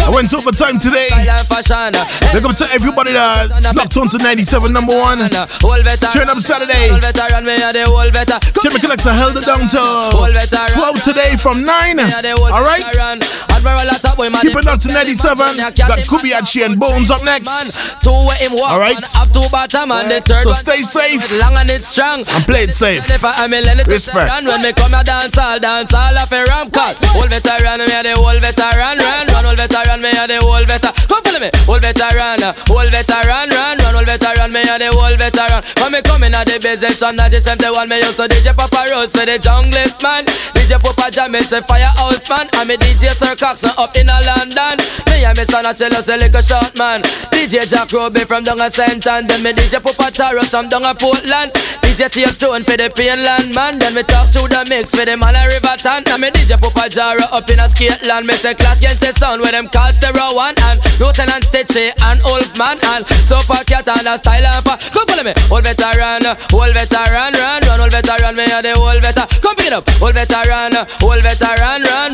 I 0.00 0.10
went 0.10 0.30
today. 0.30 0.54
Style 0.54 0.63
Look 2.32 2.44
up 2.44 2.56
to 2.56 2.66
everybody 2.72 3.12
that's 3.12 3.52
locked 3.76 3.96
on 3.96 4.08
to 4.08 4.18
97 4.18 4.72
number 4.72 4.94
one. 4.94 5.18
Turn 6.12 6.28
up 6.28 6.38
Saturday. 6.40 6.88
Chemical 8.62 8.92
X 8.92 9.04
held 9.12 9.36
it 9.36 9.44
down 9.44 9.68
veteran. 9.68 10.10
12 10.72 11.02
today 11.04 11.36
from 11.36 11.64
9. 11.64 11.96
Me 11.96 12.02
a 13.66 13.76
the 13.76 13.80
whole 13.80 13.84
All 13.84 13.88
right. 13.88 13.88
veteran. 13.88 13.88
Admiral 13.88 13.88
a 13.88 13.98
top 13.98 14.16
boy, 14.16 14.28
man. 14.30 14.40
Keep 14.42 14.56
it 14.56 14.66
up 14.66 14.80
to 14.80 14.88
97. 14.92 15.56
Got 15.56 15.98
Kubiachi 16.04 16.64
and 16.66 16.78
Bones 16.78 17.10
up 17.10 17.24
next. 17.24 17.48
Two 18.02 18.12
way 18.12 18.36
him 18.44 18.52
walk, 18.52 18.70
All 18.72 18.78
right. 18.78 18.94
man. 18.94 19.04
Up 19.16 19.28
two 19.32 19.46
bottom 19.50 19.90
and 19.92 20.10
the 20.10 20.20
third 20.20 20.42
So 20.44 20.50
one. 20.50 20.58
stay 20.58 20.82
safe. 20.82 21.24
It's 21.24 21.40
long 21.40 21.56
and 21.56 21.70
it's 21.70 21.88
strong. 21.88 22.24
And 22.28 22.44
play 22.44 22.64
it 22.64 22.74
safe. 22.74 23.02
And 23.04 23.12
if 23.16 23.24
I 23.24 23.44
am 23.44 23.52
a 23.54 23.60
let 23.60 23.80
it 23.80 23.86
Respect. 23.86 24.28
Run 24.28 24.44
when 24.46 24.62
me 24.62 24.72
come 24.72 24.94
a 24.94 25.02
dance 25.04 25.36
all 25.38 25.58
dance 25.58 25.94
all 25.94 26.16
of 26.16 26.32
a 26.32 26.44
ram 26.44 26.70
call. 26.70 26.94
Whole 27.16 27.28
veteran, 27.28 27.78
me 27.80 27.92
a 27.94 28.02
the 28.02 28.14
whole 28.16 28.38
veteran 28.40 28.98
run. 28.98 29.26
Run 29.28 29.44
whole 29.44 29.56
veteran, 29.56 30.00
me 30.02 30.10
a 30.12 30.24
the 30.26 30.38
whole 30.40 30.64
veteran. 30.64 30.94
Come 31.08 31.22
follow 31.24 31.40
me. 31.40 31.50
Whole 31.64 31.80
veteran, 31.80 32.40
whole 32.68 32.90
veteran 32.90 33.48
run. 33.50 33.76
Run 33.84 34.00
whole 34.00 34.08
veteran, 34.08 34.48
me 34.48 34.64
a 34.64 34.80
the 34.80 34.88
whole 34.96 35.12
veteran. 35.12 35.60
When 35.84 35.92
me 35.92 36.00
come 36.00 36.24
in 36.24 36.32
at 36.32 36.48
the 36.48 36.56
business 36.56 37.04
that 37.04 37.28
the 37.28 37.40
same 37.40 37.60
day 37.60 37.68
one 37.68 37.88
me 37.88 38.00
used 38.00 38.16
to 38.16 38.24
DJ 38.24 38.56
Papa 38.56 38.88
Rose 38.88 39.12
for 39.12 39.28
the 39.28 39.36
junglist 39.36 40.00
man. 40.00 40.24
DJ 40.56 40.80
Papa 40.80 41.12
Jam 41.12 41.32
me 41.32 41.44
say 41.44 41.60
firehouse 41.60 42.24
man. 42.32 42.48
And 42.56 42.68
me 42.68 42.80
DJ 42.80 43.12
Sir 43.12 43.36
Coxsone 43.36 43.76
up 43.76 43.92
in 44.00 44.08
a 44.08 44.16
London. 44.24 44.80
Me 45.12 45.20
and 45.28 45.36
me 45.36 45.44
son 45.44 45.68
a 45.68 45.76
tell 45.76 45.92
us 45.92 46.08
a 46.08 46.16
little 46.16 46.40
short 46.40 46.72
man. 46.80 47.04
DJ 47.28 47.68
Jack 47.68 47.92
Ruby 47.92 48.24
from 48.24 48.44
down 48.44 48.64
a 48.64 48.72
Saint 48.72 49.04
and 49.04 49.28
then 49.28 49.42
me 49.44 49.52
DJ 49.52 49.76
Papa 49.84 50.08
Taro 50.08 50.42
from 50.48 50.72
down 50.72 50.88
a 50.88 50.96
Portland. 50.96 51.52
DJ 51.84 52.08
Take 52.08 52.38
Tone 52.40 52.64
for 52.64 52.80
the 52.80 52.88
Painland 52.88 53.54
man. 53.54 53.78
Then 53.78 53.92
me 53.92 54.02
talk 54.02 54.32
through 54.32 54.48
the 54.48 54.64
mix 54.72 54.96
for 54.96 55.04
the 55.04 55.16
man 55.20 55.36
a 55.36 55.44
Riverton. 55.52 56.08
And 56.08 56.20
me 56.24 56.32
DJ 56.32 56.56
Papa 56.56 56.88
Jara 56.88 57.28
up 57.30 57.48
in 57.52 57.60
a 57.60 57.68
Skateland. 57.68 58.24
Me 58.24 58.34
say 58.34 58.56
class 58.56 58.80
against 58.80 59.04
the 59.04 59.12
sound 59.12 59.44
where 59.44 59.52
them 59.52 59.68
call 59.68 59.92
Stereo 59.92 60.32
One 60.32 60.56
and 60.72 60.80
Lieutenant 60.96 61.44
Stitchie 61.44 61.92
and 62.08 62.18
Wolfman 62.24 62.80
and 62.96 63.04
Super 63.28 63.60
Cat 63.74 63.88
and 63.88 64.06
a 64.06 64.16
style 64.16 64.46
and 64.46 64.64
pa. 64.64 64.78
Come 64.94 65.04
follow 65.08 65.24
me, 65.24 65.32
old 65.50 65.64
veteran, 65.64 66.22
old 66.54 66.74
veteran, 66.74 67.34
run, 67.34 67.62
run, 67.66 67.80
old 67.80 67.90
veteran, 67.90 68.36
me 68.36 68.44
a 68.44 68.62
the 68.62 68.72
old 68.78 69.02
veteran. 69.02 69.26
Come 69.42 69.56
pick 69.56 69.66
it 69.66 69.72
up, 69.72 69.82
old 70.00 70.14
veteran, 70.14 70.78
old 71.02 71.22
veteran, 71.26 71.82
run, 71.82 72.12